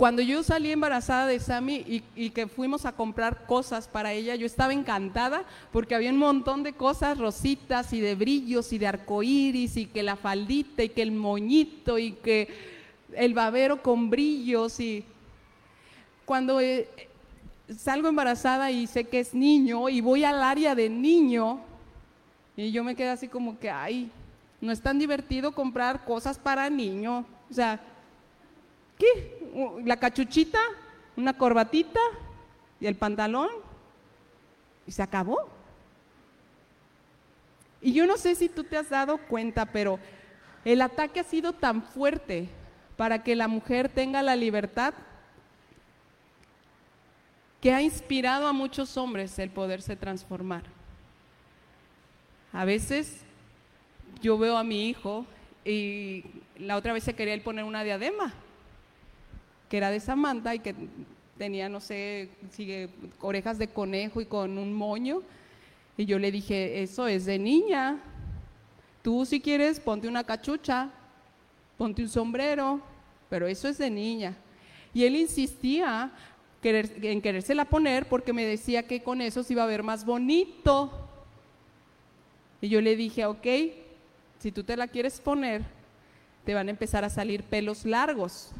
Cuando 0.00 0.22
yo 0.22 0.42
salí 0.42 0.72
embarazada 0.72 1.26
de 1.26 1.38
Sammy 1.38 2.02
y, 2.16 2.30
que 2.30 2.46
fuimos 2.46 2.86
a 2.86 2.92
comprar 2.92 3.44
cosas 3.44 3.86
para 3.86 4.14
ella, 4.14 4.34
yo 4.34 4.46
estaba 4.46 4.72
encantada 4.72 5.44
porque 5.72 5.94
había 5.94 6.08
un 6.08 6.16
montón 6.16 6.62
de 6.62 6.72
cosas 6.72 7.18
rositas 7.18 7.92
y 7.92 8.00
de 8.00 8.14
brillos 8.14 8.72
y 8.72 8.78
de 8.78 8.86
arcoíris 8.86 9.76
y 9.76 9.84
que 9.84 10.02
la 10.02 10.16
faldita 10.16 10.82
y 10.82 10.88
que 10.88 11.02
el 11.02 11.12
moñito 11.12 11.98
y 11.98 12.12
que 12.12 12.48
el 13.12 13.34
babero 13.34 13.82
con 13.82 14.08
brillos 14.08 14.80
y 14.80 15.04
cuando 16.24 16.62
eh, 16.62 16.88
salgo 17.76 18.08
embarazada 18.08 18.70
y 18.70 18.86
sé 18.86 19.04
que 19.04 19.20
es 19.20 19.34
niño 19.34 19.90
y 19.90 20.00
voy 20.00 20.24
al 20.24 20.42
área 20.42 20.74
de 20.74 20.88
niño 20.88 21.60
y 22.56 22.72
yo 22.72 22.82
me 22.84 22.96
quedo 22.96 23.12
así 23.12 23.28
como 23.28 23.58
que, 23.58 23.68
ay, 23.68 24.10
no 24.62 24.72
es 24.72 24.80
tan 24.80 24.98
divertido 24.98 25.52
comprar 25.52 26.06
cosas 26.06 26.38
para 26.38 26.70
niño. 26.70 27.26
O 27.50 27.52
sea, 27.52 27.78
¿qué? 28.96 29.39
La 29.84 29.96
cachuchita, 29.98 30.58
una 31.16 31.36
corbatita 31.36 32.00
y 32.80 32.86
el 32.86 32.96
pantalón 32.96 33.48
y 34.86 34.92
se 34.92 35.02
acabó. 35.02 35.48
Y 37.80 37.92
yo 37.92 38.06
no 38.06 38.16
sé 38.16 38.34
si 38.34 38.48
tú 38.48 38.64
te 38.64 38.76
has 38.76 38.90
dado 38.90 39.18
cuenta, 39.18 39.66
pero 39.66 39.98
el 40.64 40.82
ataque 40.82 41.20
ha 41.20 41.24
sido 41.24 41.52
tan 41.52 41.82
fuerte 41.82 42.48
para 42.96 43.22
que 43.22 43.34
la 43.34 43.48
mujer 43.48 43.88
tenga 43.88 44.22
la 44.22 44.36
libertad 44.36 44.92
que 47.60 47.72
ha 47.72 47.82
inspirado 47.82 48.46
a 48.46 48.52
muchos 48.52 48.96
hombres 48.96 49.38
el 49.38 49.50
poderse 49.50 49.96
transformar. 49.96 50.64
A 52.52 52.64
veces 52.64 53.22
yo 54.20 54.38
veo 54.38 54.56
a 54.56 54.64
mi 54.64 54.88
hijo 54.88 55.24
y 55.64 56.24
la 56.58 56.76
otra 56.76 56.92
vez 56.92 57.04
se 57.04 57.14
quería 57.14 57.34
él 57.34 57.42
poner 57.42 57.64
una 57.64 57.84
diadema 57.84 58.34
que 59.70 59.76
era 59.76 59.90
de 59.90 60.00
Samantha 60.00 60.54
y 60.54 60.58
que 60.58 60.74
tenía, 61.38 61.68
no 61.68 61.80
sé, 61.80 62.28
sigue 62.50 62.90
orejas 63.20 63.56
de 63.56 63.68
conejo 63.68 64.20
y 64.20 64.26
con 64.26 64.58
un 64.58 64.74
moño. 64.74 65.22
Y 65.96 66.06
yo 66.06 66.18
le 66.18 66.32
dije, 66.32 66.82
eso 66.82 67.06
es 67.06 67.24
de 67.24 67.38
niña. 67.38 68.00
Tú 69.00 69.24
si 69.24 69.40
quieres, 69.40 69.78
ponte 69.78 70.08
una 70.08 70.24
cachucha, 70.24 70.90
ponte 71.78 72.02
un 72.02 72.08
sombrero, 72.08 72.80
pero 73.28 73.46
eso 73.46 73.68
es 73.68 73.78
de 73.78 73.90
niña. 73.90 74.36
Y 74.92 75.04
él 75.04 75.14
insistía 75.14 76.10
en 76.62 77.22
querérsela 77.22 77.64
poner 77.64 78.08
porque 78.08 78.32
me 78.32 78.44
decía 78.44 78.88
que 78.88 79.04
con 79.04 79.20
eso 79.20 79.44
se 79.44 79.52
iba 79.52 79.62
a 79.62 79.66
ver 79.66 79.84
más 79.84 80.04
bonito. 80.04 80.90
Y 82.60 82.68
yo 82.68 82.80
le 82.80 82.96
dije, 82.96 83.24
ok, 83.24 83.46
si 84.40 84.50
tú 84.50 84.64
te 84.64 84.76
la 84.76 84.88
quieres 84.88 85.20
poner, 85.20 85.62
te 86.44 86.54
van 86.54 86.66
a 86.66 86.72
empezar 86.72 87.04
a 87.04 87.08
salir 87.08 87.44
pelos 87.44 87.84
largos 87.84 88.52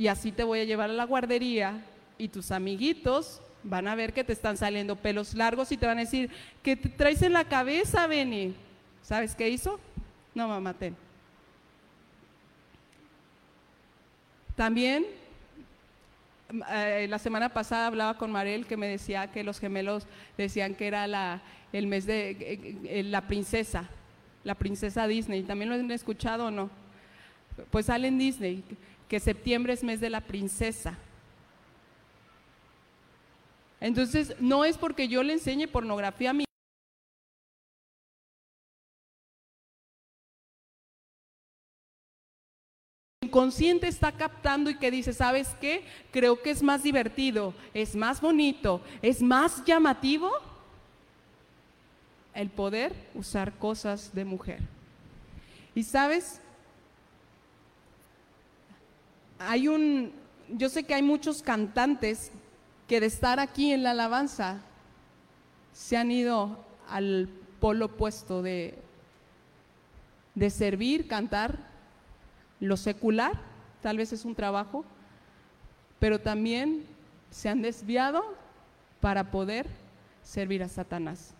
y 0.00 0.08
así 0.08 0.32
te 0.32 0.44
voy 0.44 0.60
a 0.60 0.64
llevar 0.64 0.88
a 0.88 0.94
la 0.94 1.04
guardería 1.04 1.84
y 2.16 2.28
tus 2.28 2.52
amiguitos 2.52 3.42
van 3.62 3.86
a 3.86 3.94
ver 3.94 4.14
que 4.14 4.24
te 4.24 4.32
están 4.32 4.56
saliendo 4.56 4.96
pelos 4.96 5.34
largos 5.34 5.70
y 5.72 5.76
te 5.76 5.84
van 5.84 5.98
a 5.98 6.00
decir, 6.00 6.30
¿qué 6.62 6.74
te 6.74 6.88
traes 6.88 7.20
en 7.20 7.34
la 7.34 7.44
cabeza, 7.44 8.06
Benny? 8.06 8.54
¿Sabes 9.02 9.34
qué 9.34 9.50
hizo? 9.50 9.78
No, 10.34 10.48
mamá, 10.48 10.72
ten. 10.72 10.96
También 14.56 15.04
eh, 16.70 17.06
la 17.06 17.18
semana 17.18 17.50
pasada 17.50 17.88
hablaba 17.88 18.16
con 18.16 18.32
Marel 18.32 18.64
que 18.64 18.78
me 18.78 18.88
decía 18.88 19.30
que 19.30 19.44
los 19.44 19.60
gemelos 19.60 20.06
decían 20.38 20.74
que 20.76 20.86
era 20.86 21.06
la, 21.08 21.42
el 21.74 21.86
mes 21.86 22.06
de 22.06 22.30
eh, 22.30 22.78
eh, 22.84 23.02
la 23.02 23.26
princesa, 23.26 23.86
la 24.44 24.54
princesa 24.54 25.06
Disney. 25.06 25.42
¿También 25.42 25.68
lo 25.68 25.74
han 25.74 25.90
escuchado 25.90 26.46
o 26.46 26.50
no? 26.50 26.70
Pues 27.70 27.84
sale 27.84 28.08
en 28.08 28.16
Disney 28.16 28.64
que 29.10 29.18
septiembre 29.18 29.72
es 29.72 29.82
mes 29.82 30.00
de 30.00 30.08
la 30.08 30.20
princesa. 30.20 30.96
Entonces, 33.80 34.36
no 34.38 34.64
es 34.64 34.78
porque 34.78 35.08
yo 35.08 35.24
le 35.24 35.32
enseñe 35.32 35.66
pornografía 35.66 36.30
a 36.30 36.32
mi 36.32 36.44
inconsciente 43.20 43.88
está 43.88 44.12
captando 44.12 44.70
y 44.70 44.76
que 44.76 44.92
dice, 44.92 45.12
¿sabes 45.12 45.56
qué? 45.60 45.84
Creo 46.12 46.40
que 46.40 46.50
es 46.50 46.62
más 46.62 46.84
divertido, 46.84 47.52
es 47.74 47.96
más 47.96 48.20
bonito, 48.20 48.80
es 49.02 49.22
más 49.22 49.64
llamativo 49.64 50.30
el 52.32 52.48
poder 52.48 52.92
usar 53.14 53.58
cosas 53.58 54.14
de 54.14 54.24
mujer. 54.24 54.60
Y 55.74 55.82
sabes, 55.82 56.40
hay 59.40 59.68
un, 59.68 60.12
yo 60.50 60.68
sé 60.68 60.84
que 60.84 60.94
hay 60.94 61.02
muchos 61.02 61.42
cantantes 61.42 62.30
que 62.86 63.00
de 63.00 63.06
estar 63.06 63.40
aquí 63.40 63.72
en 63.72 63.82
la 63.82 63.92
alabanza 63.92 64.60
se 65.72 65.96
han 65.96 66.10
ido 66.10 66.58
al 66.88 67.28
polo 67.58 67.86
opuesto 67.86 68.42
de, 68.42 68.74
de 70.34 70.50
servir, 70.50 71.08
cantar 71.08 71.58
lo 72.60 72.76
secular, 72.76 73.32
tal 73.80 73.96
vez 73.96 74.12
es 74.12 74.26
un 74.26 74.34
trabajo, 74.34 74.84
pero 75.98 76.20
también 76.20 76.84
se 77.30 77.48
han 77.48 77.62
desviado 77.62 78.22
para 79.00 79.30
poder 79.30 79.66
servir 80.22 80.62
a 80.62 80.68
Satanás. 80.68 81.32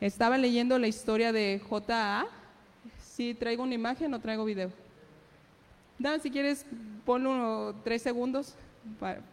Estaba 0.00 0.36
leyendo 0.36 0.78
la 0.78 0.86
historia 0.86 1.32
de 1.32 1.60
J.A. 1.66 2.26
Si 3.00 3.32
traigo 3.34 3.62
una 3.62 3.74
imagen 3.74 4.12
o 4.12 4.20
traigo 4.20 4.44
video. 4.44 4.70
Dame 5.98 6.20
si 6.20 6.30
quieres, 6.30 6.64
ponlo 7.04 7.74
tres 7.84 8.02
segundos 8.02 8.54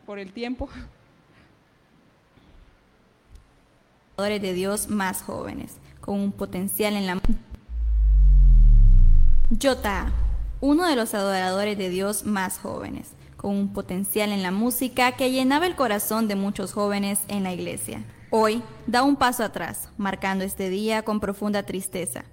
por 0.05 0.19
el 0.19 0.31
tiempo. 0.33 0.69
de 4.17 4.53
Dios 4.53 4.89
más 4.89 5.21
jóvenes, 5.21 5.75
con 5.99 6.19
un 6.19 6.31
potencial 6.31 6.95
en 6.95 7.05
la... 7.05 7.19
J 9.61 10.11
uno 10.61 10.87
de 10.87 10.95
los 10.95 11.13
adoradores 11.13 11.77
de 11.77 11.89
Dios 11.89 12.25
más 12.25 12.57
jóvenes, 12.57 13.11
con 13.37 13.51
un 13.51 13.73
potencial 13.73 14.31
en 14.31 14.41
la 14.41 14.51
música 14.51 15.11
que 15.11 15.31
llenaba 15.31 15.67
el 15.67 15.75
corazón 15.75 16.27
de 16.27 16.35
muchos 16.35 16.73
jóvenes 16.73 17.19
en 17.27 17.43
la 17.43 17.53
iglesia. 17.53 18.03
Hoy 18.31 18.63
da 18.87 19.03
un 19.03 19.15
paso 19.15 19.43
atrás, 19.43 19.89
marcando 19.97 20.43
este 20.43 20.69
día 20.69 21.03
con 21.03 21.19
profunda 21.19 21.63
tristeza. 21.63 22.25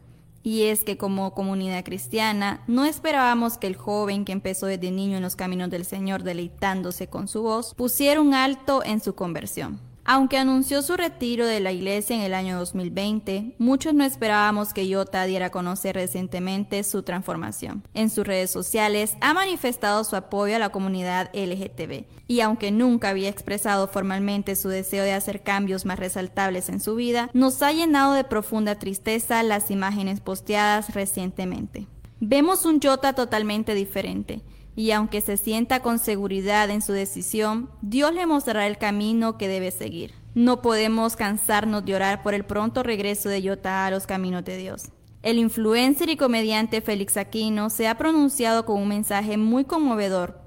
Y 0.42 0.64
es 0.64 0.82
que 0.82 0.96
como 0.96 1.34
comunidad 1.34 1.84
cristiana 1.84 2.62
no 2.66 2.84
esperábamos 2.84 3.58
que 3.58 3.68
el 3.68 3.76
joven 3.76 4.24
que 4.24 4.32
empezó 4.32 4.66
desde 4.66 4.90
niño 4.90 5.16
en 5.16 5.22
los 5.22 5.36
caminos 5.36 5.70
del 5.70 5.84
Señor 5.84 6.24
deleitándose 6.24 7.06
con 7.06 7.28
su 7.28 7.42
voz 7.42 7.74
pusiera 7.74 8.20
un 8.20 8.34
alto 8.34 8.82
en 8.84 9.00
su 9.00 9.14
conversión. 9.14 9.91
Aunque 10.04 10.36
anunció 10.36 10.82
su 10.82 10.96
retiro 10.96 11.46
de 11.46 11.60
la 11.60 11.70
iglesia 11.70 12.16
en 12.16 12.22
el 12.22 12.34
año 12.34 12.58
2020, 12.58 13.54
muchos 13.58 13.94
no 13.94 14.02
esperábamos 14.02 14.74
que 14.74 14.88
Yota 14.88 15.24
diera 15.26 15.46
a 15.46 15.50
conocer 15.50 15.94
recientemente 15.94 16.82
su 16.82 17.04
transformación. 17.04 17.84
En 17.94 18.10
sus 18.10 18.26
redes 18.26 18.50
sociales 18.50 19.16
ha 19.20 19.32
manifestado 19.32 20.02
su 20.02 20.16
apoyo 20.16 20.56
a 20.56 20.58
la 20.58 20.70
comunidad 20.70 21.30
LGTB 21.32 22.06
y 22.26 22.40
aunque 22.40 22.72
nunca 22.72 23.10
había 23.10 23.28
expresado 23.28 23.86
formalmente 23.86 24.56
su 24.56 24.68
deseo 24.68 25.04
de 25.04 25.12
hacer 25.12 25.44
cambios 25.44 25.86
más 25.86 26.00
resaltables 26.00 26.68
en 26.68 26.80
su 26.80 26.96
vida, 26.96 27.30
nos 27.32 27.62
ha 27.62 27.70
llenado 27.70 28.14
de 28.14 28.24
profunda 28.24 28.80
tristeza 28.80 29.44
las 29.44 29.70
imágenes 29.70 30.20
posteadas 30.20 30.94
recientemente. 30.94 31.86
Vemos 32.18 32.64
un 32.66 32.80
Yota 32.80 33.12
totalmente 33.12 33.74
diferente 33.74 34.42
y 34.74 34.90
aunque 34.92 35.20
se 35.20 35.36
sienta 35.36 35.80
con 35.80 35.98
seguridad 35.98 36.70
en 36.70 36.82
su 36.82 36.92
decisión, 36.92 37.70
Dios 37.82 38.14
le 38.14 38.26
mostrará 38.26 38.66
el 38.66 38.78
camino 38.78 39.36
que 39.36 39.48
debe 39.48 39.70
seguir. 39.70 40.14
No 40.34 40.62
podemos 40.62 41.14
cansarnos 41.14 41.84
de 41.84 41.94
orar 41.94 42.22
por 42.22 42.32
el 42.32 42.44
pronto 42.44 42.82
regreso 42.82 43.28
de 43.28 43.42
Yota 43.42 43.84
a 43.84 43.90
los 43.90 44.06
caminos 44.06 44.44
de 44.44 44.56
Dios. 44.56 44.84
El 45.22 45.38
influencer 45.38 46.08
y 46.08 46.16
comediante 46.16 46.80
Félix 46.80 47.16
Aquino 47.16 47.68
se 47.70 47.86
ha 47.86 47.98
pronunciado 47.98 48.64
con 48.64 48.80
un 48.80 48.88
mensaje 48.88 49.36
muy 49.36 49.64
conmovedor, 49.64 50.40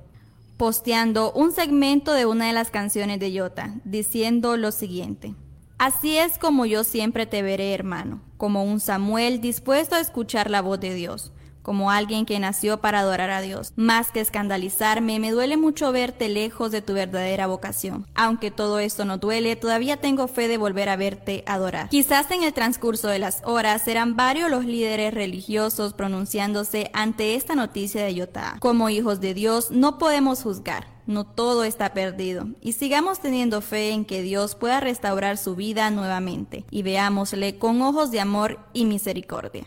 posteando 0.58 1.32
un 1.34 1.52
segmento 1.52 2.14
de 2.14 2.26
una 2.26 2.48
de 2.48 2.54
las 2.54 2.72
canciones 2.72 3.20
de 3.20 3.32
Yota, 3.32 3.76
diciendo 3.86 4.58
lo 4.58 4.72
siguiente. 4.72 5.36
Así 5.78 6.18
es 6.18 6.40
como 6.40 6.66
yo 6.66 6.84
siempre 6.84 7.26
te 7.26 7.42
veré, 7.42 7.74
hermano, 7.74 8.22
como 8.38 8.64
un 8.64 8.80
Samuel 8.80 9.40
dispuesto 9.40 9.96
a 9.96 10.00
escuchar 10.00 10.50
la 10.50 10.62
voz 10.62 10.80
de 10.80 10.94
Dios 10.96 11.32
como 11.66 11.90
alguien 11.90 12.28
que 12.28 12.40
nació 12.40 12.78
para 12.78 13.00
adorar 13.00 13.32
a 13.32 13.42
Dios. 13.42 13.74
Más 13.76 14.12
que 14.12 14.22
escandalizarme, 14.22 15.20
me 15.20 15.32
duele 15.32 15.58
mucho 15.58 15.92
verte 15.92 16.30
lejos 16.30 16.72
de 16.72 16.84
tu 16.84 16.94
verdadera 16.94 17.48
vocación. 17.48 18.06
Aunque 18.14 18.52
todo 18.52 18.78
esto 18.78 19.04
no 19.04 19.18
duele, 19.18 19.56
todavía 19.56 19.98
tengo 19.98 20.28
fe 20.28 20.48
de 20.48 20.60
volver 20.60 20.90
a 20.90 20.96
verte 20.96 21.44
adorar. 21.48 21.90
Quizás 21.90 22.30
en 22.30 22.44
el 22.44 22.54
transcurso 22.54 23.08
de 23.08 23.18
las 23.18 23.42
horas 23.46 23.82
serán 23.82 24.16
varios 24.16 24.52
los 24.52 24.64
líderes 24.64 25.12
religiosos 25.12 25.94
pronunciándose 25.94 26.92
ante 26.94 27.34
esta 27.34 27.56
noticia 27.56 28.06
de 28.06 28.14
Yotá. 28.14 28.58
Como 28.60 28.90
hijos 28.90 29.20
de 29.20 29.34
Dios 29.34 29.72
no 29.72 29.98
podemos 29.98 30.44
juzgar. 30.44 30.94
No 31.08 31.24
todo 31.24 31.64
está 31.64 31.94
perdido 31.94 32.48
y 32.62 32.74
sigamos 32.74 33.20
teniendo 33.20 33.62
fe 33.62 33.92
en 33.92 34.06
que 34.06 34.24
Dios 34.24 34.56
pueda 34.56 34.80
restaurar 34.80 35.38
su 35.38 35.56
vida 35.56 35.90
nuevamente 35.92 36.66
y 36.72 36.82
veámosle 36.82 37.60
con 37.60 37.82
ojos 37.82 38.10
de 38.10 38.22
amor 38.22 38.60
y 38.74 38.86
misericordia. 38.86 39.66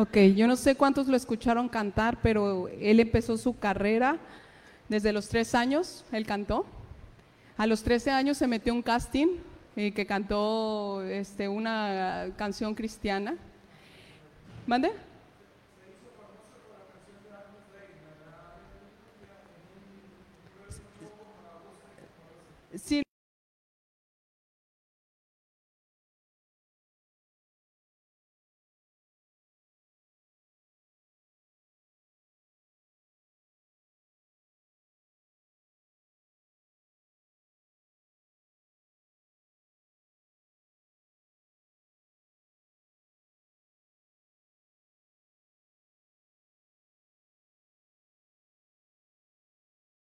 Ok, 0.00 0.16
yo 0.34 0.46
no 0.46 0.56
sé 0.56 0.76
cuántos 0.76 1.08
lo 1.08 1.14
escucharon 1.14 1.68
cantar, 1.68 2.22
pero 2.22 2.68
él 2.68 3.00
empezó 3.00 3.36
su 3.36 3.58
carrera 3.58 4.16
desde 4.88 5.12
los 5.12 5.28
tres 5.28 5.54
años, 5.54 6.06
él 6.10 6.24
cantó. 6.24 6.64
A 7.58 7.66
los 7.66 7.82
13 7.82 8.10
años 8.10 8.38
se 8.38 8.46
metió 8.46 8.72
un 8.72 8.80
casting 8.80 9.26
y 9.76 9.92
que 9.92 10.06
cantó 10.06 11.02
este, 11.02 11.50
una 11.50 12.28
canción 12.38 12.74
cristiana. 12.74 13.36
¿Mande? 14.66 14.90
Sí, 22.74 23.02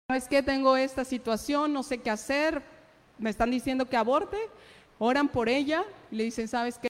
¿Sabes 0.10 0.28
qué? 0.28 0.42
Tengo 0.42 0.76
esta 0.76 1.06
situación, 1.06 1.72
no 1.72 1.84
sé 1.84 2.00
qué 2.00 2.10
hacer, 2.10 2.64
me 3.20 3.30
están 3.30 3.52
diciendo 3.52 3.86
que 3.86 3.96
aborte, 3.96 4.38
oran 4.98 5.28
por 5.28 5.48
ella 5.48 5.86
le 6.10 6.24
dicen, 6.24 6.48
¿sabes 6.48 6.80
qué? 6.80 6.88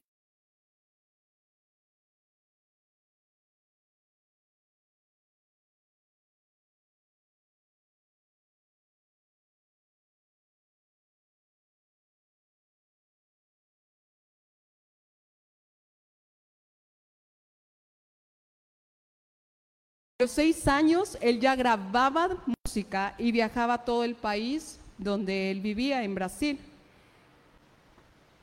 Los 20.20 20.32
seis 20.32 20.68
años 20.68 21.18
él 21.22 21.40
ya 21.40 21.56
grababa 21.56 22.44
música 22.66 23.16
y 23.18 23.32
viajaba 23.32 23.76
a 23.76 23.86
todo 23.86 24.04
el 24.04 24.16
país 24.16 24.78
donde 24.98 25.50
él 25.50 25.62
vivía, 25.62 26.04
en 26.04 26.14
Brasil. 26.14 26.60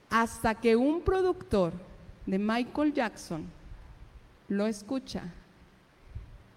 Hasta 0.09 0.55
que 0.55 0.74
un 0.74 1.03
productor 1.03 1.74
de 2.24 2.39
Michael 2.39 2.95
Jackson 2.95 3.45
lo 4.49 4.66
escucha 4.66 5.24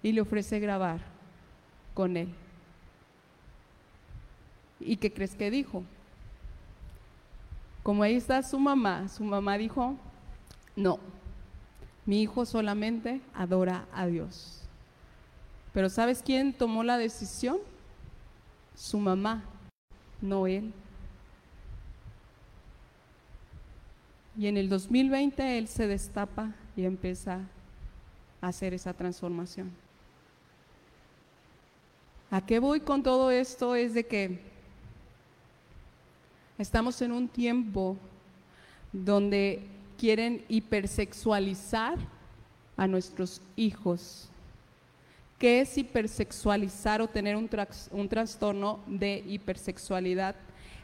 y 0.01 0.13
le 0.13 0.21
ofrece 0.21 0.57
grabar 0.57 1.01
con 1.93 2.15
él. 2.15 2.29
¿Y 4.79 4.95
qué 4.95 5.11
crees 5.11 5.35
que 5.35 5.51
dijo? 5.51 5.83
Como 7.83 8.03
ahí 8.03 8.15
está 8.15 8.41
su 8.41 8.57
mamá, 8.57 9.09
su 9.09 9.25
mamá 9.25 9.57
dijo, 9.57 9.97
no, 10.77 10.97
Mi 12.05 12.21
hijo 12.21 12.45
solamente 12.45 13.19
adora 13.33 13.85
a 13.93 14.07
Dios. 14.07 14.58
Pero 15.73 15.89
¿sabes 15.89 16.21
quién 16.23 16.53
tomó 16.53 16.83
la 16.83 16.97
decisión? 16.97 17.57
Su 18.75 18.97
mamá, 18.97 19.43
no 20.21 20.47
él. 20.47 20.73
Y 24.37 24.47
en 24.47 24.57
el 24.57 24.69
2020 24.69 25.57
él 25.57 25.67
se 25.67 25.87
destapa 25.87 26.53
y 26.75 26.85
empieza 26.85 27.41
a 28.41 28.47
hacer 28.47 28.73
esa 28.73 28.93
transformación. 28.93 29.71
¿A 32.31 32.45
qué 32.45 32.59
voy 32.59 32.79
con 32.79 33.03
todo 33.03 33.31
esto? 33.31 33.75
Es 33.75 33.93
de 33.93 34.05
que 34.05 34.39
estamos 36.57 37.01
en 37.01 37.11
un 37.11 37.27
tiempo 37.27 37.97
donde 38.93 39.65
quieren 39.97 40.45
hipersexualizar 40.47 41.97
a 42.77 42.87
nuestros 42.87 43.41
hijos. 43.55 44.28
¿Qué 45.39 45.61
es 45.61 45.77
hipersexualizar 45.77 47.01
o 47.01 47.07
tener 47.07 47.37
un, 47.37 47.49
un 47.91 48.09
trastorno 48.09 48.81
de 48.87 49.23
hipersexualidad? 49.25 50.35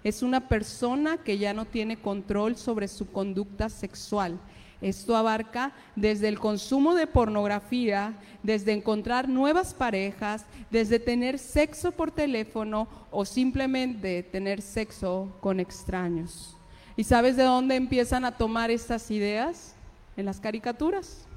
Es 0.01 0.23
una 0.23 0.47
persona 0.47 1.17
que 1.17 1.37
ya 1.37 1.53
no 1.53 1.65
tiene 1.65 1.97
control 1.97 2.55
sobre 2.55 2.87
su 2.87 3.11
conducta 3.11 3.67
sexual. 3.67 4.39
Esto 4.79 5.17
abarca 5.17 5.73
desde 5.97 6.29
el 6.29 6.39
consumo 6.39 6.95
de 6.95 7.05
pornografía, 7.05 8.13
desde 8.43 8.71
encontrar 8.71 9.27
nuevas 9.27 9.73
parejas, 9.73 10.45
desde 10.71 10.99
tener 10.99 11.37
sexo 11.37 11.91
por 11.91 12.11
teléfono 12.11 12.87
o 13.11 13.25
simplemente 13.25 14.23
tener 14.23 14.61
sexo 14.61 15.35
con 15.41 15.59
extraños. 15.59 16.55
¿Y 16.95 17.03
sabes 17.03 17.35
de 17.35 17.43
dónde 17.43 17.75
empiezan 17.75 18.23
a 18.23 18.37
tomar 18.37 18.71
estas 18.71 19.11
ideas? 19.11 19.75
En 20.15 20.25
las 20.25 20.39
caricaturas 20.39 21.27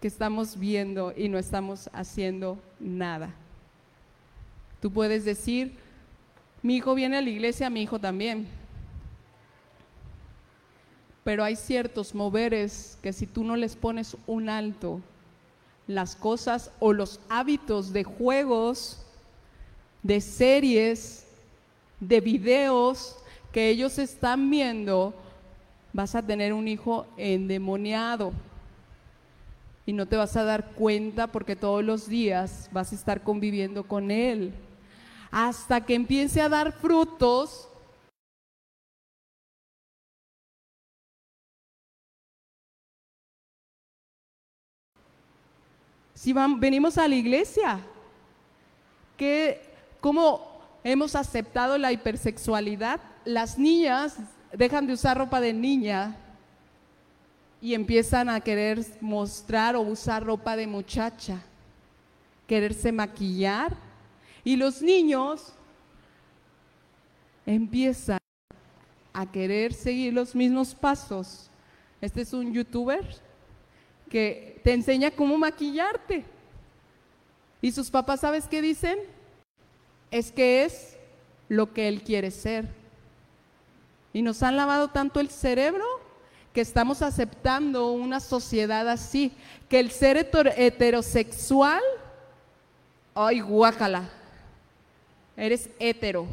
que 0.00 0.08
estamos 0.08 0.58
viendo 0.58 1.12
y 1.16 1.28
no 1.28 1.38
estamos 1.38 1.90
haciendo 1.92 2.58
nada. 2.78 3.34
Tú 4.80 4.90
puedes 4.90 5.24
decir, 5.24 5.74
mi 6.62 6.76
hijo 6.76 6.94
viene 6.94 7.18
a 7.18 7.22
la 7.22 7.28
iglesia, 7.28 7.68
mi 7.68 7.82
hijo 7.82 7.98
también. 7.98 8.46
Pero 11.22 11.44
hay 11.44 11.54
ciertos 11.54 12.14
moveres 12.14 12.98
que 13.02 13.12
si 13.12 13.26
tú 13.26 13.44
no 13.44 13.56
les 13.56 13.76
pones 13.76 14.16
un 14.26 14.48
alto, 14.48 15.00
las 15.86 16.16
cosas 16.16 16.70
o 16.80 16.92
los 16.92 17.20
hábitos 17.28 17.92
de 17.92 18.04
juegos, 18.04 19.04
de 20.02 20.20
series, 20.22 21.26
de 21.98 22.20
videos, 22.20 23.16
que 23.52 23.68
ellos 23.68 23.98
están 23.98 24.48
viendo, 24.48 25.12
vas 25.92 26.14
a 26.14 26.22
tener 26.22 26.54
un 26.54 26.68
hijo 26.68 27.06
endemoniado. 27.18 28.32
Y 29.86 29.92
no 29.92 30.06
te 30.06 30.16
vas 30.16 30.36
a 30.36 30.44
dar 30.44 30.72
cuenta 30.72 31.26
porque 31.26 31.56
todos 31.56 31.84
los 31.84 32.08
días 32.08 32.68
vas 32.72 32.92
a 32.92 32.94
estar 32.94 33.22
conviviendo 33.22 33.84
con 33.84 34.10
él. 34.10 34.52
Hasta 35.30 35.84
que 35.84 35.94
empiece 35.94 36.40
a 36.40 36.48
dar 36.48 36.72
frutos. 36.72 37.68
Si 46.14 46.34
venimos 46.58 46.98
a 46.98 47.08
la 47.08 47.14
iglesia, 47.14 47.80
que, 49.16 49.62
¿cómo 50.00 50.60
hemos 50.84 51.16
aceptado 51.16 51.78
la 51.78 51.92
hipersexualidad? 51.92 53.00
las 53.24 53.58
niñas 53.58 54.16
dejan 54.52 54.86
de 54.86 54.94
usar 54.94 55.18
ropa 55.18 55.40
de 55.40 55.52
niña 55.52 56.16
y 57.60 57.74
empiezan 57.74 58.28
a 58.28 58.40
querer 58.40 58.84
mostrar 59.00 59.76
o 59.76 59.82
usar 59.82 60.24
ropa 60.24 60.56
de 60.56 60.66
muchacha, 60.66 61.42
quererse 62.46 62.90
maquillar. 62.90 63.76
Y 64.42 64.56
los 64.56 64.80
niños 64.80 65.52
empiezan 67.44 68.18
a 69.12 69.30
querer 69.30 69.74
seguir 69.74 70.14
los 70.14 70.34
mismos 70.34 70.74
pasos. 70.74 71.50
Este 72.00 72.22
es 72.22 72.32
un 72.32 72.52
youtuber 72.52 73.04
que 74.08 74.60
te 74.64 74.72
enseña 74.72 75.10
cómo 75.10 75.36
maquillarte. 75.36 76.24
Y 77.60 77.72
sus 77.72 77.90
papás, 77.90 78.20
¿sabes 78.20 78.48
qué 78.48 78.62
dicen? 78.62 78.98
Es 80.10 80.32
que 80.32 80.64
es 80.64 80.96
lo 81.48 81.74
que 81.74 81.88
él 81.88 82.02
quiere 82.02 82.30
ser. 82.30 82.68
Y 84.14 84.22
nos 84.22 84.42
han 84.42 84.56
lavado 84.56 84.88
tanto 84.88 85.20
el 85.20 85.28
cerebro 85.28 85.99
que 86.52 86.60
estamos 86.60 87.02
aceptando 87.02 87.92
una 87.92 88.20
sociedad 88.20 88.88
así, 88.88 89.32
que 89.68 89.78
el 89.78 89.90
ser 89.90 90.16
heterosexual, 90.56 91.82
ay, 93.14 93.40
guácala, 93.40 94.08
eres 95.36 95.70
hetero. 95.78 96.26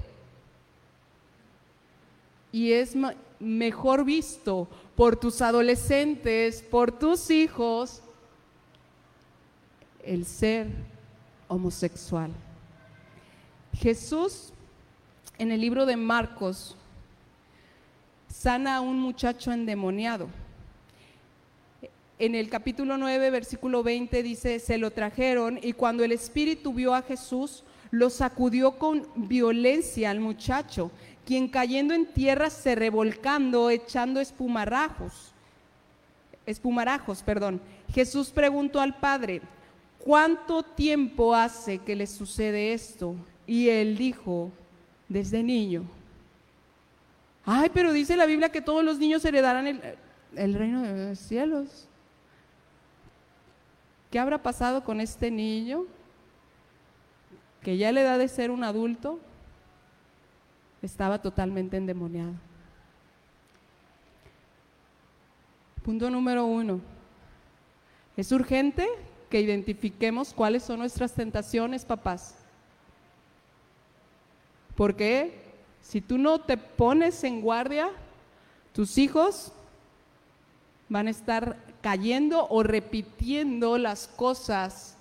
Y 2.51 2.71
es 2.71 2.93
mejor 3.39 4.03
visto 4.03 4.67
por 4.95 5.15
tus 5.15 5.41
adolescentes, 5.41 6.63
por 6.63 6.91
tus 6.91 7.29
hijos, 7.29 8.01
el 10.03 10.25
ser 10.25 10.67
homosexual. 11.47 12.31
Jesús 13.73 14.53
en 15.37 15.51
el 15.51 15.61
libro 15.61 15.85
de 15.85 15.97
Marcos 15.97 16.76
sana 18.37 18.75
a 18.75 18.81
un 18.81 18.99
muchacho 18.99 19.51
endemoniado. 19.51 20.29
En 22.19 22.35
el 22.35 22.49
capítulo 22.49 22.95
9, 22.95 23.31
versículo 23.31 23.81
20 23.81 24.21
dice, 24.21 24.59
se 24.59 24.77
lo 24.77 24.91
trajeron 24.91 25.59
y 25.61 25.73
cuando 25.73 26.03
el 26.03 26.11
espíritu 26.11 26.71
vio 26.71 26.93
a 26.93 27.01
Jesús, 27.01 27.63
lo 27.89 28.11
sacudió 28.11 28.77
con 28.77 29.07
violencia 29.15 30.11
al 30.11 30.19
muchacho, 30.19 30.91
quien 31.25 31.47
cayendo 31.47 31.95
en 31.95 32.05
tierra 32.05 32.51
se 32.51 32.75
revolcando, 32.75 33.71
echando 33.71 34.19
espumarajos. 34.19 35.33
Espumarajos, 36.45 37.23
perdón. 37.23 37.59
Jesús 37.91 38.29
preguntó 38.29 38.79
al 38.79 38.99
padre, 38.99 39.41
¿cuánto 39.97 40.61
tiempo 40.61 41.33
hace 41.33 41.79
que 41.79 41.95
le 41.95 42.05
sucede 42.05 42.73
esto? 42.73 43.15
Y 43.47 43.69
él 43.69 43.97
dijo, 43.97 44.51
desde 45.09 45.41
niño. 45.41 45.96
Ay, 47.49 47.71
pero 47.73 47.93
dice 47.93 48.17
la 48.17 48.25
Biblia 48.25 48.49
que 48.49 48.61
todos 48.61 48.83
los 48.83 48.99
niños 48.99 49.23
heredarán 49.23 49.81
el, 50.35 50.53
reino 50.53 50.81
de 50.81 51.09
los 51.11 51.17
cielos. 51.17 51.87
¿Qué 54.11 54.19
habrá 54.19 54.43
pasado 54.43 54.83
con 54.83 54.99
este 54.99 55.31
niño 55.31 55.85
que 57.61 57.77
ya 57.77 57.87
a 57.87 57.91
la 57.93 58.01
edad 58.01 58.19
de 58.19 58.27
ser 58.27 58.51
un 58.51 58.65
adulto 58.65 59.21
estaba 60.81 61.21
totalmente 61.21 61.77
endemoniado? 61.77 62.33
Punto 65.83 66.09
número 66.09 66.43
uno. 66.43 66.81
Es 68.17 68.33
urgente 68.33 68.89
que 69.29 69.39
identifiquemos 69.39 70.33
cuáles 70.33 70.63
son 70.63 70.79
nuestras 70.79 71.13
tentaciones, 71.13 71.85
papás. 71.85 72.35
¿Por 74.75 74.97
qué? 74.97 75.46
Si 75.87 76.01
tú 76.01 76.17
no 76.17 76.39
te 76.39 76.57
pones 76.57 77.23
en 77.23 77.39
guardia, 77.39 77.89
tus 78.73 78.97
hijos 78.97 79.53
van 80.89 81.07
a 81.07 81.11
estar 81.11 81.55
cayendo 81.81 82.45
o 82.49 82.61
repitiendo 82.61 83.77
las 83.77 84.09
cosas 84.09 84.97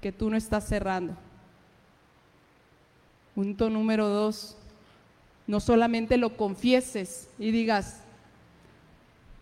que 0.00 0.12
tú 0.12 0.30
no 0.30 0.38
estás 0.38 0.66
cerrando. 0.66 1.14
Punto 3.34 3.68
número 3.68 4.08
dos, 4.08 4.56
no 5.46 5.60
solamente 5.60 6.16
lo 6.16 6.38
confieses 6.38 7.28
y 7.38 7.50
digas, 7.50 8.00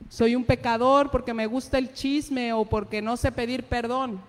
soy 0.09 0.35
un 0.35 0.43
pecador 0.43 1.13
porque 1.13 1.33
me 1.33 1.47
gusta 1.47 1.79
el 1.79 1.93
chisme 1.95 2.53
o 2.53 2.65
porque 2.65 3.01
no 3.01 3.17
sé 3.17 3.31
pedir 3.31 3.63
perdón. 3.63 4.21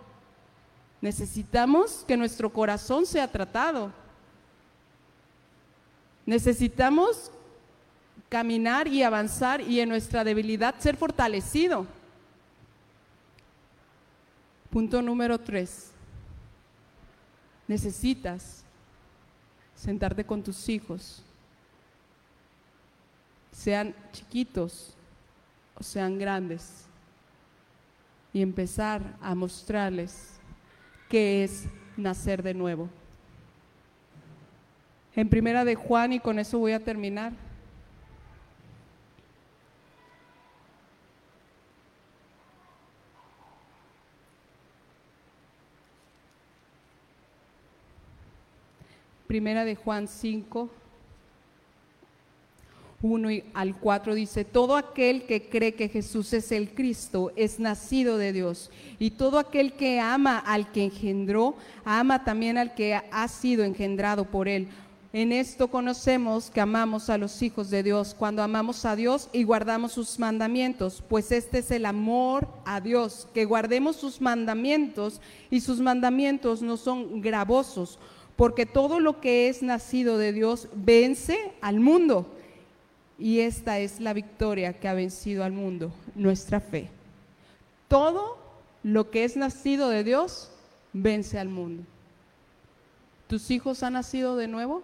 Necesitamos 1.02 2.06
que 2.08 2.16
nuestro 2.16 2.54
corazón 2.54 3.08
sea 3.08 3.28
tratado. 3.28 3.92
Necesitamos 6.30 7.32
caminar 8.30 8.88
y 8.88 9.02
avanzar 9.02 9.62
y 9.62 9.80
en 9.80 9.90
nuestra 9.90 10.24
debilidad 10.24 10.76
ser 10.78 10.96
fortalecido. 10.96 11.88
Punto 14.70 15.02
número 15.02 15.40
tres. 15.40 15.90
Necesitas 17.68 18.64
sentarte 19.74 20.24
con 20.24 20.44
tus 20.44 20.70
hijos, 20.70 21.24
sean 23.52 23.96
chiquitos 24.12 24.94
o 25.74 25.82
sean 25.82 26.20
grandes, 26.20 26.86
y 28.32 28.44
empezar 28.44 29.02
a 29.20 29.34
mostrarles 29.34 30.34
qué 31.10 31.44
es 31.44 31.64
nacer 31.98 32.44
de 32.44 32.54
nuevo 32.54 32.88
en 35.20 35.28
Primera 35.28 35.66
de 35.66 35.76
Juan 35.76 36.14
y 36.14 36.20
con 36.22 36.40
eso 36.40 36.60
voy 36.60 36.72
a 36.72 36.80
terminar. 36.80 37.34
Primera 49.28 49.66
de 49.66 49.76
Juan 49.76 50.08
5, 50.08 50.70
1 53.02 53.30
al 53.54 53.76
4 53.76 54.16
dice, 54.16 54.46
todo 54.46 54.78
aquel 54.78 55.26
que 55.26 55.50
cree 55.50 55.76
que 55.76 55.90
Jesús 55.90 56.32
es 56.32 56.52
el 56.54 56.74
Cristo 56.74 57.34
es 57.36 57.60
nacido 57.60 58.18
de 58.18 58.32
Dios, 58.32 58.72
y 58.98 59.12
todo 59.12 59.38
aquel 59.38 59.74
que 59.74 60.00
ama 60.00 60.40
al 60.40 60.72
que 60.72 60.86
engendró, 60.86 61.56
ama 61.84 62.24
también 62.24 62.58
al 62.58 62.74
que 62.74 62.96
ha 62.96 63.28
sido 63.28 63.66
engendrado 63.66 64.24
por 64.26 64.48
él. 64.48 64.70
En 65.12 65.32
esto 65.32 65.70
conocemos 65.70 66.52
que 66.52 66.62
amamos 66.62 67.10
a 67.10 67.18
los 67.18 67.42
hijos 67.42 67.72
de 67.72 67.82
Dios, 67.82 68.16
cuando 68.18 68.44
amamos 68.44 68.86
a 68.86 68.96
Dios 68.96 69.28
y 69.34 69.44
guardamos 69.44 69.94
sus 69.94 70.20
mandamientos, 70.20 71.04
pues 71.10 71.32
este 71.32 71.60
es 71.60 71.72
el 71.72 71.88
amor 71.88 72.48
a 72.64 72.80
Dios, 72.80 73.28
que 73.34 73.46
guardemos 73.46 73.96
sus 73.96 74.22
mandamientos 74.22 75.20
y 75.50 75.62
sus 75.62 75.80
mandamientos 75.80 76.62
no 76.62 76.78
son 76.78 77.22
gravosos, 77.22 77.98
porque 78.36 78.68
todo 78.68 79.00
lo 79.00 79.20
que 79.20 79.50
es 79.50 79.64
nacido 79.64 80.20
de 80.20 80.32
Dios 80.32 80.68
vence 80.76 81.54
al 81.60 81.80
mundo. 81.80 82.28
Y 83.18 83.40
esta 83.40 83.80
es 83.80 84.00
la 84.00 84.14
victoria 84.14 84.74
que 84.74 84.88
ha 84.88 84.94
vencido 84.94 85.44
al 85.44 85.54
mundo, 85.54 85.92
nuestra 86.14 86.60
fe. 86.60 86.88
Todo 87.88 88.38
lo 88.84 89.10
que 89.10 89.24
es 89.24 89.36
nacido 89.36 89.90
de 89.90 90.04
Dios 90.04 90.52
vence 90.94 91.40
al 91.40 91.50
mundo. 91.50 91.84
¿Tus 93.28 93.50
hijos 93.50 93.82
han 93.82 93.94
nacido 93.94 94.38
de 94.38 94.48
nuevo? 94.48 94.84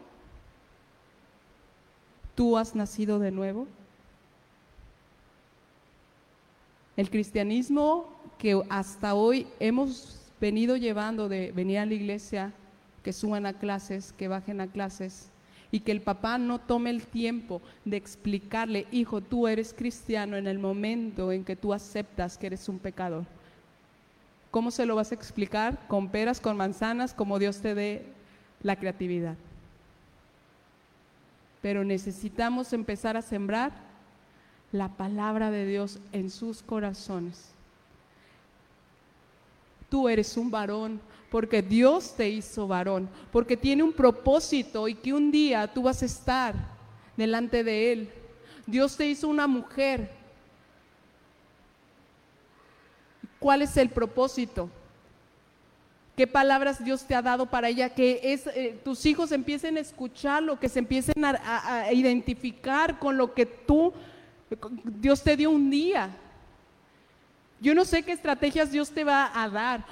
¿Tú 2.36 2.58
has 2.58 2.76
nacido 2.76 3.18
de 3.18 3.32
nuevo? 3.32 3.68
El 6.98 7.10
cristianismo 7.10 8.08
que 8.38 8.62
hasta 8.70 9.16
hoy 9.16 9.48
hemos 9.60 10.20
venido 10.40 10.76
llevando 10.76 11.30
de 11.30 11.52
venir 11.52 11.80
a 11.80 11.86
la 11.86 11.94
iglesia, 11.94 12.54
que 13.04 13.14
suban 13.14 13.46
a 13.46 13.54
clases, 13.54 14.14
que 14.14 14.28
bajen 14.28 14.60
a 14.62 14.68
clases, 14.68 15.30
y 15.72 15.80
que 15.80 15.92
el 15.92 16.02
papá 16.02 16.38
no 16.38 16.60
tome 16.60 16.90
el 16.90 17.06
tiempo 17.08 17.62
de 17.84 17.98
explicarle, 17.98 18.88
hijo, 18.92 19.22
tú 19.22 19.48
eres 19.48 19.74
cristiano 19.74 20.38
en 20.38 20.48
el 20.48 20.60
momento 20.60 21.32
en 21.32 21.44
que 21.44 21.56
tú 21.56 21.74
aceptas 21.74 22.38
que 22.38 22.48
eres 22.48 22.70
un 22.70 22.80
pecador. 22.80 23.26
¿Cómo 24.52 24.72
se 24.72 24.86
lo 24.86 24.96
vas 24.96 25.12
a 25.12 25.16
explicar? 25.16 25.88
Con 25.88 26.10
peras, 26.10 26.40
con 26.40 26.56
manzanas, 26.56 27.14
como 27.14 27.40
Dios 27.40 27.60
te 27.60 27.76
dé 27.76 28.06
la 28.62 28.78
creatividad. 28.78 29.36
Pero 31.66 31.84
necesitamos 31.84 32.74
empezar 32.74 33.18
a 33.18 33.24
sembrar 33.24 33.72
la 34.72 34.88
palabra 34.88 35.50
de 35.50 35.66
Dios 35.66 35.98
en 36.12 36.30
sus 36.30 36.62
corazones. 36.62 37.50
Tú 39.90 40.08
eres 40.08 40.38
un 40.38 40.52
varón, 40.52 41.02
porque 41.32 41.64
Dios 41.64 42.14
te 42.16 42.30
hizo 42.30 42.68
varón, 42.68 43.10
porque 43.32 43.58
tiene 43.58 43.82
un 43.82 43.94
propósito 43.94 44.88
y 44.88 44.94
que 44.94 45.12
un 45.12 45.32
día 45.32 45.66
tú 45.74 45.82
vas 45.82 46.04
a 46.04 46.06
estar 46.06 46.54
delante 47.18 47.64
de 47.64 47.92
Él. 47.92 48.14
Dios 48.68 48.96
te 48.96 49.08
hizo 49.08 49.28
una 49.28 49.48
mujer. 49.48 50.12
¿Cuál 53.40 53.64
es 53.64 53.76
el 53.76 53.90
propósito? 53.90 54.70
¿Qué 56.16 56.28
palabras 56.28 56.84
Dios 56.84 57.04
te 57.06 57.14
ha 57.14 57.22
dado 57.22 57.46
para 57.48 57.68
ella? 57.68 57.90
Que 57.90 58.22
eh, 58.24 58.80
tus 58.84 59.06
hijos 59.06 59.32
empiecen 59.32 59.78
a 59.78 59.82
escucharlo, 59.82 60.60
que 60.60 60.70
se 60.70 60.80
empiecen 60.80 61.26
a 61.26 61.92
identificar 61.92 63.00
con 63.00 63.18
lo 63.18 63.34
que 63.34 63.46
tú, 63.46 63.94
Dios 64.84 65.22
te 65.24 65.36
dio 65.36 65.50
un 65.50 65.70
día. 65.70 66.10
Yo 67.60 67.74
no 67.74 67.84
sé 67.84 68.04
qué 68.04 68.12
estrategias 68.12 68.72
Dios 68.72 68.92
te 68.92 69.04
va 69.04 69.32
a 69.34 69.50
dar. 69.50 69.86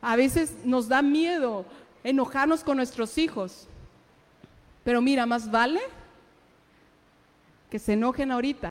A 0.00 0.16
veces 0.16 0.54
nos 0.64 0.88
da 0.88 1.02
miedo 1.02 1.64
enojarnos 2.02 2.64
con 2.64 2.76
nuestros 2.76 3.18
hijos. 3.18 3.68
Pero 4.84 5.00
mira, 5.00 5.26
más 5.26 5.50
vale 5.50 5.80
que 7.70 7.78
se 7.78 7.92
enojen 7.92 8.32
ahorita. 8.32 8.70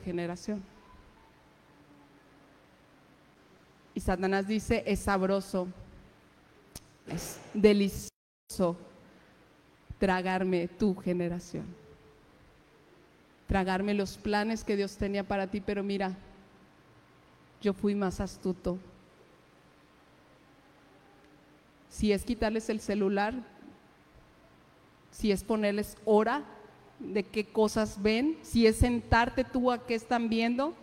Generación. 0.00 0.62
Y 3.94 4.00
Satanás 4.00 4.46
dice, 4.46 4.84
es 4.86 5.00
sabroso, 5.00 5.66
es 7.08 7.40
delicioso 7.52 8.76
tragarme 9.98 10.68
tu 10.68 10.94
generación, 10.94 11.64
tragarme 13.48 13.94
los 13.94 14.16
planes 14.16 14.62
que 14.62 14.76
Dios 14.76 14.96
tenía 14.96 15.24
para 15.24 15.48
ti, 15.48 15.60
pero 15.60 15.82
mira, 15.82 16.16
yo 17.60 17.72
fui 17.72 17.94
más 17.94 18.20
astuto. 18.20 18.78
Si 21.90 22.12
es 22.12 22.22
quitarles 22.22 22.68
el 22.68 22.80
celular, 22.80 23.34
si 25.10 25.32
es 25.32 25.42
ponerles 25.42 25.96
hora 26.04 26.44
de 26.98 27.22
qué 27.22 27.44
cosas 27.44 28.02
ven, 28.02 28.38
si 28.42 28.66
es 28.66 28.76
sentarte 28.76 29.44
tú 29.44 29.70
a 29.70 29.86
qué 29.86 29.94
están 29.94 30.28
viendo. 30.28 30.74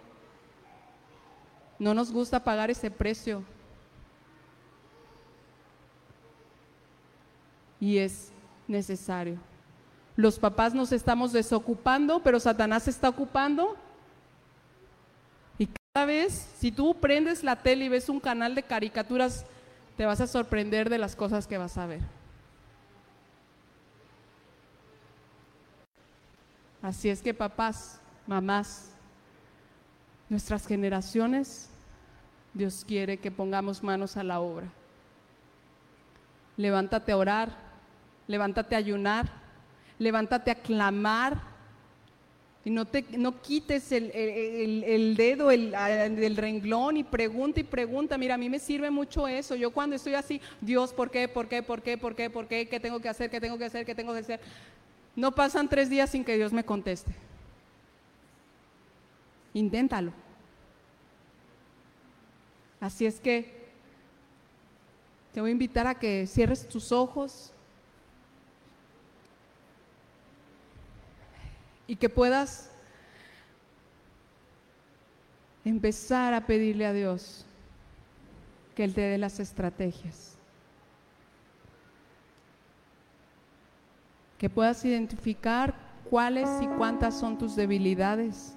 No 1.77 1.93
nos 1.93 2.11
gusta 2.11 2.43
pagar 2.43 2.71
ese 2.71 2.89
precio. 2.89 3.43
Y 7.79 7.97
es 7.97 8.31
necesario. 8.67 9.37
Los 10.15 10.39
papás 10.39 10.73
nos 10.73 10.91
estamos 10.93 11.33
desocupando, 11.33 12.21
pero 12.23 12.39
Satanás 12.39 12.83
se 12.83 12.89
está 12.89 13.09
ocupando. 13.09 13.75
Y 15.57 15.67
cada 15.93 16.05
vez, 16.05 16.49
si 16.57 16.71
tú 16.71 16.95
prendes 16.95 17.43
la 17.43 17.57
tele 17.57 17.85
y 17.85 17.89
ves 17.89 18.07
un 18.07 18.21
canal 18.21 18.55
de 18.55 18.63
caricaturas, 18.63 19.45
te 19.97 20.05
vas 20.05 20.21
a 20.21 20.27
sorprender 20.27 20.89
de 20.89 20.97
las 20.97 21.15
cosas 21.15 21.47
que 21.47 21.57
vas 21.57 21.77
a 21.77 21.85
ver. 21.85 22.01
Así 26.85 27.09
es 27.09 27.23
que 27.23 27.33
papás, 27.33 27.99
mamás, 28.27 28.91
nuestras 30.29 30.67
generaciones, 30.67 31.67
Dios 32.53 32.85
quiere 32.87 33.17
que 33.17 33.31
pongamos 33.31 33.81
manos 33.81 34.17
a 34.17 34.23
la 34.23 34.39
obra. 34.39 34.67
Levántate 36.57 37.11
a 37.11 37.17
orar, 37.17 37.57
levántate 38.27 38.75
a 38.75 38.77
ayunar, 38.77 39.31
levántate 39.97 40.51
a 40.51 40.61
clamar 40.61 41.41
y 42.63 42.69
no, 42.69 42.85
te, 42.85 43.03
no 43.17 43.41
quites 43.41 43.91
el, 43.91 45.15
dedo 45.17 45.47
del 45.47 46.37
renglón 46.37 46.97
y 46.97 47.03
pregunta 47.03 47.59
y 47.59 47.63
pregunta. 47.63 48.15
Mira, 48.19 48.35
a 48.35 48.37
mí 48.37 48.47
me 48.47 48.59
sirve 48.59 48.91
mucho 48.91 49.27
eso. 49.27 49.55
Yo 49.55 49.71
cuando 49.71 49.95
estoy 49.95 50.13
así, 50.13 50.39
Dios, 50.61 50.93
¿por 50.93 51.09
qué? 51.09 51.27
¿Por 51.27 51.47
qué? 51.47 51.63
¿Por 51.63 51.81
qué? 51.81 51.97
¿Por 51.97 52.15
qué? 52.15 52.29
¿Por 52.29 52.47
qué? 52.47 52.67
¿Qué 52.67 52.79
tengo 52.79 52.99
que 52.99 53.09
hacer? 53.09 53.31
¿Qué 53.31 53.41
tengo 53.41 53.57
que 53.57 53.65
hacer? 53.65 53.87
¿Qué 53.87 53.95
tengo 53.95 54.13
que 54.13 54.19
hacer? 54.19 54.39
No 55.15 55.33
pasan 55.33 55.69
tres 55.69 55.89
días 55.89 56.09
sin 56.09 56.25
que 56.25 56.35
Dios 56.35 56.51
me 56.51 56.65
conteste. 56.65 57.11
Inténtalo. 59.53 60.11
Así 62.81 63.05
es 63.05 63.19
que 63.19 63.65
te 65.33 65.41
voy 65.41 65.49
a 65.49 65.53
invitar 65.53 65.87
a 65.87 65.95
que 65.95 66.27
cierres 66.27 66.67
tus 66.67 66.91
ojos 66.91 67.51
y 71.87 71.95
que 71.95 72.09
puedas 72.09 72.69
empezar 75.63 76.33
a 76.33 76.45
pedirle 76.45 76.85
a 76.85 76.93
Dios 76.93 77.45
que 78.75 78.83
Él 78.83 78.93
te 78.93 79.01
dé 79.01 79.17
las 79.17 79.39
estrategias. 79.39 80.34
Que 84.45 84.49
puedas 84.51 84.85
identificar 84.85 85.73
cuáles 86.07 86.47
y 86.61 86.67
cuántas 86.67 87.15
son 87.15 87.35
tus 87.35 87.55
debilidades 87.55 88.55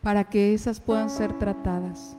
para 0.00 0.24
que 0.24 0.54
esas 0.54 0.80
puedan 0.80 1.10
ser 1.10 1.38
tratadas. 1.38 2.16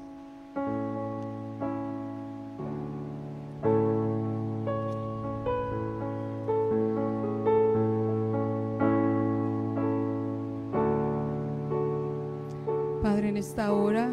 Padre, 13.02 13.30
en 13.30 13.38
esta 13.38 13.74
hora 13.74 14.12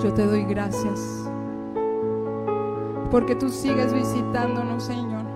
Yo 0.00 0.14
te 0.14 0.24
doy 0.24 0.44
gracias 0.44 1.31
porque 3.12 3.34
tú 3.34 3.50
sigues 3.50 3.92
visitándonos, 3.92 4.84
Señor. 4.84 5.26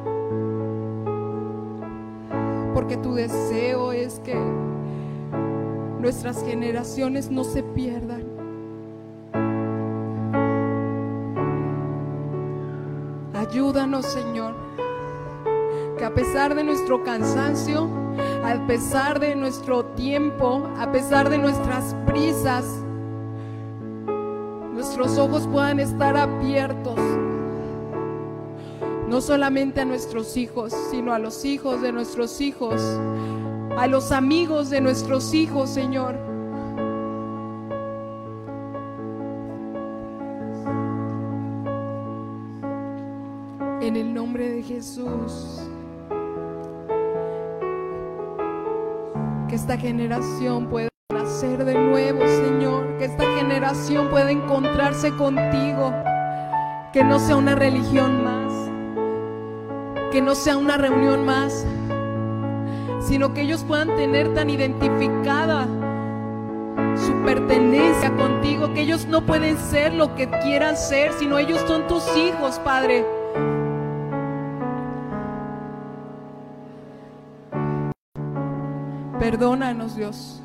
Porque 2.72 2.96
tu 2.96 3.12
deseo 3.12 3.92
es 3.92 4.18
que 4.20 4.34
nuestras 6.00 6.42
generaciones 6.42 7.30
no 7.30 7.44
se 7.44 7.62
pierdan. 7.62 8.24
Ayúdanos, 13.34 14.06
Señor, 14.06 14.54
que 15.98 16.04
a 16.06 16.14
pesar 16.14 16.54
de 16.54 16.64
nuestro 16.64 17.04
cansancio, 17.04 17.90
a 18.42 18.66
pesar 18.66 19.20
de 19.20 19.36
nuestro 19.36 19.84
tiempo, 19.84 20.66
a 20.78 20.90
pesar 20.90 21.28
de 21.28 21.36
nuestras 21.36 21.94
prisas, 22.06 22.64
nuestros 24.72 25.18
ojos 25.18 25.46
puedan 25.46 25.78
estar 25.78 26.16
abiertos 26.16 26.98
no 29.16 29.22
solamente 29.22 29.80
a 29.80 29.86
nuestros 29.86 30.36
hijos, 30.36 30.74
sino 30.90 31.14
a 31.14 31.18
los 31.18 31.46
hijos 31.46 31.80
de 31.80 31.90
nuestros 31.90 32.38
hijos, 32.42 32.82
a 33.78 33.86
los 33.86 34.12
amigos 34.12 34.68
de 34.68 34.82
nuestros 34.82 35.32
hijos, 35.32 35.70
Señor. 35.70 36.16
En 43.80 43.96
el 43.96 44.12
nombre 44.12 44.50
de 44.50 44.62
Jesús. 44.62 45.62
Que 49.48 49.54
esta 49.54 49.78
generación 49.78 50.68
pueda 50.68 50.90
nacer 51.10 51.64
de 51.64 51.72
nuevo, 51.72 52.20
Señor. 52.20 52.98
Que 52.98 53.06
esta 53.06 53.24
generación 53.38 54.10
pueda 54.10 54.30
encontrarse 54.30 55.10
contigo. 55.16 55.90
Que 56.92 57.02
no 57.02 57.18
sea 57.18 57.36
una 57.36 57.54
religión 57.54 58.22
más 58.22 58.35
que 60.10 60.20
no 60.22 60.34
sea 60.34 60.56
una 60.56 60.76
reunión 60.76 61.24
más, 61.24 61.66
sino 63.00 63.32
que 63.34 63.42
ellos 63.42 63.64
puedan 63.64 63.94
tener 63.96 64.34
tan 64.34 64.50
identificada 64.50 65.66
su 66.96 67.12
pertenencia 67.24 68.14
contigo, 68.16 68.72
que 68.72 68.82
ellos 68.82 69.06
no 69.06 69.24
pueden 69.24 69.56
ser 69.58 69.92
lo 69.92 70.14
que 70.14 70.28
quieran 70.42 70.76
ser, 70.76 71.12
sino 71.12 71.38
ellos 71.38 71.60
son 71.66 71.86
tus 71.86 72.04
hijos, 72.16 72.58
Padre. 72.60 73.04
Perdónanos, 79.18 79.96
Dios. 79.96 80.42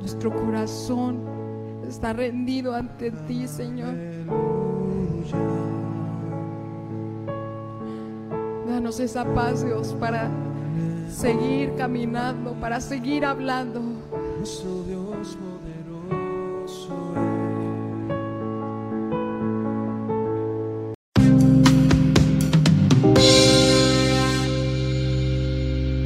Nuestro 0.00 0.34
corazón 0.34 1.20
está 1.88 2.12
rendido 2.12 2.74
ante 2.74 3.10
ti, 3.10 3.46
Señor. 3.46 3.94
Danos 8.84 9.00
esa 9.00 9.24
paz, 9.24 9.64
Dios, 9.64 9.96
para 9.98 10.30
seguir 11.08 11.74
caminando, 11.74 12.52
para 12.60 12.82
seguir 12.82 13.24
hablando. 13.24 13.80